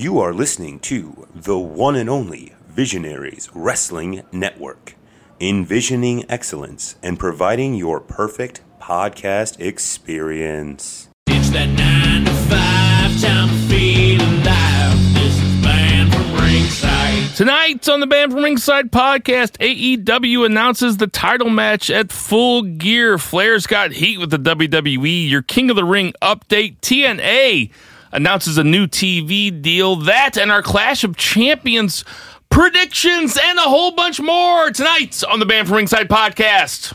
You 0.00 0.18
are 0.20 0.32
listening 0.32 0.80
to 0.80 1.28
the 1.34 1.58
one 1.58 1.94
and 1.94 2.08
only 2.08 2.54
Visionaries 2.70 3.50
Wrestling 3.52 4.22
Network, 4.32 4.94
envisioning 5.38 6.24
excellence 6.26 6.96
and 7.02 7.18
providing 7.18 7.74
your 7.74 8.00
perfect 8.00 8.62
podcast 8.80 9.60
experience. 9.60 11.10
It's 11.26 11.50
that 11.50 11.66
nine 11.66 12.24
to 12.24 12.32
five 12.32 13.20
time 13.20 13.50
to 13.50 13.54
feel 13.68 14.22
alive. 14.22 14.96
This 15.12 15.36
is 15.36 15.62
banned 15.62 16.14
from 16.14 16.32
ringside. 16.32 17.36
Tonight 17.36 17.86
on 17.86 18.00
the 18.00 18.06
Banned 18.06 18.32
from 18.32 18.42
Ringside 18.42 18.90
podcast, 18.90 19.58
AEW 19.58 20.46
announces 20.46 20.96
the 20.96 21.08
title 21.08 21.50
match 21.50 21.90
at 21.90 22.10
Full 22.10 22.62
Gear. 22.62 23.18
Flair's 23.18 23.66
got 23.66 23.92
heat 23.92 24.16
with 24.16 24.30
the 24.30 24.38
WWE. 24.38 25.28
Your 25.28 25.42
King 25.42 25.68
of 25.68 25.76
the 25.76 25.84
Ring 25.84 26.14
update. 26.22 26.78
TNA 26.80 27.70
announces 28.12 28.58
a 28.58 28.64
new 28.64 28.86
TV 28.86 29.50
deal. 29.62 29.96
That 29.96 30.36
and 30.36 30.50
our 30.50 30.62
Clash 30.62 31.04
of 31.04 31.16
Champions 31.16 32.04
predictions 32.48 33.38
and 33.42 33.58
a 33.58 33.62
whole 33.62 33.92
bunch 33.92 34.20
more 34.20 34.70
tonight 34.70 35.22
on 35.28 35.38
the 35.38 35.46
Banned 35.46 35.68
from 35.68 35.76
Ringside 35.78 36.08
podcast. 36.08 36.94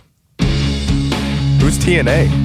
Who's 1.61 1.77
TNA? 1.79 2.43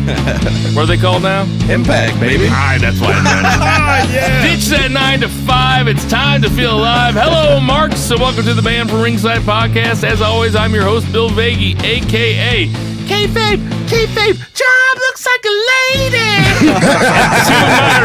What 0.74 0.84
are 0.84 0.86
they 0.86 0.96
called 0.96 1.22
now? 1.22 1.42
Impact, 1.70 2.18
baby. 2.18 2.44
All 2.44 2.50
right, 2.50 2.78
that's 2.80 3.00
why. 3.00 3.12
Ah, 3.22 4.12
yeah. 4.12 4.42
Ditch 4.42 4.66
that 4.66 4.90
nine 4.90 5.20
to 5.20 5.28
five. 5.28 5.86
It's 5.88 6.04
time 6.08 6.42
to 6.42 6.50
feel 6.50 6.78
alive. 6.78 7.14
Hello, 7.14 7.60
Marks, 7.60 7.98
So, 8.00 8.16
welcome 8.16 8.44
to 8.44 8.54
the 8.54 8.62
Banned 8.62 8.90
from 8.90 9.02
Ringside 9.02 9.42
podcast. 9.42 10.02
As 10.02 10.20
always, 10.20 10.56
I'm 10.56 10.74
your 10.74 10.82
host, 10.84 11.10
Bill 11.12 11.28
Vagey, 11.30 11.80
aka 11.84 12.66
Kayfabe. 13.10 13.58
Kayfabe. 13.90 14.38
Job 14.54 14.94
looks 14.98 15.26
like 15.26 15.44
a 15.44 15.54
lady. 15.74 16.30
to 16.60 16.70
my 17.66 17.98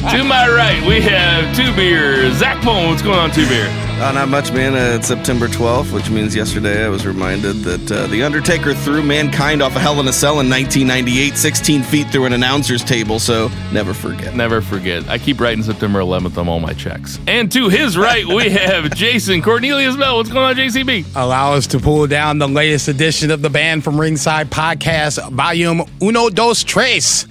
right, 0.00 0.10
to 0.10 0.24
my 0.24 0.48
right, 0.48 0.82
we 0.86 1.02
have 1.02 1.54
two 1.54 1.74
beers. 1.76 2.36
Zach 2.36 2.64
Bone, 2.64 2.88
what's 2.88 3.02
going 3.02 3.18
on, 3.18 3.30
two 3.32 3.46
beer? 3.48 3.68
Uh, 4.00 4.12
not 4.12 4.30
much, 4.30 4.50
man. 4.50 4.74
Uh, 4.74 4.96
it's 4.96 5.08
September 5.08 5.46
12th, 5.46 5.92
which 5.92 6.08
means 6.08 6.34
yesterday 6.34 6.86
I 6.86 6.88
was 6.88 7.06
reminded 7.06 7.56
that 7.64 7.92
uh, 7.92 8.06
The 8.06 8.22
Undertaker 8.22 8.72
threw 8.72 9.02
mankind 9.02 9.60
off 9.60 9.76
a 9.76 9.78
Hell 9.78 10.00
in 10.00 10.08
a 10.08 10.12
Cell 10.12 10.40
in 10.40 10.48
1998, 10.48 11.36
16 11.36 11.82
feet 11.82 12.06
through 12.08 12.24
an 12.24 12.32
announcer's 12.32 12.82
table, 12.82 13.18
so 13.18 13.50
never 13.74 13.92
forget. 13.92 14.34
Never 14.34 14.62
forget. 14.62 15.06
I 15.06 15.18
keep 15.18 15.38
writing 15.38 15.62
September 15.62 15.98
11th 15.98 16.38
on 16.38 16.48
all 16.48 16.60
my 16.60 16.72
checks. 16.72 17.18
And 17.26 17.52
to 17.52 17.68
his 17.68 17.98
right, 17.98 18.26
we 18.26 18.48
have 18.48 18.94
Jason 18.94 19.42
Cornelius 19.42 19.96
Bell. 19.96 20.16
What's 20.16 20.30
going 20.30 20.46
on, 20.46 20.56
JCB? 20.56 21.14
allow 21.14 21.52
us 21.52 21.66
to 21.66 21.78
pull 21.78 22.06
down 22.06 22.38
the 22.38 22.48
latest 22.48 22.88
edition 22.88 23.30
of 23.30 23.42
the 23.42 23.50
Banned 23.50 23.84
from 23.84 24.00
Ringside 24.00 24.48
podcast, 24.48 25.30
volume 25.30 25.82
uno 26.00 26.30
dos 26.30 26.64
tres, 26.64 27.26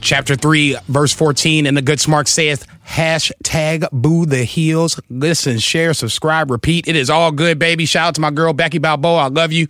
chapter 0.00 0.34
3, 0.34 0.76
verse 0.88 1.12
14. 1.12 1.66
And 1.66 1.76
the 1.76 1.82
good 1.82 2.00
smart 2.00 2.26
saith, 2.26 2.66
hashtag 2.90 3.88
boo 3.92 4.26
the 4.26 4.42
heels. 4.42 5.00
Listen, 5.08 5.58
share, 5.58 5.94
subscribe, 5.94 6.50
repeat. 6.50 6.88
It 6.88 6.96
is 6.96 7.08
all 7.08 7.30
good, 7.30 7.58
baby. 7.58 7.86
Shout 7.86 8.08
out 8.08 8.14
to 8.16 8.20
my 8.20 8.32
girl, 8.32 8.52
Becky 8.52 8.78
Balboa. 8.78 9.24
I 9.24 9.28
love 9.28 9.52
you. 9.52 9.68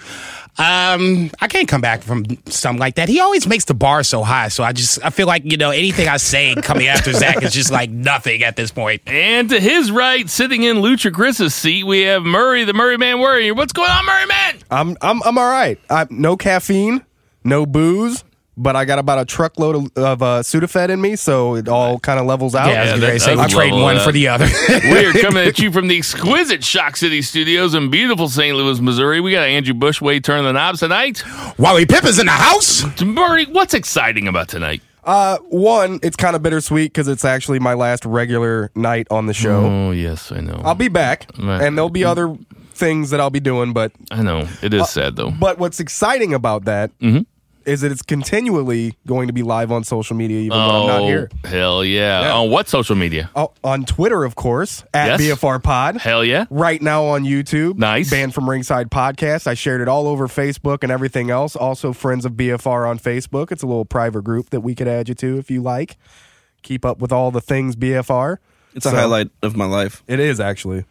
Um, 0.56 1.30
I 1.40 1.46
can't 1.48 1.68
come 1.68 1.82
back 1.82 2.02
from 2.02 2.24
something 2.46 2.80
like 2.80 2.94
that. 2.94 3.08
He 3.08 3.20
always 3.20 3.46
makes 3.46 3.66
the 3.66 3.74
bar 3.74 4.02
so 4.02 4.22
high. 4.22 4.48
So 4.48 4.64
I 4.64 4.72
just, 4.72 5.04
I 5.04 5.10
feel 5.10 5.26
like, 5.26 5.42
you 5.44 5.58
know, 5.58 5.70
anything 5.70 6.08
I 6.08 6.16
say 6.16 6.54
coming 6.54 6.88
after 6.88 7.12
Zach 7.12 7.42
is 7.42 7.52
just 7.52 7.70
like 7.70 7.90
nothing 7.90 8.42
at 8.42 8.56
this 8.56 8.70
point. 8.70 9.02
And 9.06 9.50
to 9.50 9.60
his 9.60 9.92
right, 9.92 10.28
sitting 10.28 10.62
in 10.62 10.78
Lucha 10.78 11.12
Chris's 11.12 11.54
seat, 11.54 11.84
we 11.84 12.00
have 12.02 12.22
Murray, 12.22 12.64
the 12.64 12.72
Murray 12.72 12.96
Man 12.96 13.18
Warrior. 13.18 13.54
What's 13.54 13.74
going 13.74 13.90
on, 13.90 14.06
Murray 14.06 14.26
Man? 14.26 14.58
I'm 14.70 14.96
I'm 15.02 15.22
I'm 15.24 15.36
all 15.36 15.50
right. 15.50 15.78
I, 15.90 16.06
no 16.10 16.36
caffeine, 16.36 17.04
no 17.44 17.66
booze, 17.66 18.24
but 18.56 18.76
I 18.76 18.84
got 18.84 18.98
about 18.98 19.18
a 19.18 19.24
truckload 19.24 19.76
of, 19.76 19.84
of 20.04 20.22
uh, 20.22 20.26
Sudafed 20.42 20.90
in 20.90 21.00
me, 21.00 21.16
so 21.16 21.54
it 21.54 21.68
all 21.68 21.98
kind 21.98 22.20
of 22.20 22.26
levels 22.26 22.54
out. 22.54 22.68
Yeah, 22.68 22.72
I 22.74 22.80
was 22.80 22.88
Yeah, 22.90 22.96
gonna 23.00 23.12
that 23.14 23.20
say, 23.20 23.30
does 23.30 23.40
I'm 23.40 23.48
trading 23.48 23.72
level 23.74 23.84
one 23.84 23.96
up. 23.96 24.02
for 24.04 24.12
the 24.12 24.28
other. 24.28 24.46
we 24.68 25.04
are 25.06 25.12
coming 25.20 25.46
at 25.46 25.58
you 25.58 25.72
from 25.72 25.88
the 25.88 25.96
exquisite 25.96 26.62
Shock 26.64 26.96
City 26.96 27.22
Studios 27.22 27.74
in 27.74 27.90
beautiful 27.90 28.28
St. 28.28 28.56
Louis, 28.56 28.80
Missouri. 28.80 29.20
We 29.20 29.32
got 29.32 29.48
Andrew 29.48 29.74
Bushway 29.74 30.22
turning 30.22 30.44
the 30.44 30.52
knobs 30.52 30.80
tonight. 30.80 31.22
Wally 31.58 31.86
Pip 31.86 32.04
is 32.04 32.18
in 32.18 32.26
the 32.26 32.32
house. 32.32 32.84
Murray, 33.02 33.46
what's 33.46 33.74
exciting 33.74 34.28
about 34.28 34.48
tonight? 34.48 34.82
Uh, 35.02 35.38
one, 35.48 35.98
it's 36.02 36.16
kind 36.16 36.36
of 36.36 36.42
bittersweet 36.42 36.92
because 36.92 37.08
it's 37.08 37.24
actually 37.24 37.58
my 37.58 37.72
last 37.72 38.04
regular 38.04 38.70
night 38.74 39.06
on 39.10 39.24
the 39.26 39.32
show. 39.32 39.64
Oh, 39.64 39.90
yes, 39.92 40.30
I 40.30 40.40
know. 40.40 40.60
I'll 40.62 40.74
be 40.74 40.88
back, 40.88 41.26
Right. 41.38 41.62
and 41.62 41.76
there'll 41.78 41.88
be 41.88 42.04
other 42.04 42.36
things 42.74 43.08
that 43.10 43.18
I'll 43.18 43.30
be 43.30 43.40
doing. 43.40 43.72
But 43.72 43.92
I 44.10 44.22
know. 44.22 44.46
It 44.62 44.74
is 44.74 44.90
sad, 44.90 45.16
though. 45.16 45.30
but 45.30 45.58
what's 45.58 45.80
exciting 45.80 46.34
about 46.34 46.66
that 46.66 46.90
is 47.00 47.24
Mm-hmm. 47.64 47.80
that 47.86 47.92
it's 47.92 48.02
continually 48.02 48.94
going 49.06 49.26
to 49.28 49.32
be 49.32 49.42
live 49.42 49.70
on 49.72 49.84
social 49.84 50.16
media, 50.16 50.38
even 50.40 50.58
when 50.58 50.68
I'm 50.70 50.86
not 50.86 51.02
here. 51.02 51.30
Oh, 51.44 51.48
hell 51.48 51.84
yeah. 51.84 52.22
Yeah. 52.22 52.32
On 52.34 52.50
what 52.50 52.68
social 52.68 52.96
media? 52.96 53.30
Oh, 53.34 53.52
on 53.62 53.84
Twitter, 53.84 54.24
of 54.24 54.34
course, 54.34 54.84
at 54.94 55.20
Yes. 55.20 55.20
BFR 55.40 55.62
Pod. 55.62 55.96
Hell 55.98 56.24
yeah. 56.24 56.46
right 56.50 56.80
now 56.80 57.04
on 57.04 57.24
YouTube. 57.24 57.76
Nice. 57.76 58.10
Banned 58.10 58.34
from 58.34 58.48
Ringside 58.48 58.90
Podcast. 58.90 59.46
I 59.46 59.54
shared 59.54 59.80
it 59.80 59.88
all 59.88 60.06
over 60.06 60.28
Facebook 60.28 60.82
and 60.82 60.90
everything 60.92 61.30
else. 61.30 61.56
Also, 61.56 61.92
Friends 61.92 62.24
of 62.24 62.32
BFR 62.32 62.88
on 62.88 62.98
Facebook. 62.98 63.50
It's 63.52 63.62
a 63.62 63.66
little 63.66 63.84
private 63.84 64.22
group 64.22 64.50
that 64.50 64.60
we 64.60 64.74
could 64.74 64.88
add 64.88 65.08
you 65.08 65.14
to 65.16 65.38
if 65.38 65.50
you 65.50 65.62
like. 65.62 65.96
Keep 66.62 66.84
up 66.84 66.98
with 66.98 67.12
all 67.12 67.30
the 67.30 67.40
things 67.40 67.76
BFR. 67.76 68.38
It's 68.74 68.86
a 68.86 68.90
highlight 68.90 69.30
of 69.42 69.56
my 69.56 69.64
life. 69.64 70.02
It 70.06 70.20
is 70.20 70.38
actually. 70.40 70.84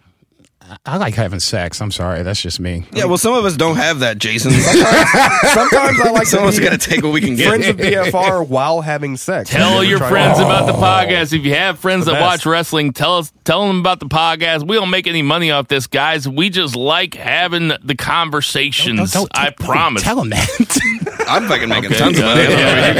I 0.85 0.97
like 0.97 1.15
having 1.15 1.39
sex. 1.39 1.81
I'm 1.81 1.89
sorry. 1.89 2.21
That's 2.21 2.41
just 2.41 2.59
me. 2.59 2.85
Yeah, 2.91 3.05
well, 3.05 3.17
some 3.17 3.33
of 3.33 3.43
us 3.45 3.55
don't 3.55 3.77
have 3.77 3.99
that, 4.01 4.17
Jason. 4.19 4.51
Sometimes 4.51 5.99
I 6.01 6.11
like 6.11 6.27
some 6.27 6.43
of 6.43 6.49
us 6.49 6.59
got 6.59 6.71
to 6.71 6.77
take 6.77 7.01
what 7.01 7.11
we 7.13 7.21
can 7.21 7.35
get. 7.35 7.47
friends 7.47 7.67
of 7.67 7.77
BFR 7.77 8.47
while 8.47 8.81
having 8.81 9.17
sex. 9.17 9.49
Tell 9.49 9.83
your 9.83 9.97
Try- 9.99 10.09
friends 10.09 10.37
about 10.39 10.67
the 10.67 10.73
oh. 10.73 10.81
podcast. 10.81 11.33
If 11.33 11.43
you 11.45 11.55
have 11.55 11.79
friends 11.79 12.05
The 12.05 12.11
that 12.11 12.19
best. 12.19 12.45
watch 12.45 12.45
wrestling, 12.45 12.93
tell 12.93 13.17
us, 13.17 13.31
tell 13.45 13.65
them 13.67 13.79
about 13.79 13.99
the 13.99 14.05
podcast. 14.07 14.67
We 14.67 14.75
don't 14.75 14.89
make 14.91 15.07
any 15.07 15.21
money 15.21 15.49
off 15.49 15.67
this, 15.69 15.87
guys. 15.87 16.27
We 16.27 16.49
just 16.49 16.75
like 16.75 17.15
having 17.15 17.71
the 17.83 17.95
conversations. 17.95 19.13
Don't- 19.13 19.29
don't- 19.31 19.39
I 19.39 19.45
don't 19.45 19.59
promise. 19.59 20.03
Tell 20.03 20.21
him 20.21 20.29
that. 20.29 21.25
I'm 21.27 21.47
fucking 21.47 21.69
making 21.69 21.85
Okay, 21.91 21.97
tons 21.99 22.17
of 22.19 22.23
yeah, 22.25 22.33
money. 22.35 22.43
yeah, 22.49 22.87
you 22.89 22.93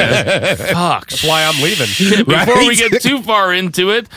guys- 0.55 0.71
Fuck. 0.71 1.09
That's 1.09 1.23
why 1.23 1.43
I'm 1.43 1.61
leaving. 1.61 2.25
Before 2.25 2.67
we 2.67 2.75
get 2.75 3.01
too 3.01 3.21
far 3.21 3.53
into 3.53 3.91
it, 3.91 4.07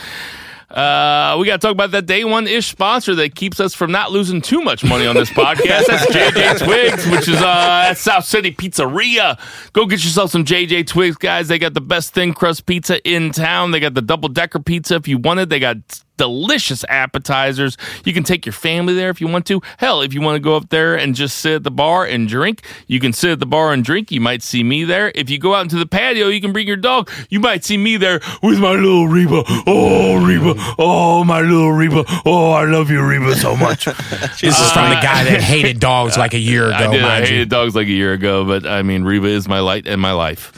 uh, 0.73 1.37
we 1.39 1.45
got 1.45 1.61
to 1.61 1.67
talk 1.67 1.71
about 1.71 1.91
that 1.91 2.07
day 2.07 2.23
one 2.23 2.47
ish 2.47 2.67
sponsor 2.67 3.13
that 3.15 3.35
keeps 3.35 3.59
us 3.59 3.75
from 3.75 3.91
not 3.91 4.11
losing 4.11 4.41
too 4.41 4.61
much 4.61 4.83
money 4.83 5.05
on 5.05 5.15
this 5.15 5.29
podcast. 5.29 5.85
That's 5.85 6.05
JJ 6.07 6.65
Twigs, 6.65 7.07
which 7.07 7.27
is 7.27 7.39
uh, 7.41 7.89
at 7.89 7.93
South 7.93 8.25
City 8.25 8.51
Pizzeria. 8.51 9.39
Go 9.73 9.85
get 9.85 10.03
yourself 10.03 10.31
some 10.31 10.43
JJ 10.43 10.87
Twigs, 10.87 11.15
guys. 11.17 11.47
They 11.47 11.59
got 11.59 11.75
the 11.75 11.81
best 11.81 12.15
thin 12.15 12.33
crust 12.33 12.65
pizza 12.65 12.99
in 13.07 13.31
town. 13.31 13.69
They 13.69 13.79
got 13.79 13.93
the 13.93 14.01
double 14.01 14.29
decker 14.29 14.59
pizza 14.59 14.95
if 14.95 15.07
you 15.07 15.19
want 15.19 15.41
it. 15.41 15.49
They 15.49 15.59
got 15.59 15.77
delicious 16.17 16.85
appetizers. 16.89 17.77
You 18.05 18.13
can 18.13 18.23
take 18.23 18.45
your 18.45 18.53
family 18.53 18.93
there 18.93 19.09
if 19.09 19.19
you 19.19 19.27
want 19.27 19.45
to. 19.47 19.61
Hell, 19.77 20.01
if 20.01 20.13
you 20.13 20.21
want 20.21 20.35
to 20.35 20.39
go 20.39 20.55
up 20.55 20.69
there 20.69 20.95
and 20.95 21.15
just 21.15 21.39
sit 21.39 21.55
at 21.55 21.63
the 21.63 21.71
bar 21.71 22.05
and 22.05 22.27
drink, 22.27 22.63
you 22.87 22.99
can 22.99 23.13
sit 23.13 23.31
at 23.31 23.39
the 23.39 23.45
bar 23.45 23.73
and 23.73 23.83
drink. 23.83 24.11
You 24.11 24.21
might 24.21 24.43
see 24.43 24.63
me 24.63 24.83
there. 24.83 25.11
If 25.15 25.29
you 25.29 25.37
go 25.39 25.55
out 25.55 25.61
into 25.61 25.77
the 25.77 25.85
patio, 25.85 26.27
you 26.27 26.41
can 26.41 26.53
bring 26.53 26.67
your 26.67 26.77
dog. 26.77 27.09
You 27.29 27.39
might 27.39 27.63
see 27.63 27.77
me 27.77 27.97
there 27.97 28.19
with 28.41 28.59
my 28.59 28.71
little 28.73 29.07
Reba. 29.07 29.43
Oh, 29.67 30.25
Reba. 30.25 30.53
Oh, 30.77 31.23
my 31.23 31.41
little 31.41 31.71
Reba. 31.71 32.03
Oh, 32.25 32.51
I 32.51 32.65
love 32.65 32.89
you, 32.89 33.01
Reba, 33.01 33.35
so 33.35 33.55
much. 33.55 33.85
this 33.85 34.59
is 34.59 34.71
from 34.71 34.89
the 34.89 34.99
guy 35.01 35.23
that 35.23 35.41
hated 35.41 35.79
dogs 35.79 36.17
like 36.17 36.33
a 36.33 36.39
year 36.39 36.65
ago, 36.67 36.75
I 36.75 36.87
did. 36.91 37.03
I 37.03 37.07
mind 37.07 37.25
hated 37.25 37.39
you. 37.39 37.45
dogs 37.45 37.75
like 37.75 37.87
a 37.87 37.91
year 37.91 38.13
ago, 38.13 38.45
but 38.45 38.65
I 38.65 38.81
mean, 38.83 39.03
Reba 39.03 39.27
is 39.27 39.47
my 39.47 39.59
light 39.59 39.87
and 39.87 40.01
my 40.01 40.11
life. 40.11 40.51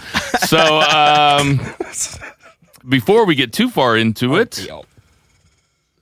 So, 0.48 0.82
um, 0.82 1.60
before 2.90 3.26
we 3.26 3.36
get 3.36 3.54
too 3.54 3.70
far 3.70 3.98
into 3.98 4.36
it, 4.36 4.68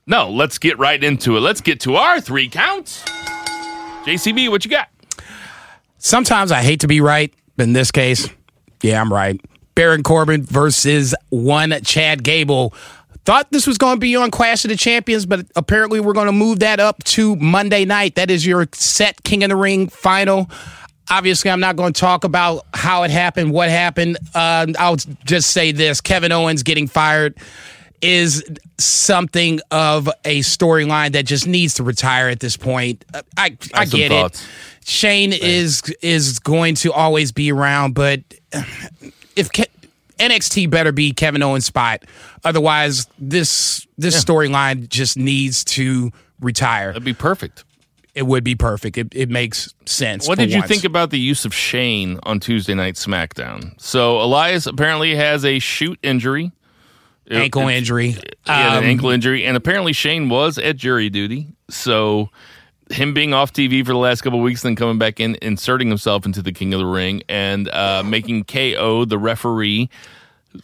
no, 0.06 0.30
let's 0.30 0.58
get 0.58 0.78
right 0.78 1.02
into 1.02 1.36
it. 1.36 1.40
Let's 1.40 1.60
get 1.60 1.80
to 1.80 1.96
our 1.96 2.20
three 2.20 2.48
counts. 2.48 3.02
JCB, 4.04 4.50
what 4.50 4.64
you 4.64 4.70
got? 4.70 4.88
Sometimes 5.98 6.52
I 6.52 6.62
hate 6.62 6.80
to 6.80 6.86
be 6.86 7.00
right, 7.00 7.32
but 7.56 7.62
in 7.62 7.72
this 7.72 7.90
case, 7.90 8.28
yeah, 8.82 9.00
I'm 9.00 9.12
right. 9.12 9.40
Baron 9.74 10.02
Corbin 10.02 10.42
versus 10.42 11.14
one 11.30 11.74
Chad 11.82 12.22
Gable. 12.22 12.74
Thought 13.24 13.50
this 13.50 13.66
was 13.66 13.78
going 13.78 13.96
to 13.96 14.00
be 14.00 14.14
on 14.14 14.30
Clash 14.30 14.66
of 14.66 14.68
the 14.68 14.76
Champions, 14.76 15.24
but 15.24 15.46
apparently 15.56 15.98
we're 16.00 16.12
going 16.12 16.26
to 16.26 16.32
move 16.32 16.58
that 16.60 16.78
up 16.78 17.02
to 17.04 17.36
Monday 17.36 17.86
night. 17.86 18.16
That 18.16 18.30
is 18.30 18.46
your 18.46 18.68
set 18.74 19.22
King 19.24 19.42
of 19.44 19.48
the 19.48 19.56
Ring 19.56 19.88
final. 19.88 20.50
Obviously, 21.10 21.50
I'm 21.50 21.60
not 21.60 21.76
going 21.76 21.94
to 21.94 22.00
talk 22.00 22.24
about 22.24 22.66
how 22.74 23.02
it 23.02 23.10
happened, 23.10 23.52
what 23.52 23.70
happened. 23.70 24.18
Uh, 24.34 24.66
I'll 24.78 24.96
just 24.96 25.50
say 25.50 25.72
this 25.72 26.02
Kevin 26.02 26.32
Owens 26.32 26.62
getting 26.62 26.86
fired 26.86 27.34
is 28.04 28.44
something 28.78 29.60
of 29.70 30.08
a 30.24 30.40
storyline 30.40 31.12
that 31.12 31.24
just 31.24 31.46
needs 31.46 31.74
to 31.74 31.82
retire 31.82 32.28
at 32.28 32.40
this 32.40 32.56
point. 32.56 33.04
Uh, 33.12 33.22
I, 33.36 33.56
I 33.72 33.84
get 33.86 34.10
thoughts. 34.10 34.42
it. 34.42 34.48
Shane 34.88 35.32
is 35.32 35.82
is 36.02 36.38
going 36.38 36.74
to 36.76 36.92
always 36.92 37.32
be 37.32 37.50
around, 37.50 37.94
but 37.94 38.20
if 39.34 39.48
Ke- 39.50 39.70
NXT 40.18 40.70
better 40.70 40.92
be 40.92 41.12
Kevin 41.12 41.42
Owens' 41.42 41.64
spot, 41.64 42.04
otherwise 42.44 43.06
this 43.18 43.86
this 43.96 44.22
storyline 44.22 44.88
just 44.88 45.16
needs 45.16 45.64
to 45.64 46.12
retire. 46.40 46.88
That'd 46.88 47.04
be 47.04 47.14
perfect. 47.14 47.64
It 48.14 48.26
would 48.26 48.44
be 48.44 48.54
perfect. 48.54 48.96
It, 48.96 49.08
it 49.12 49.28
makes 49.28 49.74
sense. 49.86 50.28
What 50.28 50.38
did 50.38 50.52
you 50.52 50.58
once. 50.58 50.68
think 50.68 50.84
about 50.84 51.10
the 51.10 51.18
use 51.18 51.44
of 51.44 51.52
Shane 51.52 52.20
on 52.22 52.38
Tuesday 52.38 52.74
Night 52.74 52.94
SmackDown? 52.94 53.80
So 53.80 54.20
Elias 54.20 54.66
apparently 54.66 55.16
has 55.16 55.44
a 55.44 55.58
shoot 55.58 55.98
injury, 56.00 56.52
ankle 57.30 57.68
It- 57.68 57.76
injury? 57.76 58.08
He 58.10 58.18
had 58.46 58.72
an 58.72 58.78
Um, 58.78 58.84
ankle 58.84 59.10
injury, 59.10 59.44
and 59.44 59.56
apparently 59.56 59.92
Shane 59.92 60.28
was 60.28 60.58
at 60.58 60.76
jury 60.76 61.08
duty. 61.10 61.46
So 61.70 62.28
him 62.90 63.14
being 63.14 63.32
off 63.32 63.52
TV 63.52 63.82
for 63.84 63.92
the 63.92 63.98
last 63.98 64.20
couple 64.22 64.38
of 64.38 64.44
weeks, 64.44 64.62
then 64.62 64.76
coming 64.76 64.98
back 64.98 65.18
in, 65.20 65.36
inserting 65.40 65.88
himself 65.88 66.26
into 66.26 66.42
the 66.42 66.52
King 66.52 66.74
of 66.74 66.80
the 66.80 66.86
Ring, 66.86 67.22
and 67.28 67.68
uh, 67.70 68.02
making 68.04 68.44
KO 68.44 69.04
the 69.04 69.18
referee. 69.18 69.88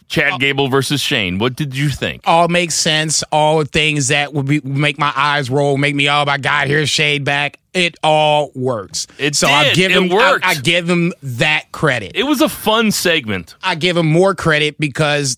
Chad 0.07 0.39
Gable 0.39 0.69
versus 0.69 1.01
Shane. 1.01 1.37
What 1.37 1.57
did 1.57 1.75
you 1.75 1.89
think? 1.89 2.21
all 2.25 2.47
makes 2.47 2.75
sense. 2.75 3.23
All 3.29 3.59
the 3.59 3.65
things 3.65 4.07
that 4.07 4.33
would 4.33 4.45
be, 4.45 4.61
make 4.61 4.97
my 4.97 5.11
eyes 5.13 5.49
roll, 5.49 5.75
make 5.77 5.93
me, 5.95 6.09
oh 6.09 6.23
my 6.23 6.37
God, 6.37 6.67
here's 6.69 6.89
Shane 6.89 7.25
back. 7.25 7.59
It 7.73 7.97
all 8.01 8.51
works. 8.55 9.05
It 9.17 9.35
so 9.35 9.47
I 9.49 9.65
did. 9.65 9.75
give 9.75 9.91
It 9.91 9.97
him, 9.97 10.13
I. 10.17 10.39
I 10.43 10.55
give 10.55 10.89
him 10.89 11.11
that 11.23 11.73
credit. 11.73 12.13
It 12.15 12.23
was 12.23 12.39
a 12.39 12.47
fun 12.47 12.91
segment. 12.91 13.55
I 13.61 13.75
give 13.75 13.97
him 13.97 14.05
more 14.05 14.33
credit 14.33 14.79
because 14.79 15.35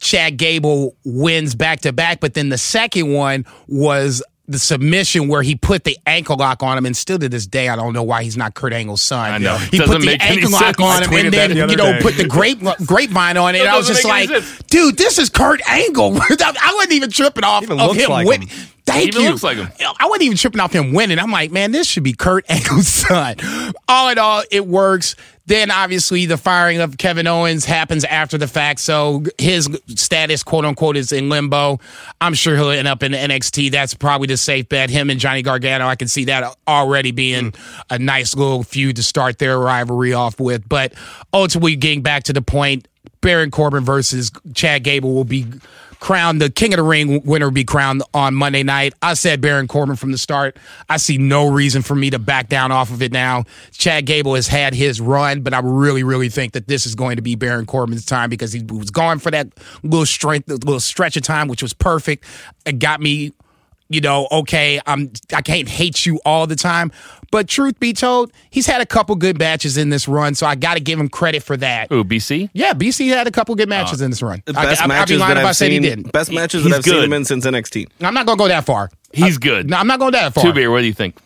Chad 0.00 0.36
Gable 0.36 0.96
wins 1.04 1.54
back 1.54 1.80
to 1.80 1.92
back, 1.92 2.20
but 2.20 2.34
then 2.34 2.48
the 2.48 2.58
second 2.58 3.12
one 3.12 3.46
was 3.68 4.22
the 4.46 4.58
submission 4.58 5.28
where 5.28 5.42
he 5.42 5.54
put 5.54 5.84
the 5.84 5.96
ankle 6.06 6.36
lock 6.36 6.62
on 6.62 6.76
him, 6.76 6.84
and 6.84 6.96
still 6.96 7.18
to 7.18 7.28
this 7.28 7.46
day, 7.46 7.68
I 7.68 7.76
don't 7.76 7.94
know 7.94 8.02
why 8.02 8.22
he's 8.22 8.36
not 8.36 8.54
Kurt 8.54 8.72
Angle's 8.74 9.00
son. 9.00 9.30
I 9.30 9.38
know. 9.38 9.56
he 9.56 9.78
Doesn't 9.78 10.00
put 10.00 10.04
the 10.04 10.18
ankle 10.20 10.50
lock 10.50 10.80
on 10.80 11.02
him, 11.02 11.12
and 11.12 11.32
then 11.32 11.50
the 11.50 11.56
you 11.70 11.76
know 11.76 11.92
day. 11.92 12.02
put 12.02 12.16
the 12.16 12.26
grape 12.26 12.60
grapevine 12.86 13.36
on 13.36 13.54
it. 13.54 13.66
I 13.66 13.76
was 13.76 13.86
just 13.86 14.04
like, 14.04 14.28
dude, 14.66 14.98
this 14.98 15.18
is 15.18 15.30
Kurt 15.30 15.66
Angle. 15.68 16.18
I 16.20 16.72
wasn't 16.76 16.92
even 16.92 17.10
tripping 17.10 17.44
off 17.44 17.62
Even 17.62 17.80
of 17.80 17.96
him 17.96 18.10
like 18.10 18.28
him. 18.42 18.48
Thank 18.86 19.14
you. 19.14 19.30
looks 19.30 19.42
like 19.42 19.56
him. 19.56 19.68
I 19.80 20.06
wasn't 20.06 20.22
even 20.24 20.36
tripping 20.36 20.60
off 20.60 20.72
him 20.72 20.92
winning. 20.92 21.18
I'm 21.18 21.30
like, 21.30 21.50
man, 21.50 21.72
this 21.72 21.86
should 21.86 22.02
be 22.02 22.12
Kurt 22.12 22.44
Angle's 22.50 22.88
son. 22.88 23.36
All 23.88 24.10
in 24.10 24.18
all, 24.18 24.42
it 24.50 24.66
works. 24.66 25.16
Then 25.46 25.70
obviously 25.70 26.24
the 26.26 26.38
firing 26.38 26.80
of 26.80 26.96
Kevin 26.96 27.26
Owens 27.26 27.66
happens 27.66 28.04
after 28.04 28.38
the 28.38 28.48
fact, 28.48 28.80
so 28.80 29.24
his 29.36 29.68
status, 29.88 30.42
quote 30.42 30.64
unquote, 30.64 30.96
is 30.96 31.12
in 31.12 31.28
limbo. 31.28 31.80
I'm 32.20 32.32
sure 32.32 32.56
he'll 32.56 32.70
end 32.70 32.88
up 32.88 33.02
in 33.02 33.12
NXT. 33.12 33.70
That's 33.70 33.92
probably 33.92 34.26
the 34.26 34.38
safe 34.38 34.70
bet. 34.70 34.88
Him 34.88 35.10
and 35.10 35.20
Johnny 35.20 35.42
Gargano, 35.42 35.86
I 35.86 35.96
can 35.96 36.08
see 36.08 36.24
that 36.26 36.56
already 36.66 37.10
being 37.10 37.52
a 37.90 37.98
nice 37.98 38.34
little 38.34 38.62
feud 38.62 38.96
to 38.96 39.02
start 39.02 39.38
their 39.38 39.58
rivalry 39.58 40.14
off 40.14 40.40
with. 40.40 40.66
But 40.66 40.94
ultimately, 41.32 41.76
getting 41.76 42.00
back 42.02 42.22
to 42.24 42.32
the 42.32 42.42
point, 42.42 42.88
Baron 43.24 43.50
Corbin 43.50 43.82
versus 43.84 44.30
Chad 44.52 44.84
Gable 44.84 45.14
will 45.14 45.24
be 45.24 45.46
crowned. 45.98 46.42
The 46.42 46.50
King 46.50 46.74
of 46.74 46.76
the 46.76 46.82
Ring 46.82 47.22
winner 47.24 47.46
will 47.46 47.52
be 47.52 47.64
crowned 47.64 48.02
on 48.12 48.34
Monday 48.34 48.62
night. 48.62 48.92
I 49.00 49.14
said 49.14 49.40
Baron 49.40 49.66
Corbin 49.66 49.96
from 49.96 50.12
the 50.12 50.18
start. 50.18 50.58
I 50.90 50.98
see 50.98 51.16
no 51.16 51.48
reason 51.48 51.80
for 51.80 51.94
me 51.94 52.10
to 52.10 52.18
back 52.18 52.50
down 52.50 52.70
off 52.70 52.90
of 52.90 53.00
it 53.00 53.12
now. 53.12 53.44
Chad 53.72 54.04
Gable 54.04 54.34
has 54.34 54.46
had 54.46 54.74
his 54.74 55.00
run, 55.00 55.40
but 55.40 55.54
I 55.54 55.60
really, 55.64 56.02
really 56.02 56.28
think 56.28 56.52
that 56.52 56.68
this 56.68 56.84
is 56.84 56.94
going 56.94 57.16
to 57.16 57.22
be 57.22 57.34
Baron 57.34 57.64
Corbin's 57.64 58.04
time 58.04 58.28
because 58.28 58.52
he 58.52 58.62
was 58.62 58.90
going 58.90 59.18
for 59.18 59.30
that 59.30 59.48
little 59.82 60.04
strength, 60.04 60.46
little 60.50 60.78
stretch 60.78 61.16
of 61.16 61.22
time, 61.22 61.48
which 61.48 61.62
was 61.62 61.72
perfect. 61.72 62.26
It 62.66 62.78
got 62.78 63.00
me 63.00 63.32
you 63.88 64.00
know, 64.00 64.26
okay, 64.32 64.80
I'm 64.86 65.12
I 65.32 65.42
can't 65.42 65.68
hate 65.68 66.06
you 66.06 66.18
all 66.24 66.46
the 66.46 66.56
time. 66.56 66.90
But 67.34 67.48
truth 67.48 67.80
be 67.80 67.92
told, 67.92 68.32
he's 68.48 68.68
had 68.68 68.80
a 68.80 68.86
couple 68.86 69.16
good 69.16 69.40
matches 69.40 69.76
in 69.76 69.88
this 69.88 70.06
run, 70.06 70.36
so 70.36 70.46
I 70.46 70.54
got 70.54 70.74
to 70.74 70.80
give 70.80 71.00
him 71.00 71.08
credit 71.08 71.42
for 71.42 71.56
that. 71.56 71.90
Ooh, 71.90 72.04
BC? 72.04 72.50
Yeah, 72.52 72.74
BC 72.74 73.08
had 73.08 73.26
a 73.26 73.32
couple 73.32 73.56
good 73.56 73.68
matches 73.68 74.00
in 74.00 74.12
this 74.12 74.22
run. 74.22 74.40
The 74.44 74.56
I, 74.56 74.66
best 74.66 74.80
I, 74.80 74.84
I'd 74.84 74.86
be 74.86 74.88
matches 74.90 75.18
lying 75.18 75.34
that 75.34 75.40
if 75.40 75.46
I 75.46 75.48
I've 75.48 75.56
said 75.56 75.72
seen. 75.72 75.82
he 75.82 75.88
didn't. 75.88 76.12
Best 76.12 76.30
matches 76.30 76.62
He's 76.62 76.70
that 76.70 76.78
I've 76.78 76.84
seen 76.84 77.02
him 77.02 77.12
in 77.12 77.24
since 77.24 77.44
NXT. 77.44 77.88
I'm 78.02 78.14
not 78.14 78.24
gonna 78.26 78.38
go 78.38 78.46
that 78.46 78.64
far. 78.64 78.88
He's 79.12 79.38
good. 79.38 79.68
No, 79.68 79.78
I'm 79.78 79.88
not 79.88 79.98
going 79.98 80.12
that 80.12 80.32
far. 80.32 80.44
Two 80.44 80.52
beer, 80.52 80.70
what 80.70 80.82
do 80.82 80.86
you 80.86 80.92
think? 80.92 81.16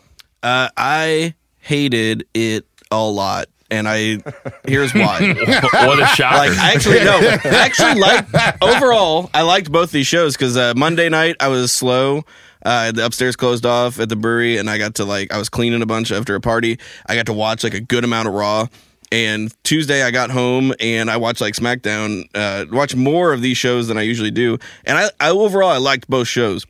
Uh, 0.43 0.71
I 0.79 1.35
hated 1.59 2.27
it 2.33 2.65
a 2.91 3.05
lot, 3.05 3.49
and 3.71 3.87
I 3.87 4.21
here's 4.67 4.95
why. 4.95 5.35
what 5.73 6.03
a 6.03 6.07
shocker. 6.07 6.37
like 6.39 6.59
I 6.59 6.73
actually 6.73 7.05
no, 7.05 7.19
I 7.19 7.41
actually 7.45 8.01
like 8.01 8.63
overall. 8.63 9.29
I 9.35 9.43
liked 9.43 9.71
both 9.71 9.91
these 9.91 10.07
shows 10.07 10.39
because 10.39 10.57
uh, 10.57 10.73
Monday 10.75 11.11
night 11.11 11.37
I 11.39 11.49
was 11.49 11.71
slow. 11.71 12.25
Uh, 12.65 12.93
the 12.93 13.05
upstairs 13.05 13.37
closed 13.37 13.65
off 13.65 14.01
at 14.01 14.09
the 14.09 14.17
brewery, 14.17 14.57
and 14.57 14.69
I 14.69 14.79
got 14.79 14.97
to 14.97 15.05
like 15.05 15.33
I 15.33 15.39
was 15.39 15.49
cleaning 15.49 15.83
a 15.83 15.87
bunch 15.87 16.11
after 16.13 16.35
a 16.35 16.41
party. 16.41 16.79
I 17.07 17.15
got 17.15 17.27
to 17.27 17.33
watch 17.33 17.65
like 17.65 17.75
a 17.75 17.81
good 17.81 18.05
amount 18.05 18.29
of 18.29 18.35
Raw. 18.35 18.67
And 19.11 19.55
Tuesday 19.65 20.03
I 20.03 20.11
got 20.11 20.31
home 20.31 20.75
and 20.81 21.11
I 21.11 21.17
watched 21.17 21.41
like 21.41 21.55
SmackDown, 21.55 22.29
uh, 22.35 22.67
watch 22.71 22.95
more 22.95 23.33
of 23.33 23.41
these 23.41 23.57
shows 23.57 23.89
than 23.89 23.97
I 23.97 24.03
usually 24.03 24.31
do. 24.31 24.59
And 24.85 24.99
I, 24.99 25.11
I 25.19 25.31
overall 25.31 25.71
I 25.71 25.79
liked 25.79 26.09
both 26.11 26.29
shows. 26.29 26.67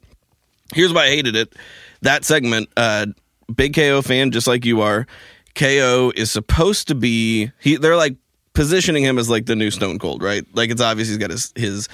Here's 0.73 0.93
why 0.93 1.06
I 1.06 1.08
hated 1.08 1.35
it. 1.35 1.55
That 2.02 2.25
segment, 2.25 2.69
uh, 2.76 3.06
big 3.52 3.75
KO 3.75 4.02
fan, 4.02 4.31
just 4.31 4.46
like 4.46 4.64
you 4.64 4.82
are. 4.82 5.06
KO 5.55 6.12
is 6.14 6.31
supposed 6.31 6.88
to 6.88 6.94
be 6.94 7.50
he. 7.58 7.76
They're 7.76 7.96
like 7.96 8.14
positioning 8.52 9.02
him 9.02 9.19
as 9.19 9.29
like 9.29 9.46
the 9.46 9.56
new 9.56 9.70
Stone 9.70 9.99
Cold, 9.99 10.23
right? 10.23 10.44
Like 10.52 10.70
it's 10.70 10.81
obvious 10.81 11.08
he's 11.08 11.19
got 11.19 11.31
his 11.31 11.52
his 11.56 11.88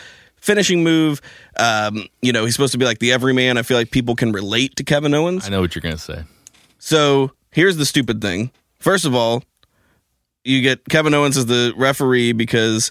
finishing 0.45 0.85
move. 0.85 1.23
Um, 1.59 2.07
you 2.21 2.33
know, 2.33 2.45
he's 2.45 2.55
supposed 2.55 2.73
to 2.73 2.79
be 2.79 2.85
like 2.85 2.99
the 2.99 3.13
everyman. 3.13 3.57
I 3.57 3.63
feel 3.63 3.79
like 3.79 3.91
people 3.91 4.15
can 4.15 4.31
relate 4.31 4.77
to 4.77 4.85
Kevin 4.85 5.15
Owens. 5.15 5.47
I 5.47 5.49
know 5.49 5.61
what 5.61 5.75
you're 5.75 5.81
going 5.83 5.97
to 5.97 6.01
say. 6.01 6.25
So 6.79 7.33
here's 7.51 7.79
the 7.79 7.87
stupid 7.87 8.21
thing. 8.21 8.51
First 8.79 9.07
of 9.07 9.15
all, 9.15 9.43
you 10.45 10.61
get 10.61 10.87
Kevin 10.89 11.15
Owens 11.15 11.39
as 11.39 11.47
the 11.47 11.73
referee 11.77 12.33
because 12.33 12.91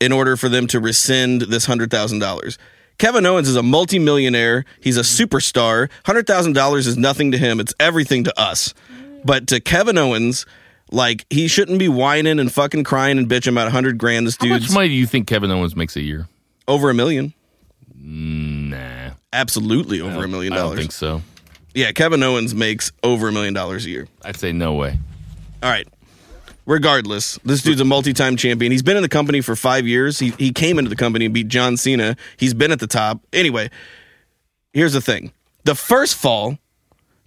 in 0.00 0.12
order 0.12 0.36
for 0.36 0.50
them 0.50 0.66
to 0.66 0.80
rescind 0.80 1.42
this 1.42 1.64
hundred 1.64 1.90
thousand 1.90 2.18
dollars. 2.18 2.58
Kevin 2.98 3.24
Owens 3.24 3.48
is 3.48 3.56
a 3.56 3.62
multimillionaire. 3.62 4.64
He's 4.80 4.98
a 4.98 5.02
superstar. 5.02 5.88
Hundred 6.04 6.26
thousand 6.26 6.52
dollars 6.52 6.86
is 6.86 6.98
nothing 6.98 7.32
to 7.32 7.38
him. 7.38 7.58
It's 7.58 7.72
everything 7.80 8.24
to 8.24 8.38
us. 8.38 8.74
But 9.24 9.46
to 9.48 9.60
Kevin 9.60 9.96
Owens, 9.96 10.44
like 10.90 11.24
he 11.30 11.48
shouldn't 11.48 11.78
be 11.78 11.88
whining 11.88 12.38
and 12.38 12.52
fucking 12.52 12.84
crying 12.84 13.16
and 13.16 13.28
bitching 13.28 13.52
about 13.52 13.68
a 13.68 13.70
hundred 13.70 13.96
grand. 13.96 14.26
This 14.26 14.36
dude. 14.36 14.52
How 14.52 14.58
much 14.58 14.70
money 14.70 14.88
do 14.88 14.94
you 14.94 15.06
think 15.06 15.26
Kevin 15.26 15.50
Owens 15.50 15.74
makes 15.74 15.96
a 15.96 16.02
year? 16.02 16.28
Over 16.68 16.90
a 16.90 16.94
million. 16.94 17.34
Nah. 17.94 19.10
Absolutely 19.32 20.00
over 20.00 20.24
a 20.24 20.28
million 20.28 20.52
I 20.52 20.56
don't 20.56 20.64
dollars. 20.66 20.78
think 20.78 20.92
so. 20.92 21.22
Yeah, 21.74 21.92
Kevin 21.92 22.22
Owens 22.22 22.54
makes 22.54 22.92
over 23.02 23.28
a 23.28 23.32
million 23.32 23.54
dollars 23.54 23.86
a 23.86 23.90
year. 23.90 24.08
I'd 24.22 24.36
say 24.36 24.52
no 24.52 24.74
way. 24.74 24.98
All 25.62 25.70
right. 25.70 25.88
Regardless, 26.66 27.38
this 27.44 27.62
dude's 27.62 27.80
a 27.80 27.84
multi-time 27.84 28.36
champion. 28.36 28.70
He's 28.70 28.82
been 28.82 28.96
in 28.96 29.02
the 29.02 29.08
company 29.08 29.40
for 29.40 29.56
five 29.56 29.86
years. 29.86 30.18
He 30.18 30.30
he 30.38 30.52
came 30.52 30.78
into 30.78 30.88
the 30.90 30.96
company 30.96 31.24
and 31.24 31.34
beat 31.34 31.48
John 31.48 31.76
Cena. 31.76 32.16
He's 32.36 32.54
been 32.54 32.70
at 32.70 32.78
the 32.78 32.86
top. 32.86 33.20
Anyway, 33.32 33.68
here's 34.72 34.92
the 34.92 35.00
thing: 35.00 35.32
the 35.64 35.74
first 35.74 36.14
fall, 36.14 36.58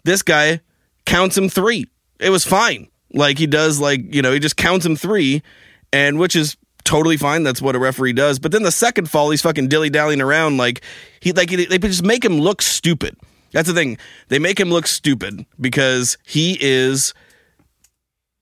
this 0.05 0.21
guy 0.21 0.61
counts 1.05 1.38
him 1.38 1.49
three. 1.49 1.85
It 2.19 2.29
was 2.29 2.45
fine. 2.45 2.88
Like 3.13 3.38
he 3.38 3.45
does, 3.45 3.77
like 3.79 4.13
you 4.13 4.21
know, 4.21 4.31
he 4.31 4.39
just 4.39 4.55
counts 4.55 4.85
him 4.85 4.95
three, 4.95 5.41
and 5.91 6.17
which 6.17 6.35
is 6.38 6.55
totally 6.85 7.17
fine. 7.17 7.43
That's 7.43 7.61
what 7.61 7.75
a 7.75 7.79
referee 7.79 8.13
does. 8.13 8.39
But 8.39 8.51
then 8.53 8.63
the 8.63 8.71
second 8.71 9.09
fall, 9.09 9.29
he's 9.31 9.41
fucking 9.41 9.67
dilly 9.67 9.89
dallying 9.89 10.21
around 10.21 10.57
like 10.57 10.81
he 11.19 11.33
like 11.33 11.50
they 11.50 11.77
just 11.77 12.03
make 12.03 12.24
him 12.24 12.39
look 12.39 12.62
stupid. 12.62 13.17
That's 13.51 13.67
the 13.67 13.74
thing. 13.74 13.98
They 14.29 14.39
make 14.39 14.60
him 14.60 14.69
look 14.69 14.88
stupid 14.88 15.45
because 15.60 16.17
he 16.25 16.57
is 16.60 17.13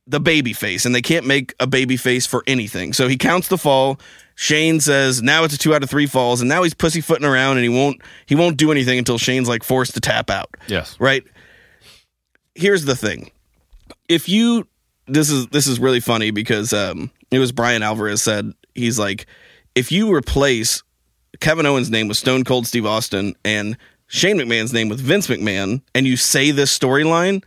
the 0.05 0.19
baby 0.19 0.53
face 0.53 0.85
and 0.85 0.93
they 0.93 1.01
can't 1.01 1.25
make 1.25 1.53
a 1.59 1.67
baby 1.67 1.97
face 1.97 2.25
for 2.25 2.43
anything. 2.45 2.93
So 2.93 3.07
he 3.07 3.17
counts 3.17 3.47
the 3.47 3.57
fall. 3.57 3.99
Shane 4.35 4.79
says 4.79 5.21
now 5.21 5.43
it's 5.43 5.53
a 5.53 5.57
two 5.57 5.75
out 5.75 5.83
of 5.83 5.89
three 5.89 6.07
falls, 6.07 6.41
and 6.41 6.49
now 6.49 6.63
he's 6.63 6.73
pussyfooting 6.73 7.25
around 7.25 7.57
and 7.57 7.63
he 7.63 7.69
won't 7.69 8.01
he 8.25 8.35
won't 8.35 8.57
do 8.57 8.71
anything 8.71 8.97
until 8.97 9.17
Shane's 9.17 9.47
like 9.47 9.63
forced 9.63 9.93
to 9.93 10.01
tap 10.01 10.29
out. 10.29 10.49
Yes. 10.67 10.99
Right? 10.99 11.23
Here's 12.55 12.85
the 12.85 12.95
thing. 12.95 13.31
If 14.09 14.27
you 14.27 14.67
this 15.07 15.29
is 15.29 15.47
this 15.47 15.67
is 15.67 15.79
really 15.79 15.99
funny 15.99 16.31
because 16.31 16.73
um 16.73 17.11
it 17.31 17.39
was 17.39 17.51
Brian 17.51 17.83
Alvarez 17.83 18.21
said 18.21 18.51
he's 18.75 18.97
like 18.99 19.25
if 19.75 19.91
you 19.91 20.13
replace 20.13 20.83
Kevin 21.39 21.65
Owens' 21.65 21.89
name 21.89 22.07
with 22.07 22.17
Stone 22.17 22.43
Cold 22.43 22.67
Steve 22.67 22.85
Austin 22.85 23.35
and 23.43 23.77
Shane 24.07 24.37
McMahon's 24.37 24.73
name 24.73 24.89
with 24.89 24.99
Vince 24.99 25.27
McMahon 25.27 25.81
and 25.95 26.05
you 26.05 26.15
say 26.17 26.51
this 26.51 26.77
storyline, 26.77 27.43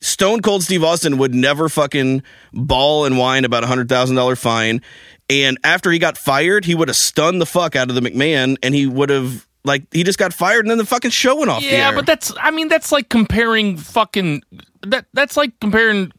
Stone 0.00 0.40
Cold 0.40 0.62
Steve 0.62 0.82
Austin 0.82 1.18
would 1.18 1.34
never 1.34 1.68
fucking 1.68 2.22
bawl 2.52 3.04
and 3.04 3.18
whine 3.18 3.44
about 3.44 3.64
a 3.64 3.66
hundred 3.66 3.88
thousand 3.88 4.16
dollar 4.16 4.36
fine. 4.36 4.80
And 5.28 5.58
after 5.64 5.90
he 5.90 5.98
got 5.98 6.16
fired, 6.18 6.64
he 6.64 6.74
would 6.74 6.88
have 6.88 6.96
stunned 6.96 7.40
the 7.40 7.46
fuck 7.46 7.76
out 7.76 7.88
of 7.88 7.94
the 7.94 8.00
McMahon, 8.00 8.56
and 8.62 8.74
he 8.74 8.86
would 8.86 9.10
have 9.10 9.46
like 9.64 9.84
he 9.92 10.04
just 10.04 10.18
got 10.18 10.32
fired, 10.32 10.64
and 10.64 10.70
then 10.70 10.78
the 10.78 10.86
fucking 10.86 11.10
show 11.10 11.36
went 11.36 11.50
off. 11.50 11.62
Yeah, 11.62 11.94
but 11.94 12.06
that's 12.06 12.32
I 12.38 12.50
mean 12.50 12.68
that's 12.68 12.92
like 12.92 13.08
comparing 13.08 13.76
fucking 13.76 14.42
that 14.86 15.06
that's 15.12 15.36
like 15.36 15.58
comparing 15.60 16.12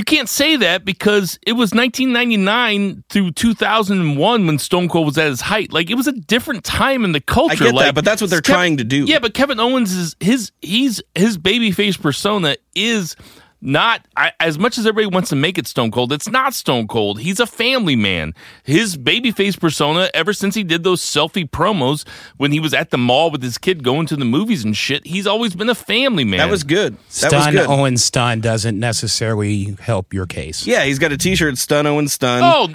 you 0.00 0.04
can't 0.04 0.30
say 0.30 0.56
that 0.56 0.82
because 0.86 1.38
it 1.46 1.52
was 1.52 1.74
1999 1.74 3.04
through 3.10 3.32
2001 3.32 4.46
when 4.46 4.58
Stone 4.58 4.88
Cold 4.88 5.04
was 5.04 5.18
at 5.18 5.26
his 5.28 5.42
height. 5.42 5.74
Like 5.74 5.90
it 5.90 5.94
was 5.94 6.06
a 6.06 6.12
different 6.12 6.64
time 6.64 7.04
in 7.04 7.12
the 7.12 7.20
culture. 7.20 7.64
I 7.64 7.70
get 7.70 7.74
that, 7.74 7.94
but 7.94 8.06
that's 8.06 8.22
what 8.22 8.30
they're 8.30 8.40
Kevin- 8.40 8.56
trying 8.56 8.76
to 8.78 8.84
do. 8.84 9.04
Yeah, 9.04 9.18
but 9.18 9.34
Kevin 9.34 9.60
Owens 9.60 9.92
is 9.92 10.16
his 10.18 10.52
he's 10.62 11.02
his 11.14 11.36
babyface 11.36 12.00
persona 12.00 12.56
is 12.74 13.14
not 13.60 14.06
I, 14.16 14.32
as 14.40 14.58
much 14.58 14.78
as 14.78 14.86
everybody 14.86 15.12
wants 15.12 15.28
to 15.30 15.36
make 15.36 15.58
it 15.58 15.66
Stone 15.66 15.90
Cold. 15.90 16.12
It's 16.12 16.28
not 16.28 16.54
Stone 16.54 16.88
Cold. 16.88 17.20
He's 17.20 17.40
a 17.40 17.46
family 17.46 17.96
man. 17.96 18.34
His 18.64 18.96
babyface 18.96 19.58
persona, 19.58 20.10
ever 20.14 20.32
since 20.32 20.54
he 20.54 20.64
did 20.64 20.82
those 20.82 21.00
selfie 21.00 21.48
promos 21.48 22.06
when 22.36 22.52
he 22.52 22.60
was 22.60 22.72
at 22.72 22.90
the 22.90 22.98
mall 22.98 23.30
with 23.30 23.42
his 23.42 23.58
kid 23.58 23.82
going 23.82 24.06
to 24.06 24.16
the 24.16 24.24
movies 24.24 24.64
and 24.64 24.76
shit, 24.76 25.06
he's 25.06 25.26
always 25.26 25.54
been 25.54 25.68
a 25.68 25.74
family 25.74 26.24
man. 26.24 26.38
That 26.38 26.50
was 26.50 26.64
good. 26.64 26.94
That 26.94 27.32
was 27.32 27.42
Stun 27.42 27.52
good. 27.52 27.66
Owen 27.68 27.96
Stun 27.96 28.40
doesn't 28.40 28.78
necessarily 28.78 29.76
help 29.80 30.14
your 30.14 30.26
case. 30.26 30.66
Yeah, 30.66 30.84
he's 30.84 30.98
got 30.98 31.12
a 31.12 31.16
T-shirt, 31.16 31.58
Stun 31.58 31.86
Owen 31.86 32.08
Stun. 32.08 32.42
Oh 32.42 32.74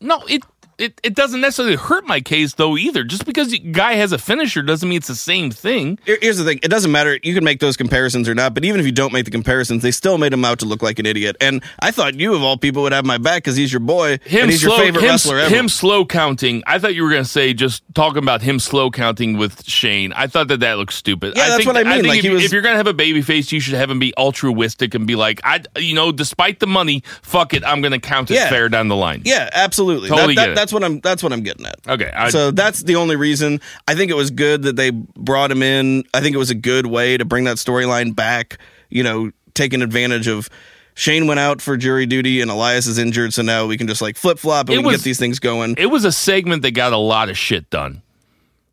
no, 0.00 0.22
it. 0.28 0.42
It, 0.78 1.00
it 1.02 1.14
doesn't 1.14 1.40
necessarily 1.40 1.76
hurt 1.76 2.06
my 2.06 2.20
case 2.20 2.54
though 2.54 2.76
either. 2.76 3.02
Just 3.02 3.24
because 3.24 3.48
the 3.50 3.58
guy 3.58 3.94
has 3.94 4.12
a 4.12 4.18
finisher 4.18 4.62
doesn't 4.62 4.86
mean 4.88 4.98
it's 4.98 5.06
the 5.08 5.14
same 5.14 5.50
thing. 5.50 5.98
Here's 6.04 6.36
the 6.36 6.44
thing: 6.44 6.60
it 6.62 6.68
doesn't 6.68 6.92
matter. 6.92 7.18
You 7.22 7.32
can 7.34 7.44
make 7.44 7.60
those 7.60 7.76
comparisons 7.76 8.28
or 8.28 8.34
not, 8.34 8.52
but 8.52 8.64
even 8.64 8.78
if 8.78 8.84
you 8.86 8.92
don't 8.92 9.12
make 9.12 9.24
the 9.24 9.30
comparisons, 9.30 9.82
they 9.82 9.90
still 9.90 10.18
made 10.18 10.32
him 10.34 10.44
out 10.44 10.58
to 10.58 10.66
look 10.66 10.82
like 10.82 10.98
an 10.98 11.06
idiot. 11.06 11.36
And 11.40 11.62
I 11.80 11.90
thought 11.92 12.14
you, 12.20 12.34
of 12.34 12.42
all 12.42 12.58
people, 12.58 12.82
would 12.82 12.92
have 12.92 13.04
my 13.06 13.16
back 13.18 13.42
because 13.44 13.56
he's 13.56 13.72
your 13.72 13.80
boy 13.80 14.18
him 14.24 14.42
and 14.42 14.50
he's 14.50 14.60
slow, 14.62 14.76
your 14.76 14.84
favorite 14.84 15.02
him, 15.04 15.08
wrestler 15.10 15.38
ever. 15.38 15.54
him 15.54 15.68
slow 15.70 16.04
counting. 16.04 16.62
I 16.66 16.78
thought 16.78 16.94
you 16.94 17.04
were 17.04 17.10
going 17.10 17.24
to 17.24 17.28
say 17.28 17.54
just 17.54 17.82
talking 17.94 18.22
about 18.22 18.42
him 18.42 18.58
slow 18.58 18.90
counting 18.90 19.38
with 19.38 19.64
Shane. 19.66 20.12
I 20.12 20.26
thought 20.26 20.48
that 20.48 20.60
that 20.60 20.76
looked 20.76 20.92
stupid. 20.92 21.36
Yeah, 21.36 21.44
I 21.44 21.46
that's 21.48 21.56
think, 21.64 21.66
what 21.68 21.76
I 21.78 21.84
mean. 21.84 22.02
think 22.02 22.06
Like, 22.08 22.24
if, 22.24 22.32
was- 22.32 22.44
if 22.44 22.52
you're 22.52 22.60
going 22.62 22.74
to 22.74 22.78
have 22.78 22.86
a 22.86 22.92
baby 22.94 23.22
face, 23.22 23.50
you 23.50 23.60
should 23.60 23.74
have 23.74 23.90
him 23.90 23.98
be 23.98 24.12
altruistic 24.18 24.94
and 24.94 25.06
be 25.06 25.16
like, 25.16 25.40
I, 25.42 25.62
you 25.78 25.94
know, 25.94 26.12
despite 26.12 26.60
the 26.60 26.66
money, 26.66 27.02
fuck 27.22 27.54
it, 27.54 27.64
I'm 27.64 27.80
going 27.80 27.92
to 27.92 27.98
count 27.98 28.30
it 28.30 28.34
Yeah. 28.34 28.50
fair 28.50 28.68
down 28.68 28.88
the 28.88 28.96
line. 28.96 29.22
yeah, 29.24 29.48
absolutely. 29.54 30.10
Totally 30.10 30.34
That- 30.34 30.46
get 30.48 30.54
that- 30.56 30.62
it. 30.64 30.65
That's 30.66 30.72
what 30.72 30.82
I'm. 30.82 30.98
That's 31.00 31.22
what 31.22 31.32
I'm 31.32 31.42
getting 31.42 31.64
at. 31.64 31.76
Okay. 31.88 32.10
I, 32.12 32.30
so 32.30 32.50
that's 32.50 32.82
the 32.82 32.96
only 32.96 33.14
reason. 33.14 33.60
I 33.86 33.94
think 33.94 34.10
it 34.10 34.14
was 34.16 34.30
good 34.32 34.62
that 34.64 34.74
they 34.74 34.90
brought 34.90 35.52
him 35.52 35.62
in. 35.62 36.02
I 36.12 36.20
think 36.20 36.34
it 36.34 36.38
was 36.38 36.50
a 36.50 36.56
good 36.56 36.86
way 36.86 37.16
to 37.16 37.24
bring 37.24 37.44
that 37.44 37.56
storyline 37.58 38.16
back. 38.16 38.58
You 38.90 39.02
know, 39.04 39.30
taking 39.54 39.80
advantage 39.82 40.26
of. 40.26 40.50
Shane 40.98 41.26
went 41.26 41.38
out 41.38 41.60
for 41.60 41.76
jury 41.76 42.06
duty 42.06 42.40
and 42.40 42.50
Elias 42.50 42.86
is 42.86 42.96
injured, 42.96 43.34
so 43.34 43.42
now 43.42 43.66
we 43.66 43.76
can 43.76 43.86
just 43.86 44.00
like 44.00 44.16
flip 44.16 44.38
flop 44.38 44.68
and 44.70 44.74
It 44.74 44.78
we 44.78 44.82
can 44.82 44.86
was- 44.92 44.96
get 44.96 45.04
these 45.04 45.18
things 45.18 45.38
going. 45.38 45.74
it 45.76 45.86
was 45.86 46.04
a 46.06 46.10
segment 46.12 46.62
that 46.62 46.70
got 46.72 46.94
a 46.94 46.96
lot 46.96 47.28
of 47.28 47.36
shit 47.36 47.68
done. 47.68 48.00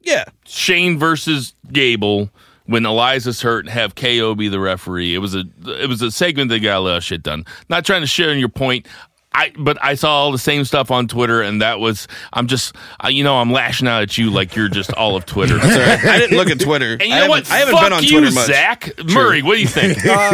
yeah, 0.02 0.24
Shane 0.46 0.98
versus 0.98 1.54
Gable 1.72 2.30
when 2.66 2.86
Elias 2.86 3.26
is 3.28 3.42
hurt 3.42 3.66
and 3.66 3.74
have 3.74 3.96
KO 3.96 4.36
be 4.36 4.48
the 4.48 4.60
referee. 4.62 5.14
It 5.14 5.18
was 5.18 5.36
a 5.36 5.44
it 5.66 5.90
was 5.90 6.02
a 6.02 6.12
segment 6.12 6.50
that 6.52 6.60
got 6.60 6.78
a 6.78 6.80
lot 6.80 6.96
of 6.96 7.04
shit 7.04 7.24
done. 7.24 7.46
Not 7.68 7.86
trying 7.86 8.00
to 8.02 8.08
share 8.08 8.30
in 8.32 8.40
your 8.40 8.48
point. 8.48 8.88
I 9.36 9.52
but 9.58 9.78
I 9.84 9.96
saw 9.96 10.12
all 10.12 10.32
the 10.32 10.38
same 10.38 10.64
stuff 10.66 10.92
on 10.92 11.08
Twitter 11.08 11.42
and 11.42 11.62
that 11.62 11.80
was 11.80 12.08
I'm 12.34 12.48
just 12.48 12.76
uh, 13.04 13.08
you 13.08 13.24
know 13.24 13.38
I'm 13.38 13.52
lashing 13.52 13.88
out 13.88 14.04
at 14.04 14.18
you 14.18 14.30
like 14.30 14.56
you're 14.56 14.70
just 14.70 14.94
all 14.94 15.16
of 15.16 15.26
Twitter. 15.26 15.60
Sorry, 15.60 15.84
I 15.92 16.20
didn't 16.20 16.38
look 16.38 16.50
at 16.50 16.60
Twitter. 16.60 16.94
And 16.94 17.02
you 17.04 17.08
I 17.08 17.10
know 17.10 17.16
haven't- 17.16 17.30
what? 17.30 17.52
I 17.52 17.58
haven't 17.58 17.74
Fuck 17.74 17.84
been 17.84 17.94
on 17.94 18.04
you, 18.04 18.10
Twitter 18.20 18.32
much. 18.34 18.46
Zach 18.48 18.92
Murray. 19.06 19.42
What 19.42 19.56
do 19.56 19.62
you 19.62 19.68
think? 19.68 19.98
uh, 20.06 20.32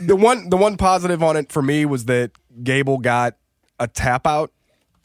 the 0.00 0.16
one 0.16 0.48
the 0.50 0.56
one 0.56 0.76
positive 0.76 1.22
on 1.22 1.36
it 1.36 1.52
for 1.52 1.62
me 1.62 1.84
was 1.84 2.06
that 2.06 2.32
Gable 2.62 2.98
got 2.98 3.36
a 3.78 3.86
tap 3.86 4.26
out 4.26 4.52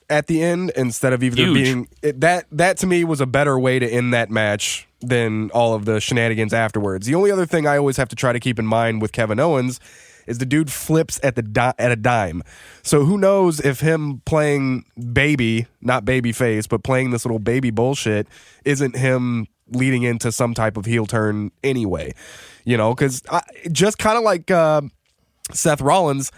at 0.09 0.27
the 0.27 0.41
end 0.43 0.71
instead 0.75 1.13
of 1.13 1.23
either 1.23 1.35
Huge. 1.35 1.53
being 1.53 1.87
it, 2.01 2.21
that 2.21 2.45
that 2.51 2.77
to 2.77 2.87
me 2.87 3.03
was 3.03 3.21
a 3.21 3.25
better 3.25 3.57
way 3.59 3.79
to 3.79 3.87
end 3.87 4.13
that 4.13 4.29
match 4.29 4.87
than 5.01 5.51
all 5.51 5.73
of 5.75 5.85
the 5.85 5.99
shenanigans 5.99 6.53
afterwards. 6.53 7.05
The 7.05 7.13
only 7.15 7.29
other 7.31 7.45
thing 7.45 7.67
I 7.67 7.77
always 7.77 7.97
have 7.97 8.09
to 8.09 8.15
try 8.15 8.33
to 8.33 8.39
keep 8.39 8.57
in 8.57 8.65
mind 8.65 9.01
with 9.01 9.11
Kevin 9.11 9.39
Owens 9.39 9.79
is 10.27 10.37
the 10.37 10.45
dude 10.45 10.71
flips 10.71 11.19
at 11.23 11.35
the 11.35 11.41
di- 11.41 11.73
at 11.77 11.91
a 11.91 11.95
dime. 11.95 12.43
So 12.83 13.05
who 13.05 13.17
knows 13.17 13.59
if 13.59 13.79
him 13.79 14.21
playing 14.25 14.85
baby, 15.13 15.67
not 15.81 16.05
baby 16.05 16.31
face, 16.31 16.67
but 16.67 16.83
playing 16.83 17.11
this 17.11 17.25
little 17.25 17.39
baby 17.39 17.71
bullshit 17.71 18.27
isn't 18.63 18.95
him 18.95 19.47
leading 19.69 20.03
into 20.03 20.31
some 20.31 20.53
type 20.53 20.77
of 20.77 20.85
heel 20.85 21.05
turn 21.05 21.51
anyway. 21.63 22.13
You 22.65 22.77
know, 22.77 22.93
cuz 22.95 23.21
just 23.71 23.97
kind 23.97 24.17
of 24.17 24.23
like 24.23 24.49
uh, 24.51 24.81
Seth 25.51 25.81
Rollins, 25.81 26.31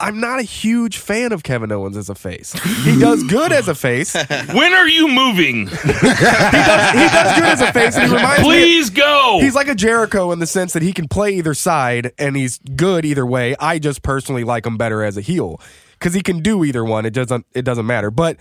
I'm 0.00 0.20
not 0.20 0.38
a 0.38 0.44
huge 0.44 0.98
fan 0.98 1.32
of 1.32 1.42
Kevin 1.42 1.72
Owens 1.72 1.96
as 1.96 2.08
a 2.08 2.14
face. 2.14 2.52
He 2.84 2.98
does 3.00 3.24
good 3.24 3.50
as 3.50 3.66
a 3.66 3.74
face. 3.74 4.12
He 4.12 4.24
does, 4.24 4.48
when 4.54 4.72
are 4.72 4.86
you 4.88 5.08
moving? 5.08 5.66
he 5.66 5.74
does 5.74 7.34
good 7.34 7.44
as 7.44 7.60
a 7.60 7.72
face. 7.72 7.96
And 7.96 8.08
he 8.08 8.14
reminds 8.14 8.42
me. 8.42 8.48
Please 8.48 8.90
go. 8.90 9.38
He's 9.40 9.56
like 9.56 9.66
a 9.66 9.74
Jericho 9.74 10.30
in 10.30 10.38
the 10.38 10.46
sense 10.46 10.72
that 10.74 10.82
he 10.82 10.92
can 10.92 11.08
play 11.08 11.32
either 11.32 11.52
side 11.52 12.12
and 12.16 12.36
he's 12.36 12.58
good 12.58 13.04
either 13.04 13.26
way. 13.26 13.56
I 13.58 13.80
just 13.80 14.02
personally 14.02 14.44
like 14.44 14.66
him 14.66 14.76
better 14.76 15.02
as 15.02 15.16
a 15.16 15.20
heel 15.20 15.60
because 15.92 16.14
he 16.14 16.22
can 16.22 16.42
do 16.42 16.64
either 16.64 16.84
one. 16.84 17.04
It 17.04 17.12
doesn't. 17.12 17.46
It 17.52 17.62
doesn't 17.62 17.86
matter. 17.86 18.12
But 18.12 18.36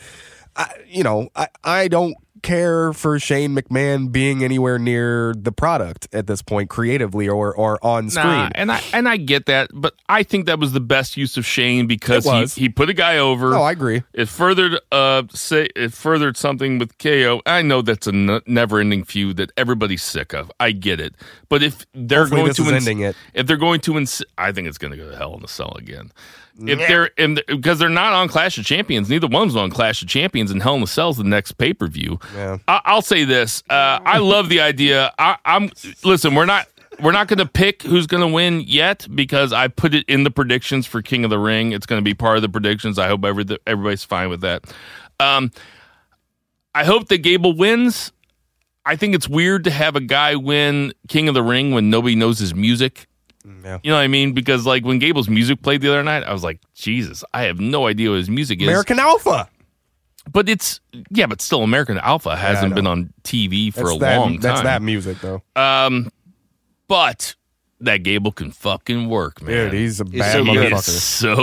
I, 0.58 0.74
you 0.88 1.04
know, 1.04 1.30
I 1.36 1.48
I 1.64 1.88
don't 1.88 2.16
care 2.44 2.94
for 2.94 3.18
Shane 3.20 3.56
McMahon 3.56 4.12
being 4.12 4.44
anywhere 4.44 4.78
near 4.78 5.34
the 5.36 5.52
product 5.52 6.08
at 6.14 6.28
this 6.28 6.42
point, 6.42 6.70
creatively 6.70 7.28
or 7.28 7.54
or 7.54 7.84
on 7.84 8.10
screen. 8.10 8.26
Nah, 8.28 8.50
and 8.56 8.72
I 8.72 8.82
and 8.94 9.10
I 9.10 9.18
get 9.18 9.48
that, 9.48 9.70
but 9.74 9.94
I 10.08 10.24
think 10.24 10.46
that 10.46 10.60
was 10.60 10.72
the 10.72 10.80
best 10.80 11.18
use 11.18 11.36
of 11.38 11.46
Shane 11.46 11.88
because 11.88 12.26
he, 12.56 12.62
he 12.62 12.70
put 12.70 12.90
a 12.90 12.94
guy 12.94 13.18
over. 13.18 13.50
No, 13.52 13.64
I 13.64 13.72
agree. 13.72 14.04
It 14.14 14.30
furthered 14.30 14.80
uh 14.92 15.24
say 15.32 15.68
it 15.76 15.94
furthered 15.94 16.38
something 16.38 16.78
with 16.78 16.98
KO. 17.00 17.42
I 17.46 17.62
know 17.64 17.82
that's 17.82 18.08
a 18.08 18.12
n- 18.14 18.42
never-ending 18.46 19.04
feud 19.06 19.38
that 19.38 19.52
everybody's 19.58 20.04
sick 20.04 20.34
of. 20.34 20.52
I 20.60 20.72
get 20.72 21.00
it. 21.00 21.16
But 21.50 21.64
if 21.64 21.86
they're 21.94 22.22
Hopefully 22.28 22.42
going 22.42 22.54
to 22.54 22.64
ins- 22.64 22.88
ending 22.88 23.00
it. 23.02 23.16
if 23.34 23.48
they're 23.48 23.58
going 23.58 23.80
to 23.82 23.98
ins- 23.98 24.24
I 24.38 24.52
think 24.52 24.68
it's 24.68 24.78
going 24.78 24.92
to 24.92 24.98
go 24.98 25.10
to 25.10 25.18
hell 25.18 25.34
in 25.34 25.42
the 25.42 25.48
cell 25.48 25.74
again. 25.78 26.12
If 26.60 26.80
they're 26.88 27.06
in 27.18 27.40
because 27.48 27.78
they're 27.80 27.90
not 27.90 28.14
on 28.14 28.28
Clash 28.28 28.58
of 28.58 28.66
Champions, 28.66 29.10
neither 29.10 29.28
one's 29.28 29.56
on 29.56 29.70
Clash 29.70 30.02
of 30.02 30.08
Champions, 30.08 30.50
and 30.50 30.62
Hell 30.64 30.76
in 30.76 30.82
the 30.82 30.88
Cell's 30.88 31.18
the 31.18 31.24
next 31.24 31.54
pay 31.54 31.74
per 31.74 31.88
view. 31.88 32.20
Yeah. 32.34 32.58
I- 32.68 32.82
I'll 32.86 33.02
say 33.02 33.24
this: 33.26 33.64
uh, 33.70 34.00
I 34.04 34.18
love 34.18 34.50
the 34.50 34.62
idea. 34.62 35.14
I- 35.20 35.38
I'm 35.46 35.70
listen. 36.04 36.34
We're 36.34 36.46
not 36.46 36.68
we're 37.00 37.12
not 37.12 37.28
going 37.28 37.38
to 37.38 37.46
pick 37.46 37.84
who's 37.84 38.08
going 38.08 38.22
to 38.22 38.28
win 38.34 38.62
yet 38.62 39.06
because 39.14 39.54
I 39.54 39.68
put 39.68 39.94
it 39.94 40.04
in 40.10 40.24
the 40.24 40.32
predictions 40.32 40.88
for 40.88 41.02
King 41.04 41.24
of 41.24 41.30
the 41.30 41.38
Ring. 41.38 41.72
It's 41.74 41.86
going 41.86 42.00
to 42.00 42.04
be 42.04 42.16
part 42.16 42.38
of 42.38 42.42
the 42.42 42.50
predictions. 42.50 42.98
I 42.98 43.08
hope 43.08 43.24
every, 43.24 43.46
everybody's 43.68 44.04
fine 44.04 44.30
with 44.30 44.42
that. 44.42 44.64
Um, 45.20 45.52
I 46.74 46.86
hope 46.86 47.08
that 47.10 47.20
Gable 47.20 47.54
wins. 47.56 48.12
I 48.84 48.96
think 48.96 49.14
it's 49.14 49.28
weird 49.30 49.66
to 49.66 49.70
have 49.70 49.96
a 49.96 50.00
guy 50.02 50.36
win 50.38 50.94
King 51.08 51.28
of 51.28 51.34
the 51.36 51.44
Ring 51.44 51.72
when 51.72 51.90
nobody 51.92 52.16
knows 52.16 52.40
his 52.40 52.56
music. 52.56 53.06
Yeah. 53.64 53.80
You 53.84 53.92
know 53.92 53.98
what 53.98 54.04
I 54.04 54.08
mean? 54.08 54.34
Because 54.34 54.66
like 54.66 54.84
when 54.86 55.00
Gable's 55.00 55.30
music 55.30 55.62
played 55.62 55.82
the 55.82 55.90
other 55.90 56.04
night, 56.04 56.24
I 56.24 56.34
was 56.34 56.44
like, 56.44 56.60
Jesus, 56.74 57.24
I 57.34 57.44
have 57.44 57.60
no 57.60 57.88
idea 57.88 58.10
what 58.10 58.18
his 58.18 58.30
music 58.30 58.62
is. 58.62 58.68
American 58.68 59.00
Alpha. 59.00 59.50
But 60.32 60.50
it's 60.50 60.82
yeah, 61.10 61.26
but 61.26 61.42
still 61.42 61.64
American 61.64 61.98
Alpha 62.00 62.36
hasn't 62.36 62.72
know. 62.72 62.76
been 62.76 62.88
on 62.88 63.14
TV 63.24 63.74
for 63.74 63.84
That's 63.84 63.96
a 63.96 64.00
that, 64.00 64.18
long 64.18 64.32
time. 64.34 64.42
That's 64.42 64.62
that 64.64 64.82
music 64.82 65.18
though. 65.22 65.42
Um, 65.56 66.12
but 66.90 67.36
that 67.80 67.98
Gable 68.04 68.32
can 68.34 68.52
fucking 68.52 69.08
work, 69.08 69.42
man. 69.42 69.66
Dude, 69.70 69.74
he's 69.76 70.00
a 70.02 70.06
bad 70.06 70.32
so 70.34 70.44
He 70.44 70.54
good. 70.54 70.74
is 70.74 70.80
motherfucker. 70.80 71.00
so 71.00 71.36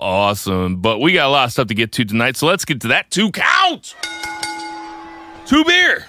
awesome. 0.00 0.76
But 0.80 1.00
we 1.00 1.12
got 1.14 1.26
a 1.26 1.30
lot 1.30 1.44
of 1.46 1.52
stuff 1.52 1.68
to 1.68 1.74
get 1.74 1.90
to 1.92 2.04
tonight, 2.04 2.36
so 2.36 2.46
let's 2.46 2.64
get 2.64 2.80
to 2.82 2.88
that 2.88 3.10
two 3.10 3.32
count. 3.32 3.96
Two 5.46 5.64
beer. 5.64 6.06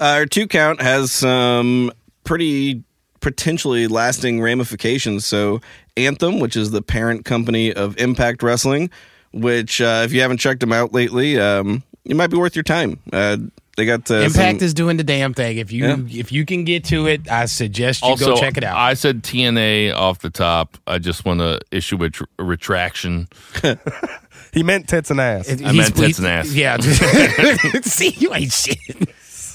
Uh, 0.00 0.04
our 0.04 0.26
two 0.26 0.48
count 0.48 0.80
has 0.82 1.12
some 1.12 1.92
pretty 2.24 2.82
potentially 3.22 3.86
lasting 3.86 4.42
ramifications. 4.42 5.24
So, 5.24 5.62
Anthem, 5.96 6.38
which 6.40 6.54
is 6.56 6.70
the 6.72 6.82
parent 6.82 7.24
company 7.24 7.72
of 7.72 7.96
Impact 7.96 8.42
Wrestling, 8.42 8.90
which 9.32 9.80
uh, 9.80 10.02
if 10.04 10.12
you 10.12 10.20
haven't 10.20 10.38
checked 10.38 10.60
them 10.60 10.72
out 10.74 10.92
lately, 10.92 11.40
um, 11.40 11.82
it 12.04 12.14
might 12.16 12.26
be 12.30 12.36
worth 12.36 12.54
your 12.54 12.62
time. 12.64 12.98
Uh, 13.12 13.38
they 13.78 13.86
got 13.86 14.10
uh, 14.10 14.16
Impact 14.16 14.58
some- 14.58 14.66
is 14.66 14.74
doing 14.74 14.98
the 14.98 15.04
damn 15.04 15.32
thing. 15.32 15.56
If 15.56 15.72
you 15.72 15.86
Yeah. 15.86 15.96
if 16.20 16.30
you 16.30 16.44
can 16.44 16.64
get 16.64 16.84
to 16.86 17.06
it, 17.06 17.30
I 17.30 17.46
suggest 17.46 18.02
you 18.02 18.08
Also, 18.08 18.34
go 18.34 18.36
check 18.36 18.58
it 18.58 18.64
out. 18.64 18.76
I 18.76 18.92
said 18.92 19.22
TNA 19.22 19.94
off 19.94 20.18
the 20.18 20.28
top. 20.28 20.76
I 20.86 20.98
just 20.98 21.24
want 21.24 21.40
to 21.40 21.58
issue 21.70 22.02
a, 22.04 22.10
tr- 22.10 22.24
a 22.38 22.44
retraction. 22.44 23.28
He 24.52 24.62
meant 24.62 24.86
tits 24.86 25.10
and 25.10 25.18
ass. 25.18 25.48
It- 25.48 25.64
I 25.64 25.72
he's- 25.72 25.74
meant 25.76 25.96
tits 25.96 26.18
he's- 26.18 26.18
and 26.18 26.26
ass. 26.26 26.52
Yeah. 27.72 27.80
See, 27.84 28.10
you 28.18 28.34
ain't 28.34 28.52
shit. 28.52 28.76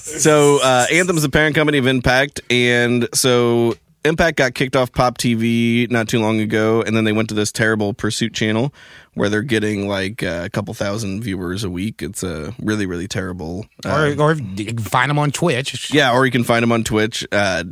So 0.08 0.60
uh, 0.62 0.86
Anthem's 0.92 1.22
the 1.22 1.28
parent 1.28 1.54
company 1.54 1.78
of 1.78 1.86
Impact, 1.86 2.40
and 2.50 3.08
so 3.14 3.74
Impact 4.04 4.36
got 4.36 4.54
kicked 4.54 4.74
off 4.74 4.90
Pop 4.92 5.18
TV 5.18 5.90
not 5.90 6.08
too 6.08 6.18
long 6.20 6.40
ago, 6.40 6.82
and 6.82 6.96
then 6.96 7.04
they 7.04 7.12
went 7.12 7.28
to 7.28 7.34
this 7.34 7.52
terrible 7.52 7.92
Pursuit 7.94 8.32
channel 8.32 8.72
where 9.14 9.28
they're 9.28 9.42
getting 9.42 9.88
like 9.88 10.22
uh, 10.22 10.42
a 10.44 10.50
couple 10.50 10.72
thousand 10.74 11.22
viewers 11.22 11.62
a 11.64 11.70
week. 11.70 12.02
It's 12.02 12.22
a 12.22 12.54
really 12.60 12.86
really 12.86 13.06
terrible. 13.08 13.66
uh, 13.84 14.14
Or, 14.18 14.22
or 14.22 14.34
you 14.34 14.64
can 14.66 14.78
find 14.78 15.10
them 15.10 15.18
on 15.18 15.30
Twitch. 15.30 15.92
yeah, 15.92 16.12
or 16.12 16.24
you 16.24 16.32
can 16.32 16.44
find 16.44 16.62
them 16.62 16.72
on 16.72 16.84
Twitch. 16.84 17.26
Uh, 17.30 17.64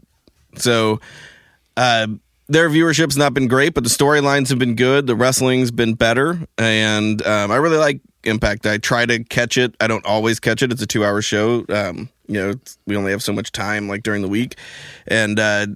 so 0.56 1.00
uh, 1.76 2.06
their 2.48 2.68
viewership's 2.68 3.16
not 3.16 3.34
been 3.34 3.48
great, 3.48 3.74
but 3.74 3.82
the 3.84 3.90
storylines 3.90 4.50
have 4.50 4.58
been 4.58 4.74
good. 4.76 5.06
The 5.06 5.16
wrestling's 5.16 5.70
been 5.70 5.94
better, 5.94 6.38
and 6.58 7.24
um, 7.26 7.50
I 7.50 7.56
really 7.56 7.78
like 7.78 8.00
Impact. 8.24 8.66
I 8.66 8.78
try 8.78 9.06
to 9.06 9.22
catch 9.22 9.56
it. 9.56 9.74
I 9.80 9.86
don't 9.86 10.04
always 10.04 10.40
catch 10.40 10.60
it. 10.62 10.72
It's 10.72 10.82
a 10.82 10.86
two-hour 10.86 11.22
show. 11.22 11.64
Um, 11.68 12.08
you 12.28 12.40
know, 12.40 12.54
we 12.86 12.96
only 12.96 13.10
have 13.12 13.22
so 13.22 13.32
much 13.32 13.52
time, 13.52 13.88
like 13.88 14.02
during 14.02 14.22
the 14.22 14.28
week. 14.28 14.56
And 15.06 15.38
uh, 15.38 15.66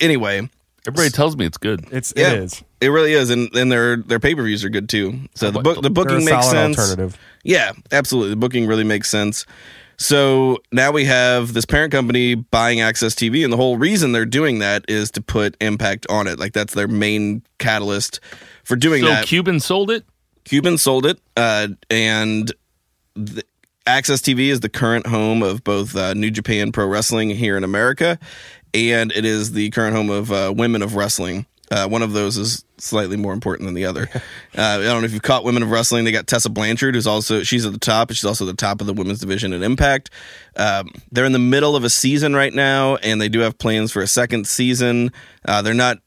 anyway, 0.00 0.48
Everybody 0.86 1.10
tells 1.10 1.36
me 1.36 1.44
it's 1.46 1.58
good. 1.58 1.84
It's 1.90 2.12
yeah, 2.16 2.32
it 2.32 2.38
is. 2.38 2.64
It 2.80 2.88
really 2.88 3.12
is, 3.12 3.30
and 3.30 3.52
and 3.56 3.72
their 3.72 3.96
their 3.96 4.20
pay 4.20 4.34
per 4.36 4.44
views 4.44 4.64
are 4.64 4.68
good 4.68 4.88
too. 4.88 5.18
So 5.34 5.50
the 5.50 5.60
book 5.60 5.82
the 5.82 5.90
booking 5.90 6.18
a 6.18 6.24
makes 6.24 6.46
solid 6.46 6.50
sense. 6.50 6.78
alternative. 6.78 7.18
Yeah, 7.42 7.72
absolutely. 7.90 8.30
The 8.30 8.36
booking 8.36 8.66
really 8.66 8.84
makes 8.84 9.10
sense. 9.10 9.46
So 9.98 10.58
now 10.72 10.92
we 10.92 11.06
have 11.06 11.54
this 11.54 11.64
parent 11.64 11.90
company 11.90 12.34
buying 12.36 12.78
AXS 12.78 13.14
TV, 13.14 13.42
and 13.42 13.52
the 13.52 13.56
whole 13.56 13.78
reason 13.78 14.12
they're 14.12 14.24
doing 14.26 14.58
that 14.60 14.84
is 14.88 15.10
to 15.12 15.22
put 15.22 15.56
Impact 15.60 16.06
on 16.08 16.26
it. 16.28 16.38
Like 16.38 16.52
that's 16.52 16.74
their 16.74 16.88
main 16.88 17.42
catalyst 17.58 18.20
for 18.62 18.76
doing 18.76 19.02
So 19.02 19.08
that. 19.08 19.26
Cuban 19.26 19.58
sold 19.58 19.90
it. 19.90 20.04
Cuban 20.44 20.78
sold 20.78 21.06
it, 21.06 21.18
uh, 21.36 21.68
and 21.90 22.52
the, 23.14 23.42
AXS 23.86 24.20
TV 24.20 24.48
is 24.48 24.60
the 24.60 24.68
current 24.68 25.06
home 25.06 25.42
of 25.42 25.62
both 25.62 25.94
uh, 25.94 26.12
New 26.14 26.30
Japan 26.30 26.72
Pro 26.72 26.86
Wrestling 26.86 27.30
here 27.30 27.56
in 27.56 27.62
America, 27.62 28.18
and 28.74 29.12
it 29.12 29.24
is 29.24 29.52
the 29.52 29.70
current 29.70 29.94
home 29.94 30.10
of 30.10 30.32
uh, 30.32 30.52
Women 30.54 30.82
of 30.82 30.96
Wrestling. 30.96 31.46
Uh, 31.70 31.88
one 31.88 32.02
of 32.02 32.12
those 32.12 32.36
is 32.36 32.64
slightly 32.78 33.16
more 33.16 33.32
important 33.32 33.66
than 33.66 33.74
the 33.74 33.84
other. 33.84 34.08
Uh, 34.58 34.78
I 34.80 34.84
don't 34.84 35.02
know 35.02 35.04
if 35.04 35.12
you've 35.12 35.20
caught 35.20 35.44
Women 35.44 35.62
of 35.62 35.70
Wrestling. 35.70 36.06
They 36.06 36.12
got 36.12 36.26
Tessa 36.26 36.48
Blanchard, 36.48 36.94
who's 36.94 37.06
also 37.06 37.42
she's 37.42 37.66
at 37.66 37.74
the 37.74 37.78
top. 37.78 38.10
She's 38.10 38.24
also 38.24 38.46
the 38.46 38.54
top 38.54 38.80
of 38.80 38.86
the 38.86 38.94
women's 38.94 39.18
division 39.18 39.52
at 39.52 39.60
Impact. 39.60 40.08
Um, 40.56 40.88
they're 41.12 41.26
in 41.26 41.32
the 41.32 41.38
middle 41.38 41.76
of 41.76 41.84
a 41.84 41.90
season 41.90 42.34
right 42.34 42.54
now, 42.54 42.96
and 42.96 43.20
they 43.20 43.28
do 43.28 43.40
have 43.40 43.58
plans 43.58 43.92
for 43.92 44.00
a 44.00 44.06
second 44.06 44.46
season. 44.46 45.12
Uh, 45.44 45.60
they're 45.60 45.74
not 45.74 45.98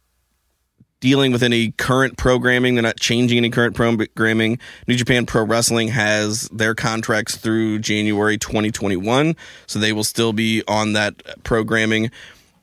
dealing 1.00 1.32
with 1.32 1.44
any 1.44 1.72
current 1.72 2.18
programming. 2.18 2.76
They're 2.76 2.84
not 2.84 3.00
changing 3.00 3.38
any 3.38 3.50
current 3.50 3.76
programming. 3.76 4.60
New 4.88 4.96
Japan 4.96 5.26
Pro 5.26 5.44
Wrestling 5.44 5.90
has 5.90 6.50
their 6.50 6.76
contracts 6.76 7.36
through 7.36 7.80
January 7.80 8.38
2021, 8.38 9.36
so 9.68 9.80
they 9.80 9.94
will 9.94 10.04
still 10.04 10.34
be 10.34 10.64
on 10.68 10.94
that 10.94 11.44
programming. 11.44 12.12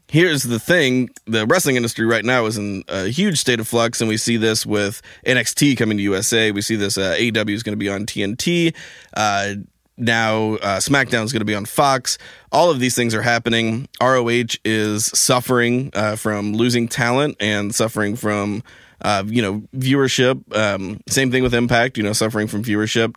Here's 0.08 0.44
the 0.44 0.60
thing 0.60 1.10
the 1.26 1.46
wrestling 1.46 1.74
industry 1.74 2.06
right 2.06 2.24
now 2.24 2.46
is 2.46 2.56
in 2.56 2.84
a 2.86 3.08
huge 3.08 3.40
state 3.40 3.58
of 3.58 3.66
flux, 3.66 4.00
and 4.00 4.08
we 4.08 4.16
see 4.16 4.36
this 4.36 4.64
with 4.64 5.02
NXT 5.26 5.76
coming 5.76 5.96
to 5.96 6.02
USA. 6.04 6.52
We 6.52 6.62
see 6.62 6.76
this 6.76 6.96
uh, 6.96 7.16
AEW 7.18 7.50
is 7.50 7.64
going 7.64 7.72
to 7.72 7.76
be 7.76 7.88
on 7.88 8.06
TNT. 8.06 8.74
Uh, 9.14 9.54
now 9.96 10.54
uh, 10.54 10.78
SmackDown 10.78 11.24
is 11.24 11.32
going 11.32 11.40
to 11.40 11.46
be 11.46 11.54
on 11.54 11.64
Fox. 11.64 12.18
All 12.52 12.70
of 12.70 12.80
these 12.80 12.94
things 12.94 13.14
are 13.14 13.22
happening. 13.22 13.88
ROH 14.00 14.56
is 14.64 15.06
suffering 15.06 15.90
uh, 15.94 16.16
from 16.16 16.52
losing 16.52 16.88
talent 16.88 17.36
and 17.40 17.74
suffering 17.74 18.16
from 18.16 18.62
uh, 19.00 19.24
you 19.26 19.42
know 19.42 19.62
viewership. 19.76 20.56
Um, 20.56 21.00
same 21.08 21.30
thing 21.30 21.42
with 21.42 21.54
Impact. 21.54 21.96
You 21.96 22.02
know, 22.02 22.12
suffering 22.12 22.46
from 22.46 22.62
viewership, 22.62 23.14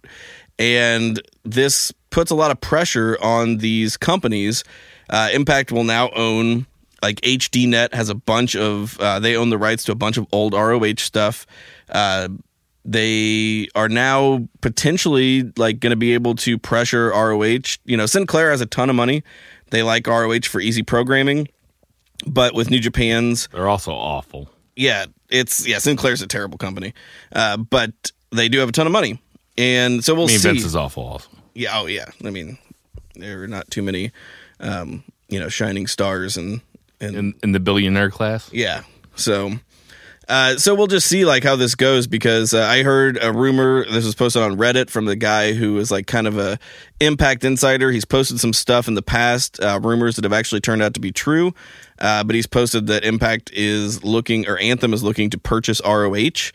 and 0.58 1.22
this 1.44 1.92
puts 2.10 2.32
a 2.32 2.36
lot 2.36 2.52
of 2.52 2.60
pressure 2.62 3.18
on 3.22 3.58
these 3.58 3.98
companies. 3.98 4.64
Uh, 5.10 5.30
Impact 5.34 5.72
will 5.72 5.84
now 5.84 6.10
own 6.12 6.66
like 7.02 7.22
HDNet 7.22 7.94
has 7.94 8.10
a 8.10 8.16
bunch 8.16 8.56
of 8.56 9.00
uh, 9.00 9.20
they 9.20 9.36
own 9.36 9.50
the 9.50 9.58
rights 9.58 9.84
to 9.86 9.92
a 9.92 9.96
bunch 9.96 10.18
of 10.18 10.28
old 10.32 10.54
ROH 10.54 10.96
stuff. 10.98 11.46
They 12.92 13.68
are 13.76 13.88
now 13.88 14.48
potentially 14.62 15.44
like 15.58 15.80
going 15.80 15.92
to 15.92 15.96
be 15.96 16.16
able 16.16 16.34
to 16.36 16.58
pressure 16.58 17.10
ROH. 17.10 17.78
You 17.86 17.96
know, 17.98 18.08
Sinclair 18.08 18.50
has 18.50 18.62
a 18.62 18.66
ton 18.66 18.90
of 18.90 18.96
money. 18.96 19.22
They 19.70 19.84
like 19.84 20.08
ROH 20.08 20.42
for 20.50 20.60
easy 20.60 20.82
programming, 20.82 21.50
but 22.26 22.56
with 22.56 22.72
New 22.72 22.80
Japan's, 22.80 23.48
They're 23.54 23.70
also 23.70 23.92
awful. 23.92 24.50
yeah, 24.76 25.06
it's 25.30 25.68
yeah, 25.68 25.78
Sinclair's 25.78 26.24
a 26.24 26.28
terrible 26.28 26.58
company, 26.58 26.96
uh, 27.32 27.58
but 27.58 27.92
they 28.32 28.50
do 28.50 28.58
have 28.58 28.70
a 28.70 28.72
ton 28.72 28.88
of 28.88 28.92
money, 28.92 29.22
and 29.56 30.04
so 30.04 30.16
we'll 30.16 30.24
I 30.24 30.28
mean, 30.30 30.40
see. 30.40 30.50
Vince 30.50 30.66
is 30.66 30.76
awful. 30.76 31.04
Also, 31.04 31.30
Yeah, 31.54 31.80
oh 31.80 31.86
yeah. 31.86 32.06
I 32.26 32.32
mean, 32.32 32.58
there 33.16 33.44
are 33.44 33.48
not 33.48 33.70
too 33.70 33.84
many, 33.84 34.12
um, 34.60 35.04
you 35.28 35.40
know, 35.40 35.50
shining 35.50 35.86
stars 35.86 36.38
and 36.38 36.62
and 37.00 37.16
in 37.16 37.34
in 37.44 37.52
the 37.52 37.60
billionaire 37.60 38.10
class. 38.10 38.50
yeah. 38.52 38.82
So, 39.16 39.52
uh, 40.30 40.58
so 40.58 40.76
we'll 40.76 40.88
just 40.88 41.08
see 41.08 41.26
like 41.26 41.44
how 41.44 41.56
this 41.56 41.74
goes 41.74 42.06
because 42.06 42.54
uh, 42.54 42.62
I 42.62 42.84
heard 42.84 43.18
a 43.20 43.34
rumor. 43.34 43.84
This 43.86 44.06
was 44.06 44.14
posted 44.14 44.44
on 44.44 44.58
Reddit 44.58 44.92
from 44.92 45.06
the 45.06 45.16
guy 45.16 45.54
who 45.54 45.80
is 45.80 45.90
like 45.90 46.06
kind 46.06 46.28
of 46.28 46.38
a 46.38 46.60
Impact 47.02 47.44
insider. 47.44 47.92
He's 47.92 48.06
posted 48.06 48.40
some 48.40 48.54
stuff 48.54 48.88
in 48.88 48.94
the 48.94 49.02
past, 49.02 49.60
uh, 49.60 49.80
rumors 49.82 50.18
that 50.18 50.26
have 50.26 50.34
actually 50.34 50.62
turned 50.62 50.84
out 50.84 50.94
to 50.94 51.00
be 51.00 51.12
true. 51.12 51.54
Uh, 51.98 52.24
but 52.24 52.36
he's 52.36 52.46
posted 52.46 52.88
that 52.88 53.04
Impact 53.04 53.50
is 53.54 54.04
looking 54.04 54.48
or 54.48 54.58
Anthem 54.60 54.94
is 54.94 55.02
looking 55.02 55.32
to 55.32 55.38
purchase 55.40 55.82
ROH. 55.84 56.52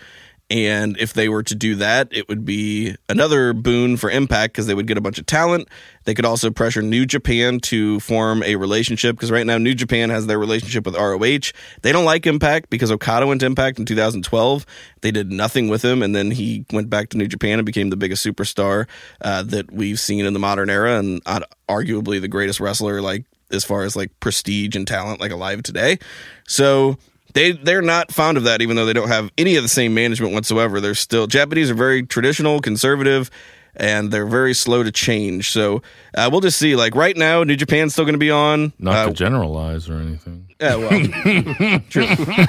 And 0.54 0.96
if 0.99 1.14
they 1.14 1.28
were 1.28 1.42
to 1.42 1.54
do 1.56 1.75
that, 1.76 2.06
it 2.12 2.28
would 2.28 2.44
be 2.44 2.94
another 3.08 3.52
boon 3.52 3.96
for 3.96 4.08
Impact 4.08 4.52
because 4.52 4.68
they 4.68 4.75
would 4.75 4.87
get 4.87 4.96
a 4.96 5.00
bunch 5.00 5.18
of 5.18 5.26
talent. 5.26 5.66
They 6.04 6.14
could 6.14 6.25
also 6.25 6.52
pressure 6.52 6.80
New 6.80 7.06
Japan 7.06 7.58
to 7.62 7.99
form 7.99 8.44
a 8.44 8.54
relationship 8.54 9.16
because 9.16 9.32
right 9.32 9.44
now 9.44 9.58
New 9.58 9.75
Japan 9.75 10.11
has 10.11 10.28
their 10.28 10.38
relationship 10.38 10.87
with 10.87 10.94
ROH. 10.94 11.50
They 11.82 11.90
don't 11.90 12.04
like 12.04 12.25
Impact 12.25 12.70
because 12.70 12.92
Okada 12.92 13.26
went 13.26 13.40
to 13.40 13.46
Impact 13.46 13.80
in 13.80 13.84
2012. 13.84 14.64
They 15.00 15.11
did 15.11 15.32
nothing 15.32 15.66
with 15.66 15.84
him, 15.84 16.04
and 16.04 16.14
then 16.14 16.30
he 16.30 16.64
went 16.73 16.88
back 16.88 17.08
to 17.08 17.18
New 17.18 17.26
Japan 17.26 17.58
and 17.58 17.66
became 17.66 17.90
the 17.90 17.96
biggest 17.96 18.25
superstar 18.25 18.87
uh, 19.23 19.42
that 19.42 19.73
we've 19.73 19.99
seen 19.99 20.25
in 20.25 20.34
the 20.34 20.38
modern 20.38 20.70
era, 20.70 21.00
and 21.00 21.20
uh, 21.26 21.40
arguably 21.68 22.20
the 22.20 22.28
greatest 22.28 22.61
wrestler, 22.61 23.02
like 23.02 23.25
as 23.50 23.64
far 23.64 23.82
as 23.82 23.96
like 23.96 24.12
prestige 24.20 24.76
and 24.76 24.87
talent, 24.87 25.21
like 25.21 25.32
alive 25.32 25.64
today. 25.64 25.99
So 26.47 26.97
they 27.34 27.52
they're 27.52 27.82
not 27.82 28.10
fond 28.12 28.36
of 28.38 28.44
that, 28.44 28.62
even 28.62 28.76
though 28.76 28.86
they 28.86 28.92
don't 28.92 29.08
have 29.08 29.30
any 29.38 29.56
of 29.56 29.62
the 29.62 29.68
same 29.68 29.92
management 29.94 30.32
whatsoever. 30.32 30.80
They're 30.80 30.94
still 30.94 31.26
Japanese 31.26 31.70
are 31.70 31.75
very 31.75 32.02
traditional, 32.04 32.60
conservative, 32.60 33.30
and 33.76 34.10
they're 34.10 34.26
very 34.26 34.54
slow 34.54 34.82
to 34.82 34.90
change. 34.92 35.50
So 35.50 35.82
uh, 36.16 36.28
we'll 36.32 36.40
just 36.40 36.58
see. 36.58 36.75
Like 36.76 36.94
right 36.94 37.16
now, 37.16 37.42
New 37.44 37.56
Japan's 37.56 37.92
still 37.92 38.04
going 38.04 38.14
to 38.14 38.18
be 38.18 38.30
on. 38.30 38.73
Not 38.78 38.94
Uh, 38.97 39.06
to 39.08 39.12
generalize 39.14 39.88
or 39.90 39.94
anything. 39.99 40.49
yeah, 40.60 40.76
well, 40.76 40.90
true. 41.90 42.06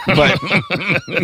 But 0.07 0.39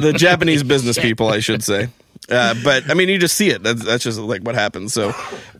the 0.01 0.13
Japanese 0.17 0.63
business 0.63 0.97
people, 0.97 1.29
I 1.29 1.39
should 1.39 1.63
say. 1.63 1.89
Uh, 2.29 2.53
but 2.63 2.89
I 2.89 2.93
mean, 2.93 3.09
you 3.09 3.17
just 3.17 3.35
see 3.35 3.49
it. 3.49 3.61
That's, 3.63 3.83
that's 3.83 4.03
just 4.03 4.17
like 4.19 4.41
what 4.43 4.55
happens. 4.55 4.93
So 4.93 5.07
you'll 5.07 5.13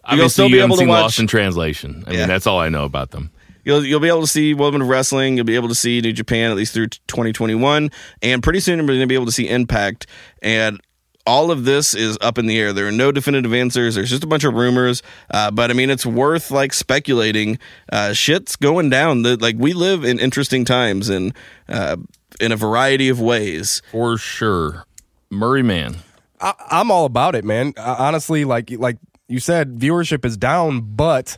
Obviously, 0.05 0.29
still 0.29 0.47
you 0.49 0.55
be 0.57 0.61
able 0.61 0.77
to 0.77 0.85
watch. 0.85 1.01
Lost 1.03 1.19
in 1.19 1.27
Translation. 1.27 2.03
I 2.07 2.11
Yeah. 2.11 2.19
mean, 2.19 2.27
that's 2.29 2.47
all 2.47 2.59
I 2.59 2.69
know 2.69 2.85
about 2.85 3.11
them. 3.11 3.31
You'll 3.63 3.86
you'll 3.86 4.00
be 4.00 4.08
able 4.08 4.21
to 4.21 4.28
see 4.28 4.54
Women 4.54 4.82
of 4.82 4.88
Wrestling. 4.88 5.36
You'll 5.36 5.45
be 5.45 5.56
able 5.56 5.69
to 5.69 5.76
see 5.76 6.02
New 6.02 6.13
Japan 6.13 6.52
at 6.52 6.58
least 6.58 6.74
through 6.74 6.88
2021, 6.88 7.91
and 8.21 8.43
pretty 8.43 8.60
soon 8.60 8.80
we're 8.80 8.88
going 8.88 9.02
to 9.02 9.08
be 9.08 9.15
able 9.15 9.26
to 9.28 9.32
see 9.32 9.47
Impact. 9.50 10.08
And 10.41 10.80
all 11.26 11.52
of 11.52 11.65
this 11.65 11.93
is 11.93 12.17
up 12.21 12.38
in 12.38 12.47
the 12.47 12.60
air. 12.60 12.74
There 12.74 12.88
are 12.88 12.91
no 12.91 13.12
definitive 13.12 13.54
answers. 13.54 13.95
There's 13.95 14.10
just 14.10 14.24
a 14.24 14.28
bunch 14.28 14.43
of 14.43 14.54
rumors. 14.54 15.04
Uh, 15.30 15.52
but 15.52 15.69
I 15.69 15.74
mean, 15.74 15.89
it's 15.89 16.06
worth 16.06 16.52
like 16.52 16.74
speculating. 16.74 17.60
Uh, 17.91 18.13
shit's 18.13 18.56
going 18.56 18.89
down. 18.89 19.21
The, 19.21 19.38
like 19.38 19.56
we 19.58 19.74
live 19.74 20.04
in 20.04 20.19
interesting 20.19 20.65
times 20.65 21.10
and 21.10 21.34
uh, 21.69 21.97
in 22.39 22.52
a 22.52 22.56
variety 22.56 23.10
of 23.10 23.19
ways. 23.19 23.82
For 23.91 24.17
sure. 24.17 24.86
Murray 25.30 25.63
Man. 25.63 25.97
I, 26.39 26.54
I'm 26.69 26.89
all 26.89 27.06
about 27.06 27.36
it, 27.36 27.45
man. 27.45 27.74
Uh, 27.78 27.95
honestly, 28.00 28.45
like 28.45 28.71
like 28.71 28.97
you 29.28 29.39
said, 29.39 29.78
viewership 29.78 30.26
is 30.26 30.38
down, 30.38 30.82
but 30.82 31.38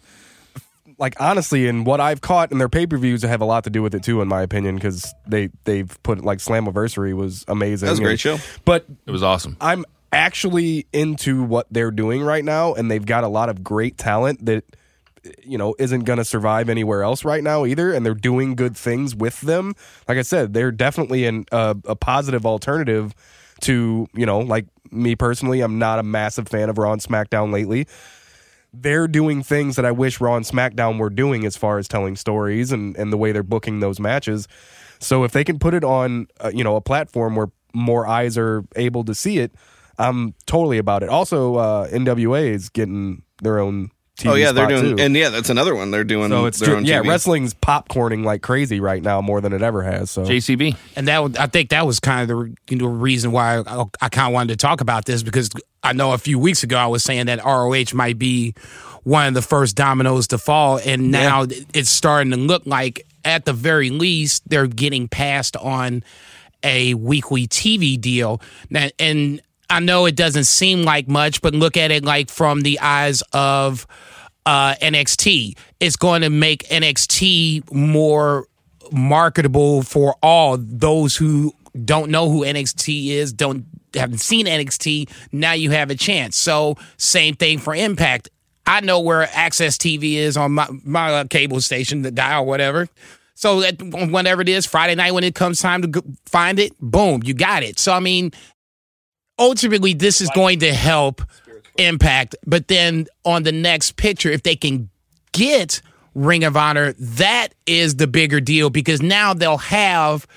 like 0.99 1.19
honestly, 1.19 1.67
in 1.67 1.84
what 1.84 1.99
I've 1.99 2.21
caught 2.21 2.51
in 2.51 2.58
their 2.58 2.69
pay 2.69 2.86
per 2.88 2.97
views, 2.97 3.23
have 3.23 3.41
a 3.41 3.45
lot 3.45 3.63
to 3.65 3.69
do 3.69 3.82
with 3.82 3.95
it 3.95 4.03
too, 4.03 4.21
in 4.21 4.27
my 4.27 4.41
opinion, 4.41 4.75
because 4.75 5.13
they 5.27 5.49
they've 5.65 5.97
put 6.03 6.23
like 6.23 6.39
Slammiversary 6.39 7.13
was 7.13 7.45
amazing. 7.47 7.88
That 7.88 7.91
was 7.93 7.99
a 7.99 8.03
great 8.03 8.12
And- 8.12 8.19
show. 8.19 8.38
But 8.65 8.86
It 9.06 9.12
was 9.12 9.23
awesome. 9.23 9.58
I'm 9.62 9.86
actually 10.12 10.86
into 10.93 11.41
what 11.43 11.65
they're 11.71 11.91
doing 11.91 12.21
right 12.21 12.45
now, 12.45 12.73
and 12.73 12.89
they've 12.91 13.06
got 13.06 13.23
a 13.23 13.27
lot 13.27 13.49
of 13.49 13.63
great 13.63 13.97
talent 13.97 14.45
that 14.45 14.63
you 15.41 15.58
know 15.58 15.73
isn't 15.79 16.01
going 16.01 16.17
to 16.17 16.25
survive 16.25 16.69
anywhere 16.69 17.01
else 17.03 17.23
right 17.25 17.43
now 17.43 17.65
either. 17.65 17.91
And 17.93 18.06
they're 18.06 18.13
doing 18.13 18.56
good 18.56 18.75
things 18.77 19.15
with 19.15 19.41
them. 19.41 19.73
Like 20.08 20.17
I 20.17 20.21
said, 20.21 20.53
they're 20.53 20.71
definitely 20.71 21.25
an, 21.25 21.45
a, 21.51 21.75
a 21.86 21.95
positive 21.95 22.45
alternative 22.45 23.13
to 23.62 24.08
you 24.13 24.25
know, 24.25 24.39
like 24.39 24.65
me 24.91 25.15
personally. 25.15 25.62
I'm 25.62 25.79
not 25.79 25.97
a 25.97 26.03
massive 26.03 26.47
fan 26.49 26.69
of 26.69 26.77
Raw 26.77 26.91
and 26.91 27.01
SmackDown 27.01 27.51
lately. 27.53 27.88
They're 28.74 29.08
doing 29.08 29.44
things 29.44 29.76
that 29.76 29.86
I 29.86 29.92
wish 29.92 30.20
Raw 30.20 30.36
and 30.36 30.46
SmackDown 30.46 30.98
were 30.98 31.12
doing 31.12 31.46
as 31.46 31.56
far 31.56 31.78
as 31.78 31.88
telling 31.88 32.16
stories 32.16 32.72
and, 32.72 32.98
and 32.98 33.14
the 33.14 33.18
way 33.18 33.32
they're 33.32 33.44
booking 33.44 33.80
those 33.80 34.00
matches. 34.00 34.48
So 35.00 35.24
if 35.24 35.32
they 35.32 35.44
can 35.44 35.60
put 35.60 35.74
it 35.74 35.84
on, 35.84 36.28
uh, 36.40 36.52
you 36.54 36.64
know, 36.64 36.76
a 36.76 36.82
platform 36.82 37.36
where 37.36 37.52
more 37.74 38.08
eyes 38.08 38.38
are 38.38 38.64
able 38.76 39.04
to 39.06 39.14
see 39.14 39.40
it, 39.40 39.54
I'm 39.98 40.34
totally 40.46 40.78
about 40.78 41.04
it. 41.04 41.10
Also, 41.10 41.56
uh, 41.56 41.88
NWA 41.90 42.50
is 42.50 42.70
getting 42.70 43.24
their 43.42 43.60
own. 43.60 43.92
TV 44.17 44.30
oh 44.32 44.36
yeah, 44.36 44.52
they're 44.52 44.67
doing, 44.67 44.97
too. 44.97 45.04
and 45.04 45.15
yeah, 45.15 45.30
that's 45.30 45.49
another 45.49 45.73
one. 45.73 45.89
They're 45.89 46.04
doing. 46.04 46.30
so 46.30 46.45
it's 46.45 46.60
their 46.60 46.69
ju- 46.69 46.76
own 46.76 46.86
yeah, 46.86 46.99
TV. 47.02 47.08
wrestling's 47.10 47.54
popcorning 47.56 48.23
like 48.23 48.43
crazy 48.43 48.80
right 48.80 49.02
now, 49.02 49.21
more 49.21 49.41
than 49.41 49.54
it 49.54 49.63
ever 49.63 49.82
has. 49.82 50.12
So 50.12 50.23
JCB. 50.23 50.76
And 50.95 51.08
that 51.08 51.23
was- 51.23 51.36
I 51.36 51.47
think 51.47 51.69
that 51.69 51.88
was 51.88 51.99
kind 51.99 52.21
of 52.21 52.28
the 52.38 52.56
you 52.69 52.78
know, 52.78 52.86
reason 52.86 53.32
why 53.32 53.58
I, 53.65 53.86
I 54.02 54.10
kind 54.10 54.28
of 54.28 54.34
wanted 54.34 54.49
to 54.49 54.58
talk 54.58 54.82
about 54.82 55.06
this 55.06 55.23
because 55.23 55.49
I 55.82 55.93
know 55.93 56.13
a 56.13 56.17
few 56.19 56.38
weeks 56.38 56.62
ago 56.63 56.78
I 56.78 56.86
was 56.86 57.04
saying 57.04 57.26
that 57.26 57.43
ROH 57.43 57.95
might 57.95 58.19
be 58.19 58.54
one 59.04 59.28
of 59.30 59.34
the 59.34 59.41
first 59.41 59.76
dominoes 59.76 60.28
to 60.28 60.38
fall, 60.38 60.80
and 60.86 61.10
now 61.12 61.45
it's 61.73 61.89
starting 61.89 62.32
to 62.32 62.38
look 62.38 62.65
like 62.67 63.06
at 63.26 63.45
the 63.45 63.52
very 63.54 63.89
least 63.89 64.47
they're 64.47 64.67
getting 64.67 65.08
passed 65.08 65.58
on 65.58 66.04
a 66.63 66.93
weekly 66.93 67.47
TV 67.47 67.99
deal. 67.99 68.41
Now, 68.69 68.88
and 68.99 69.41
I 69.69 69.80
know 69.80 70.06
it 70.06 70.15
doesn't 70.15 70.45
seem 70.45 70.84
like 70.84 71.08
much, 71.08 71.41
but 71.41 71.54
look 71.54 71.78
at 71.78 71.91
it 71.91 72.04
like 72.06 72.30
from 72.30 72.62
the 72.62 72.80
eyes 72.80 73.23
of 73.34 73.88
uh, 74.45 74.76
NXT. 74.76 75.58
It's 75.80 75.95
going 75.95 76.21
to 76.21 76.30
make 76.30 76.67
NXT 76.67 77.71
more 77.71 78.47
marketable 78.91 79.84
for 79.84 80.15
all 80.21 80.58
those 80.60 81.15
who 81.15 81.54
don't 81.86 82.12
know 82.12 82.30
who 82.30 82.41
NXT 82.41 83.08
is, 83.08 83.34
don't 83.34 83.65
haven't 83.93 84.19
seen 84.19 84.45
NXT. 84.45 85.10
Now 85.32 85.54
you 85.54 85.71
have 85.71 85.89
a 85.89 85.95
chance. 85.95 86.38
So 86.38 86.78
same 86.97 87.36
thing 87.36 87.60
for 87.60 87.76
Impact. 87.76 88.30
I 88.65 88.80
know 88.80 89.02
where 89.02 89.26
AXS 89.26 89.78
TV 89.78 90.13
is 90.13 90.38
on 90.38 90.54
my 90.54 90.67
my 90.84 91.13
uh, 91.13 91.23
cable 91.26 91.62
station, 91.62 92.02
the 92.02 92.12
dial, 92.12 92.45
whatever. 92.45 92.88
So 93.36 93.63
whenever 93.82 94.41
it 94.41 94.49
is 94.49 94.65
Friday 94.65 94.95
night 94.95 95.13
when 95.13 95.23
it 95.23 95.36
comes 95.36 95.60
time 95.60 95.82
to 95.82 96.04
find 96.26 96.60
it, 96.60 96.71
boom, 96.80 97.21
you 97.23 97.34
got 97.34 97.63
it. 97.63 97.78
So 97.80 97.91
I 97.91 97.99
mean, 97.99 98.32
ultimately, 99.38 99.93
this 99.93 100.22
is 100.22 100.30
going 100.32 100.60
to 100.60 100.74
help 100.74 101.22
Impact. 101.78 102.36
But 102.46 102.67
then 102.67 103.08
on 103.26 103.43
the 103.43 103.52
next 103.52 103.96
picture, 103.96 104.30
if 104.30 104.43
they 104.43 104.56
can 104.56 104.89
get 105.32 105.82
Ring 106.13 106.43
of 106.43 106.56
Honor, 106.56 106.93
that 106.93 107.50
is 107.65 107.96
the 107.96 108.06
bigger 108.06 108.39
deal 108.39 108.69
because 108.69 109.02
now 109.02 109.34
they'll 109.34 109.58
have 109.58 110.28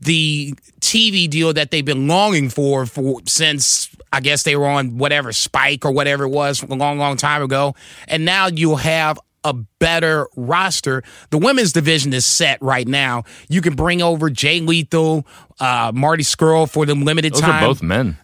the 0.00 0.54
TV 0.80 1.28
deal 1.28 1.52
that 1.52 1.70
they've 1.70 1.84
been 1.84 2.08
longing 2.08 2.48
for 2.48 2.86
for 2.86 3.20
since 3.26 3.90
I 4.10 4.20
guess 4.20 4.44
they 4.44 4.56
were 4.56 4.66
on 4.66 4.96
whatever 4.96 5.32
Spike 5.32 5.84
or 5.84 5.90
whatever 5.90 6.24
it 6.24 6.30
was 6.30 6.62
a 6.62 6.74
long, 6.74 6.98
long 6.98 7.18
time 7.18 7.42
ago, 7.42 7.74
and 8.08 8.24
now 8.24 8.46
you'll 8.46 8.76
have 8.76 9.18
a 9.44 9.52
better 9.52 10.28
roster. 10.34 11.02
The 11.28 11.38
women's 11.38 11.72
division 11.72 12.14
is 12.14 12.24
set 12.24 12.60
right 12.62 12.88
now. 12.88 13.24
You 13.50 13.60
can 13.60 13.74
bring 13.74 14.00
over 14.00 14.30
Jay 14.30 14.60
Lethal, 14.60 15.26
uh, 15.60 15.92
Marty 15.94 16.24
Scurll 16.24 16.68
for 16.70 16.86
the 16.86 16.94
limited 16.94 17.34
Those 17.34 17.42
time. 17.42 17.62
are 17.62 17.66
both 17.68 17.82
men. 17.82 18.16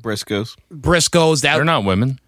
Briscoes. 0.00 0.56
Briscoes. 0.72 1.42
That 1.42 1.56
They're 1.56 1.64
not 1.64 1.84
women. 1.84 2.18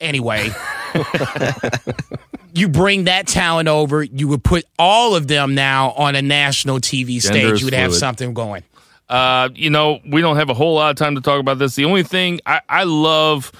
anyway. 0.00 0.50
you 2.54 2.68
bring 2.68 3.04
that 3.04 3.26
talent 3.26 3.68
over, 3.68 4.02
you 4.02 4.28
would 4.28 4.44
put 4.44 4.64
all 4.78 5.14
of 5.14 5.26
them 5.28 5.54
now 5.54 5.90
on 5.92 6.14
a 6.14 6.22
national 6.22 6.78
TV 6.80 7.20
Gender 7.20 7.38
stage. 7.38 7.52
is 7.52 7.60
You 7.60 7.66
would 7.66 7.74
have 7.74 7.90
fluid. 7.90 8.00
something 8.00 8.34
going. 8.34 8.62
Uh, 9.08 9.48
you 9.54 9.70
know, 9.70 10.00
we 10.08 10.20
don't 10.20 10.36
have 10.36 10.48
a 10.50 10.54
whole 10.54 10.74
lot 10.74 10.90
of 10.90 10.96
time 10.96 11.14
to 11.14 11.20
talk 11.20 11.40
about 11.40 11.58
this. 11.58 11.74
The 11.74 11.84
only 11.84 12.02
thing 12.02 12.40
I, 12.46 12.60
I 12.68 12.84
love 12.84 13.52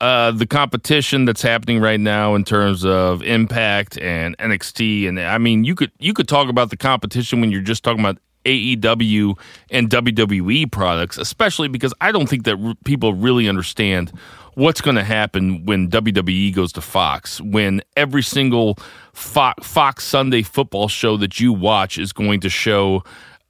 uh, 0.00 0.30
the 0.32 0.46
competition 0.46 1.24
that's 1.24 1.42
happening 1.42 1.80
right 1.80 1.98
now 1.98 2.34
in 2.34 2.44
terms 2.44 2.84
of 2.84 3.22
Impact 3.22 3.98
and 3.98 4.36
NXT, 4.38 5.08
and 5.08 5.18
I 5.18 5.38
mean, 5.38 5.64
you 5.64 5.74
could 5.74 5.90
you 5.98 6.12
could 6.12 6.28
talk 6.28 6.48
about 6.48 6.70
the 6.70 6.76
competition 6.76 7.40
when 7.40 7.50
you're 7.50 7.62
just 7.62 7.82
talking 7.82 8.00
about 8.00 8.18
AEW 8.46 9.38
and 9.70 9.90
WWE 9.90 10.70
products, 10.70 11.18
especially 11.18 11.68
because 11.68 11.92
I 12.00 12.12
don't 12.12 12.28
think 12.28 12.44
that 12.44 12.58
r- 12.62 12.74
people 12.84 13.12
really 13.14 13.48
understand 13.48 14.12
what's 14.54 14.80
going 14.80 14.96
to 14.96 15.04
happen 15.04 15.64
when 15.66 15.90
WWE 15.90 16.54
goes 16.54 16.72
to 16.72 16.80
Fox. 16.80 17.40
When 17.40 17.82
every 17.96 18.22
single 18.22 18.78
Fox, 19.12 19.66
Fox 19.66 20.04
Sunday 20.04 20.42
football 20.42 20.88
show 20.88 21.16
that 21.18 21.40
you 21.40 21.52
watch 21.52 21.98
is 21.98 22.12
going 22.12 22.40
to 22.40 22.48
show 22.48 23.02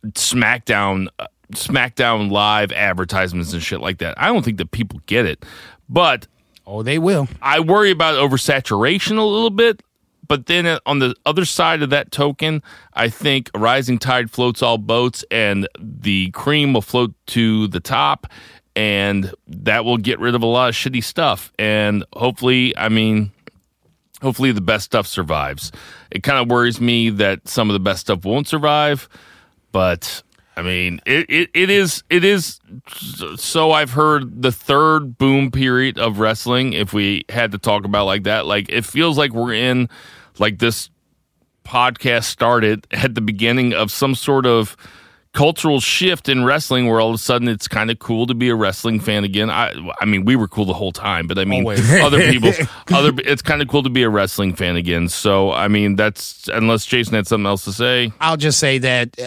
SmackDown 0.08 1.08
uh, 1.18 1.26
SmackDown 1.52 2.30
live 2.30 2.72
advertisements 2.72 3.52
and 3.52 3.62
shit 3.62 3.80
like 3.80 3.98
that. 3.98 4.20
I 4.20 4.26
don't 4.32 4.44
think 4.44 4.58
that 4.58 4.72
people 4.72 5.00
get 5.06 5.26
it. 5.26 5.44
But 5.88 6.26
Oh, 6.68 6.82
they 6.82 6.98
will. 6.98 7.28
I 7.40 7.60
worry 7.60 7.92
about 7.92 8.16
oversaturation 8.16 9.18
a 9.18 9.22
little 9.22 9.50
bit. 9.50 9.82
But 10.28 10.46
then 10.46 10.78
on 10.86 10.98
the 10.98 11.14
other 11.24 11.44
side 11.44 11.82
of 11.82 11.90
that 11.90 12.10
token, 12.10 12.62
I 12.94 13.08
think 13.08 13.50
a 13.54 13.58
rising 13.58 13.98
tide 13.98 14.30
floats 14.30 14.62
all 14.62 14.78
boats, 14.78 15.24
and 15.30 15.68
the 15.78 16.30
cream 16.30 16.72
will 16.72 16.82
float 16.82 17.14
to 17.28 17.68
the 17.68 17.80
top, 17.80 18.26
and 18.74 19.32
that 19.46 19.84
will 19.84 19.98
get 19.98 20.18
rid 20.18 20.34
of 20.34 20.42
a 20.42 20.46
lot 20.46 20.68
of 20.68 20.74
shitty 20.74 21.02
stuff. 21.02 21.52
And 21.58 22.04
hopefully, 22.14 22.76
I 22.76 22.88
mean, 22.88 23.32
hopefully 24.22 24.52
the 24.52 24.60
best 24.60 24.84
stuff 24.84 25.06
survives. 25.06 25.72
It 26.10 26.22
kind 26.22 26.38
of 26.38 26.50
worries 26.50 26.80
me 26.80 27.10
that 27.10 27.48
some 27.48 27.70
of 27.70 27.74
the 27.74 27.80
best 27.80 28.00
stuff 28.00 28.24
won't 28.24 28.48
survive, 28.48 29.08
but 29.72 30.22
I 30.56 30.62
mean, 30.62 31.00
it, 31.04 31.26
it, 31.28 31.50
it 31.52 31.70
is 31.70 32.02
it 32.08 32.24
is 32.24 32.60
so 33.36 33.72
I've 33.72 33.90
heard 33.90 34.40
the 34.42 34.52
third 34.52 35.18
boom 35.18 35.50
period 35.50 35.98
of 35.98 36.18
wrestling. 36.18 36.72
If 36.72 36.94
we 36.94 37.24
had 37.28 37.52
to 37.52 37.58
talk 37.58 37.84
about 37.84 38.06
like 38.06 38.22
that, 38.24 38.46
like 38.46 38.70
it 38.70 38.84
feels 38.84 39.18
like 39.18 39.32
we're 39.32 39.52
in 39.52 39.90
like 40.38 40.58
this 40.58 40.88
podcast 41.64 42.24
started 42.24 42.86
at 42.90 43.14
the 43.14 43.20
beginning 43.20 43.74
of 43.74 43.90
some 43.90 44.14
sort 44.14 44.46
of 44.46 44.76
cultural 45.32 45.80
shift 45.80 46.30
in 46.30 46.44
wrestling 46.44 46.86
where 46.86 46.98
all 46.98 47.10
of 47.10 47.14
a 47.14 47.18
sudden 47.18 47.46
it's 47.46 47.68
kind 47.68 47.90
of 47.90 47.98
cool 47.98 48.26
to 48.26 48.32
be 48.32 48.48
a 48.48 48.54
wrestling 48.54 48.98
fan 48.98 49.24
again. 49.24 49.50
I 49.50 49.74
I 50.00 50.06
mean 50.06 50.24
we 50.24 50.36
were 50.36 50.48
cool 50.48 50.64
the 50.64 50.72
whole 50.72 50.92
time, 50.92 51.26
but 51.26 51.38
I 51.38 51.44
mean 51.44 51.68
other 52.02 52.32
people 52.32 52.52
other 52.90 53.12
it's 53.18 53.42
kind 53.42 53.60
of 53.60 53.68
cool 53.68 53.82
to 53.82 53.90
be 53.90 54.04
a 54.04 54.08
wrestling 54.08 54.54
fan 54.54 54.76
again. 54.76 55.10
So 55.10 55.52
I 55.52 55.68
mean 55.68 55.96
that's 55.96 56.48
unless 56.48 56.86
Jason 56.86 57.14
had 57.14 57.26
something 57.26 57.44
else 57.44 57.64
to 57.64 57.72
say. 57.72 58.10
I'll 58.20 58.38
just 58.38 58.58
say 58.58 58.78
that 58.78 59.18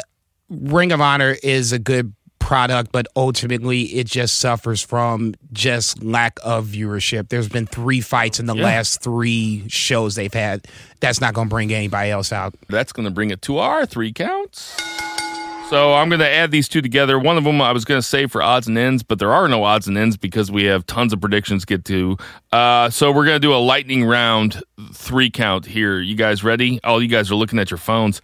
Ring 0.49 0.91
of 0.91 1.01
Honor 1.01 1.35
is 1.43 1.71
a 1.71 1.79
good 1.79 2.13
product, 2.39 2.91
but 2.91 3.05
ultimately 3.15 3.81
it 3.95 4.07
just 4.07 4.39
suffers 4.39 4.81
from 4.81 5.35
just 5.51 6.01
lack 6.03 6.39
of 6.43 6.65
viewership. 6.67 7.29
There's 7.29 7.49
been 7.49 7.67
three 7.67 8.01
fights 8.01 8.39
in 8.39 8.47
the 8.47 8.55
Yeah. 8.55 8.63
last 8.63 9.01
three 9.03 9.63
shows 9.67 10.15
they've 10.15 10.33
had. 10.33 10.65
That's 10.99 11.21
not 11.21 11.33
going 11.35 11.47
to 11.47 11.49
bring 11.49 11.71
anybody 11.71 12.09
else 12.09 12.31
out. 12.33 12.55
That's 12.69 12.91
going 12.91 13.03
to 13.05 13.11
bring 13.11 13.29
it 13.29 13.41
to 13.43 13.59
our 13.59 13.85
three 13.85 14.11
counts. 14.11 14.75
So 15.69 15.93
I'm 15.93 16.09
going 16.09 16.21
to 16.21 16.27
add 16.29 16.49
these 16.49 16.67
two 16.67 16.81
together. 16.81 17.19
One 17.19 17.37
of 17.37 17.43
them 17.43 17.61
I 17.61 17.71
was 17.71 17.85
going 17.85 17.99
to 17.99 18.07
say 18.07 18.25
for 18.25 18.41
odds 18.41 18.65
and 18.67 18.75
ends, 18.75 19.03
but 19.03 19.19
there 19.19 19.31
are 19.31 19.47
no 19.47 19.63
odds 19.63 19.87
and 19.87 19.95
ends 19.95 20.17
because 20.17 20.49
we 20.51 20.63
have 20.63 20.83
tons 20.87 21.13
of 21.13 21.21
predictions 21.21 21.61
to 21.63 21.67
get 21.67 21.85
to. 21.85 22.17
Uh, 22.51 22.89
so 22.89 23.11
we're 23.11 23.25
going 23.25 23.35
to 23.35 23.39
do 23.39 23.53
a 23.53 23.61
lightning 23.61 24.03
round 24.03 24.63
three 24.95 25.29
count 25.29 25.67
here. 25.67 25.99
You 25.99 26.15
guys 26.15 26.43
ready? 26.43 26.79
All 26.83 26.99
you 27.03 27.07
guys 27.07 27.29
are 27.29 27.35
looking 27.35 27.59
at 27.59 27.69
your 27.69 27.77
phones. 27.77 28.19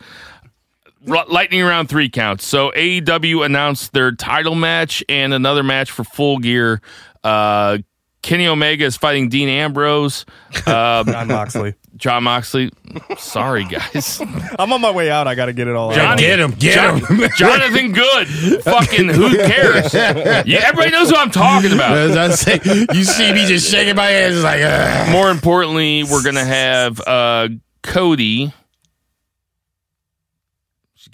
R- 1.10 1.26
lightning 1.28 1.64
round 1.64 1.90
three 1.90 2.10
counts. 2.10 2.46
So 2.46 2.72
AEW 2.76 3.46
announced 3.46 3.94
their 3.94 4.12
title 4.12 4.56
match 4.56 5.04
and 5.10 5.34
another 5.34 5.64
match 5.64 5.92
for 5.92 6.04
Full 6.04 6.40
Gear. 6.40 6.82
Uh, 7.24 7.80
Kenny 8.22 8.48
Omega 8.48 8.86
is 8.86 8.98
fighting 8.98 9.30
Dean 9.30 9.48
Ambrose. 9.50 10.26
Uh, 10.66 11.04
Jon 11.04 11.28
Moxley. 11.28 11.76
Jon 11.96 12.24
Moxley. 12.24 12.72
Sorry, 13.20 13.66
guys. 13.66 14.20
I'm 14.60 14.74
on 14.74 14.82
my 14.82 14.90
way 14.92 15.12
out. 15.12 15.28
I 15.28 15.36
got 15.36 15.46
to 15.46 15.54
get 15.54 15.68
it 15.68 15.76
all 15.76 15.92
out. 15.92 15.96
Johnny, 15.96 16.22
Get 16.24 16.40
him, 16.40 16.52
get 16.52 16.74
Jon- 16.76 17.00
him. 17.20 17.30
Jonathan 17.38 17.92
Good. 17.94 18.64
Fucking 18.64 19.10
who 19.10 19.38
cares? 19.38 19.94
Yeah, 19.94 20.60
everybody 20.64 20.90
knows 20.90 21.12
who 21.12 21.16
I'm 21.18 21.30
talking 21.30 21.72
about. 21.72 22.34
Say, 22.38 22.60
you 22.94 23.04
see 23.04 23.32
me 23.32 23.46
just 23.46 23.70
shaking 23.72 23.96
my 23.96 24.08
head, 24.08 24.34
it's 24.34 24.44
like, 24.44 24.62
Ugh. 24.64 25.12
More 25.12 25.30
importantly, 25.30 26.04
we're 26.04 26.24
gonna 26.24 26.44
have 26.44 27.00
uh, 27.06 27.50
Cody. 27.84 28.52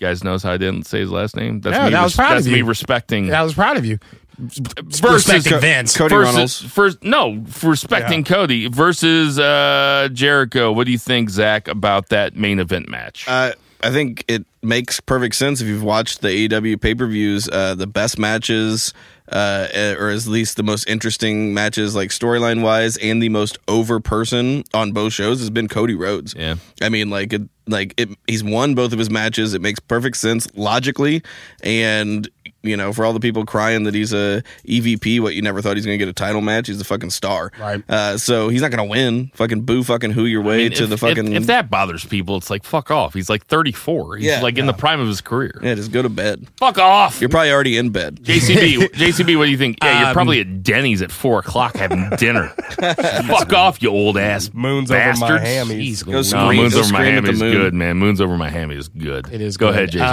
You 0.02 0.08
guys 0.08 0.24
knows 0.24 0.42
how 0.42 0.52
I 0.52 0.58
didn't 0.58 0.88
say 0.88 1.00
his 1.00 1.12
last 1.12 1.36
name. 1.36 1.62
That's 1.62 1.78
Yeah, 1.78 1.86
me. 1.86 1.92
that 1.92 2.04
was 2.04 2.16
proud 2.16 2.34
that's 2.34 2.48
of 2.48 2.52
me 2.52 2.58
you. 2.60 2.66
respecting. 2.66 3.32
I 3.32 3.44
was 3.44 3.54
proud 3.54 3.78
of 3.78 3.86
you. 3.86 4.00
versus 4.40 5.04
Respecting 5.04 5.60
Vince. 5.60 5.96
Cody 5.96 6.16
versus, 6.16 6.34
Runnels. 6.34 6.62
First, 6.62 7.04
no, 7.04 7.44
for 7.48 7.70
respecting 7.70 8.24
Cody 8.24 8.68
versus 8.68 9.38
uh, 9.38 10.10
Jericho. 10.12 10.72
What 10.72 10.86
do 10.88 10.92
you 10.92 10.98
think, 10.98 11.30
Zach, 11.30 11.68
about 11.68 12.10
that 12.10 12.36
main 12.36 12.58
event 12.58 12.90
match? 12.90 13.26
Uh, 13.28 13.54
I 13.84 13.92
think 13.92 14.26
it 14.28 14.44
makes 14.64 15.00
perfect 15.00 15.36
sense 15.36 15.62
if 15.62 15.68
you've 15.68 15.84
watched 15.84 16.22
the 16.22 16.30
AEW 16.50 16.82
pay 16.82 16.96
per 16.96 17.06
views. 17.06 17.48
Uh, 17.48 17.76
the 17.76 17.86
best 17.88 18.18
matches, 18.18 18.96
uh, 19.32 19.96
or 19.98 20.10
at 20.10 20.26
least 20.26 20.58
the 20.58 20.64
most 20.64 20.88
interesting 20.90 21.54
matches, 21.54 21.96
like 21.96 22.10
storyline 22.10 22.62
wise, 22.62 22.98
and 22.98 23.22
the 23.22 23.30
most 23.30 23.58
over 23.68 24.00
person 24.00 24.64
on 24.74 24.92
both 24.92 25.14
shows 25.14 25.40
has 25.40 25.50
been 25.50 25.68
Cody 25.68 25.96
Rhodes. 25.96 26.36
Yeah. 26.38 26.56
I 26.82 26.90
mean, 26.90 27.10
like, 27.10 27.34
it, 27.34 27.44
like 27.68 27.94
it, 27.98 28.10
he's 28.28 28.44
won 28.44 28.76
both 28.76 28.94
of 28.94 29.00
his 29.00 29.10
matches. 29.10 29.54
It 29.54 29.62
makes 29.62 29.80
perfect 29.80 30.18
sense 30.18 30.48
logically, 30.56 31.22
and 31.64 32.30
you 32.64 32.78
know, 32.78 32.94
for 32.94 33.06
all 33.06 33.14
the 33.14 33.20
people 33.20 33.46
crying 33.46 33.84
that 33.84 33.94
he's 33.94 34.14
a 34.14 34.44
EVP, 34.68 35.20
what 35.20 35.34
you 35.36 35.42
never 35.42 35.62
thought 35.62 35.76
he's 35.78 35.86
going 35.86 35.98
to 35.98 36.04
get 36.06 36.10
a 36.10 36.14
title 36.14 36.42
match, 36.42 36.68
he's 36.68 36.80
a 36.80 36.84
fucking 36.84 37.10
star. 37.10 37.52
Right. 37.60 37.84
Uh, 37.90 38.18
so 38.18 38.50
he's 38.50 38.62
not 38.62 38.72
going 38.72 38.86
to 38.88 38.90
win. 38.92 39.32
Fucking 39.34 39.62
boo, 39.62 39.84
fucking 39.84 40.12
who 40.12 40.26
your 40.26 40.42
way 40.42 40.66
I 40.66 40.70
mean, 40.70 40.78
to 40.78 40.84
if, 40.84 40.90
the 40.90 40.98
fucking. 40.98 41.28
if, 41.34 41.42
if 41.42 41.48
that 41.48 41.70
bothers 41.70 42.06
people, 42.06 42.38
it's 42.38 42.50
like 42.50 42.64
fuck 42.64 42.92
off. 42.92 43.14
He's 43.14 43.30
like 43.30 43.46
34. 43.48 44.18
He's 44.18 44.26
Yeah. 44.28 44.42
like 44.42 44.58
in 44.58 44.66
the 44.66 44.74
prime 44.74 45.00
of 45.00 45.08
his 45.08 45.22
career. 45.22 45.60
yeah, 45.64 45.76
just 45.76 45.92
go 45.92 46.02
to 46.02 46.10
bed. 46.10 46.48
Fuck 46.58 46.78
off. 46.78 47.20
You're 47.20 47.30
probably 47.30 47.52
already 47.52 47.78
in 47.78 47.90
bed. 47.90 48.20
JCB, 48.24 48.90
JCB, 48.94 49.38
what 49.38 49.46
do 49.46 49.52
you 49.52 49.58
think? 49.58 49.78
Yeah, 49.82 50.00
you're 50.00 50.08
Um, 50.10 50.14
probably 50.14 50.40
at 50.42 50.64
Denny's 50.64 51.02
at 51.02 51.12
four 51.12 51.40
o'clock 51.40 51.76
having 51.76 52.10
dinner. 52.18 52.50
Fuck 52.80 53.54
off, 53.54 53.82
you 53.82 53.90
old 53.90 54.18
ass 54.18 54.52
Moon's 54.54 54.92
over 54.92 55.00
bastards. 55.00 55.44
Miami. 55.44 55.70
Go 55.70 55.74
Louise. 55.76 56.00
scream. 56.00 56.14
No, 56.14 56.52
Moon's 56.54 56.74
Go 56.74 56.80
over 56.80 56.88
scream 56.88 57.02
Miami 57.02 57.18
at 57.18 57.24
the 57.26 57.32
is 57.32 57.40
moon. 57.40 57.52
good, 57.54 57.74
man. 57.74 57.98
Moon's 57.98 58.22
over 58.22 58.38
Miami 58.38 58.76
is 58.76 58.88
good. 58.88 59.28
It 59.32 59.42
is 59.42 59.58
Go 59.58 59.68
good. 59.68 59.76
ahead, 59.76 59.92
Jason. 59.92 60.08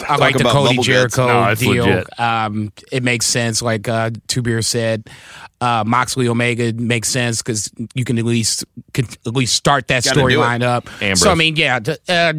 Um, 0.00 0.08
I 0.08 0.16
like 0.16 0.36
the 0.38 0.44
Cody. 0.44 0.78
Jericho 0.78 1.26
No, 1.26 1.48
it's 1.50 1.60
deal. 1.60 1.84
Um, 2.18 2.72
it 2.90 3.02
makes 3.02 3.26
sense. 3.26 3.62
Like 3.62 3.88
uh, 3.88 4.10
Two 4.28 4.42
Beer 4.42 4.62
said, 4.62 5.08
uh, 5.60 5.84
Moxley 5.86 6.28
Omega 6.28 6.72
makes 6.72 7.08
sense 7.08 7.42
because 7.42 7.70
you 7.94 8.04
can 8.04 8.18
at 8.18 8.24
least 8.24 8.64
can 8.92 9.06
at 9.26 9.34
least 9.34 9.54
start 9.54 9.88
that 9.88 10.06
it. 10.06 10.12
storyline 10.12 10.62
up. 10.62 10.88
Ambrose. 11.02 11.20
So 11.20 11.30
I 11.30 11.34
mean, 11.34 11.56
yeah. 11.56 11.78
t- 11.80 11.96
uh, 12.08 12.32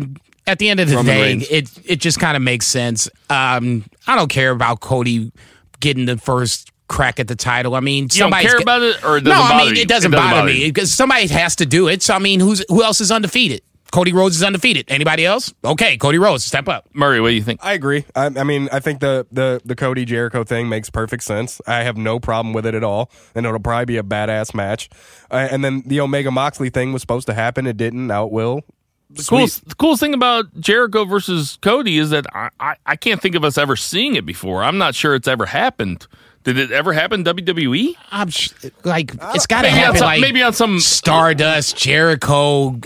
at 0.47 0.59
the 0.59 0.69
end 0.69 0.79
of 0.79 0.89
the 0.89 0.95
Roman 0.95 1.15
day, 1.15 1.21
Reigns. 1.21 1.47
it 1.49 1.69
it 1.85 1.95
just 1.97 2.19
kind 2.19 2.35
of 2.35 2.43
makes 2.43 2.65
sense. 2.67 3.09
Um, 3.29 3.85
I 4.07 4.15
don't 4.15 4.29
care 4.29 4.51
about 4.51 4.79
Cody 4.79 5.31
getting 5.79 6.05
the 6.05 6.17
first 6.17 6.71
crack 6.87 7.19
at 7.19 7.27
the 7.27 7.35
title. 7.35 7.75
I 7.75 7.79
mean, 7.79 8.03
you 8.03 8.07
don't 8.07 8.17
somebody's 8.17 8.51
care 8.51 8.61
about 8.61 8.81
it, 8.81 9.03
or 9.03 9.17
it 9.17 9.23
no, 9.23 9.33
I 9.33 9.57
mean 9.57 9.75
you? 9.75 9.81
it 9.81 9.87
doesn't, 9.87 10.11
bother, 10.11 10.45
me 10.45 10.67
because 10.67 10.93
somebody 10.93 11.27
has 11.27 11.55
to 11.57 11.65
do 11.65 11.87
it. 11.87 12.01
So 12.03 12.13
I 12.13 12.19
mean, 12.19 12.39
who's 12.39 12.65
who 12.69 12.83
else 12.83 13.01
is 13.01 13.11
undefeated? 13.11 13.61
Cody 13.91 14.13
Rhodes 14.13 14.37
is 14.37 14.43
undefeated. 14.43 14.85
Anybody 14.89 15.25
else? 15.25 15.53
Okay, 15.63 15.97
Cody 15.97 16.17
Rhodes, 16.17 16.43
step 16.43 16.67
up. 16.67 16.87
Murray, 16.93 17.19
what 17.19 17.29
do 17.29 17.35
you 17.35 17.43
think? 17.43 17.59
I 17.63 17.73
agree. 17.73 18.05
I, 18.15 18.27
I 18.27 18.43
mean, 18.43 18.69
I 18.71 18.79
think 18.79 19.01
the, 19.01 19.27
the 19.31 19.61
the 19.65 19.75
Cody 19.75 20.05
Jericho 20.05 20.43
thing 20.43 20.69
makes 20.69 20.89
perfect 20.89 21.23
sense. 21.23 21.61
I 21.67 21.83
have 21.83 21.97
no 21.97 22.19
problem 22.19 22.53
with 22.53 22.65
it 22.65 22.73
at 22.73 22.83
all, 22.83 23.11
and 23.35 23.45
it'll 23.45 23.59
probably 23.59 23.85
be 23.85 23.97
a 23.97 24.03
badass 24.03 24.53
match. 24.53 24.89
Uh, 25.29 25.47
and 25.51 25.63
then 25.63 25.83
the 25.85 25.99
Omega 25.99 26.31
Moxley 26.31 26.69
thing 26.69 26.93
was 26.93 27.01
supposed 27.01 27.27
to 27.27 27.33
happen. 27.33 27.67
It 27.67 27.77
didn't. 27.77 28.07
Now 28.07 28.25
it 28.25 28.31
will. 28.31 28.63
The 29.09 29.23
coolest, 29.23 29.67
the 29.67 29.75
coolest 29.75 29.99
thing 29.99 30.13
about 30.13 30.57
Jericho 30.57 31.03
versus 31.03 31.57
Cody 31.61 31.97
is 31.97 32.11
that 32.11 32.25
I, 32.33 32.49
I, 32.61 32.75
I 32.85 32.95
can't 32.95 33.21
think 33.21 33.35
of 33.35 33.43
us 33.43 33.57
ever 33.57 33.75
seeing 33.75 34.15
it 34.15 34.25
before. 34.25 34.63
I'm 34.63 34.77
not 34.77 34.95
sure 34.95 35.15
it's 35.15 35.27
ever 35.27 35.47
happened. 35.47 36.07
Did 36.43 36.57
it 36.57 36.71
ever 36.71 36.91
happen 36.93 37.23
WWE? 37.23 37.93
I'm 38.11 38.29
sh- 38.29 38.49
like, 38.83 39.13
it's 39.35 39.45
got 39.45 39.61
to 39.61 39.67
Maybe 39.67 39.73
on 39.77 39.83
happen. 39.83 39.97
some- 39.99 40.05
like 40.07 40.21
maybe 40.21 40.41
on 40.41 40.53
some- 40.53 40.79
Stardust, 40.79 41.77
Jericho. 41.77 42.79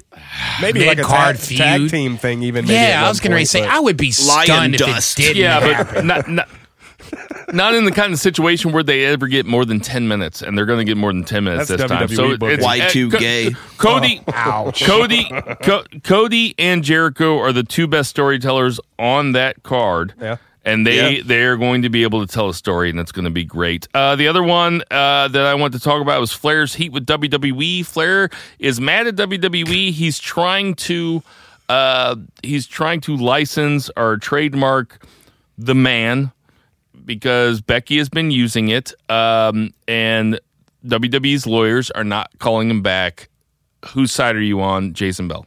Maybe 0.61 0.79
like 0.85 0.97
a 0.97 1.01
Mid-card 1.01 1.37
tag, 1.39 1.57
tag 1.57 1.79
feud. 1.81 1.91
team 1.91 2.17
thing. 2.17 2.43
Even 2.43 2.65
maybe 2.65 2.75
at 2.77 2.89
Yeah, 2.89 2.99
I 2.99 3.01
one 3.03 3.09
was 3.09 3.19
going 3.21 3.31
to 3.31 3.37
point, 3.37 3.47
say 3.49 3.61
but- 3.61 3.69
I 3.69 3.79
would 3.79 3.97
be 3.97 4.13
Lion 4.27 4.45
stunned 4.45 4.73
if 4.75 4.79
dust. 4.81 5.19
it 5.19 5.23
didn't 5.23 5.37
Yeah, 5.37 5.59
happen. 5.61 5.95
but 5.95 6.05
not, 6.05 6.27
not 6.29 6.49
not 7.53 7.75
in 7.75 7.85
the 7.85 7.91
kind 7.91 8.11
of 8.11 8.19
situation 8.19 8.71
where 8.71 8.81
they 8.83 9.05
ever 9.05 9.27
get 9.27 9.45
more 9.45 9.63
than 9.63 9.79
ten 9.79 10.07
minutes, 10.07 10.41
and 10.41 10.57
they're 10.57 10.65
going 10.65 10.79
to 10.79 10.83
get 10.85 10.97
more 10.97 11.13
than 11.13 11.23
ten 11.23 11.43
minutes 11.43 11.69
That's 11.69 11.81
this 11.83 11.89
time. 11.91 12.07
WWE 12.07 12.15
So 12.15 12.37
booking. 12.37 12.57
it's 12.59 12.65
Y2 12.65 13.07
uh, 13.07 13.11
Co- 13.11 13.19
gay. 13.19 13.55
Cody, 13.77 14.21
Ouch. 14.33 14.83
Cody, 14.83 15.29
Co- 15.61 15.83
Cody, 16.03 16.55
and 16.57 16.83
Jericho 16.83 17.37
are 17.39 17.53
the 17.53 17.63
two 17.63 17.87
best 17.87 18.09
storytellers 18.09 18.79
on 18.97 19.33
that 19.33 19.61
card. 19.63 20.13
Yeah. 20.19 20.37
And 20.65 20.85
they 20.85 21.17
Yeah. 21.17 21.23
they 21.23 21.43
are 21.43 21.57
going 21.57 21.83
to 21.83 21.89
be 21.89 22.01
able 22.03 22.25
to 22.25 22.33
tell 22.33 22.49
a 22.49 22.53
story, 22.53 22.89
and 22.89 22.99
it's 22.99 23.11
going 23.11 23.25
to 23.25 23.31
be 23.31 23.43
great. 23.45 23.87
Uh, 23.93 24.15
the 24.15 24.27
other 24.27 24.41
one 24.41 24.81
uh, 24.89 25.27
that 25.27 25.45
I 25.45 25.53
want 25.53 25.73
to 25.73 25.79
talk 25.79 26.01
about 26.01 26.19
was 26.19 26.31
Flair's 26.33 26.73
heat 26.73 26.91
with 26.91 27.05
WWE. 27.05 27.85
Flair 27.85 28.29
is 28.57 28.81
mad 28.81 29.05
at 29.05 29.15
WWE. 29.15 29.91
He's 29.91 30.17
trying 30.17 30.73
to 30.75 31.21
uh, 31.69 32.15
he's 32.41 32.65
trying 32.67 33.01
to 33.01 33.15
license 33.15 33.91
or 33.95 34.17
trademark 34.17 35.05
the 35.57 35.75
man 35.75 36.31
because 37.05 37.61
Becky 37.61 37.97
has 37.99 38.09
been 38.09 38.31
using 38.31 38.69
it, 38.69 38.91
um, 39.09 39.71
and 39.87 40.39
WWE's 40.85 41.45
lawyers 41.45 41.91
are 41.91 42.03
not 42.03 42.31
calling 42.39 42.69
him 42.71 42.81
back. 42.81 43.29
Whose 43.89 44.11
side 44.11 44.35
are 44.35 44.41
you 44.41 44.61
on, 44.61 44.93
Jason 44.93 45.27
Bell? 45.27 45.45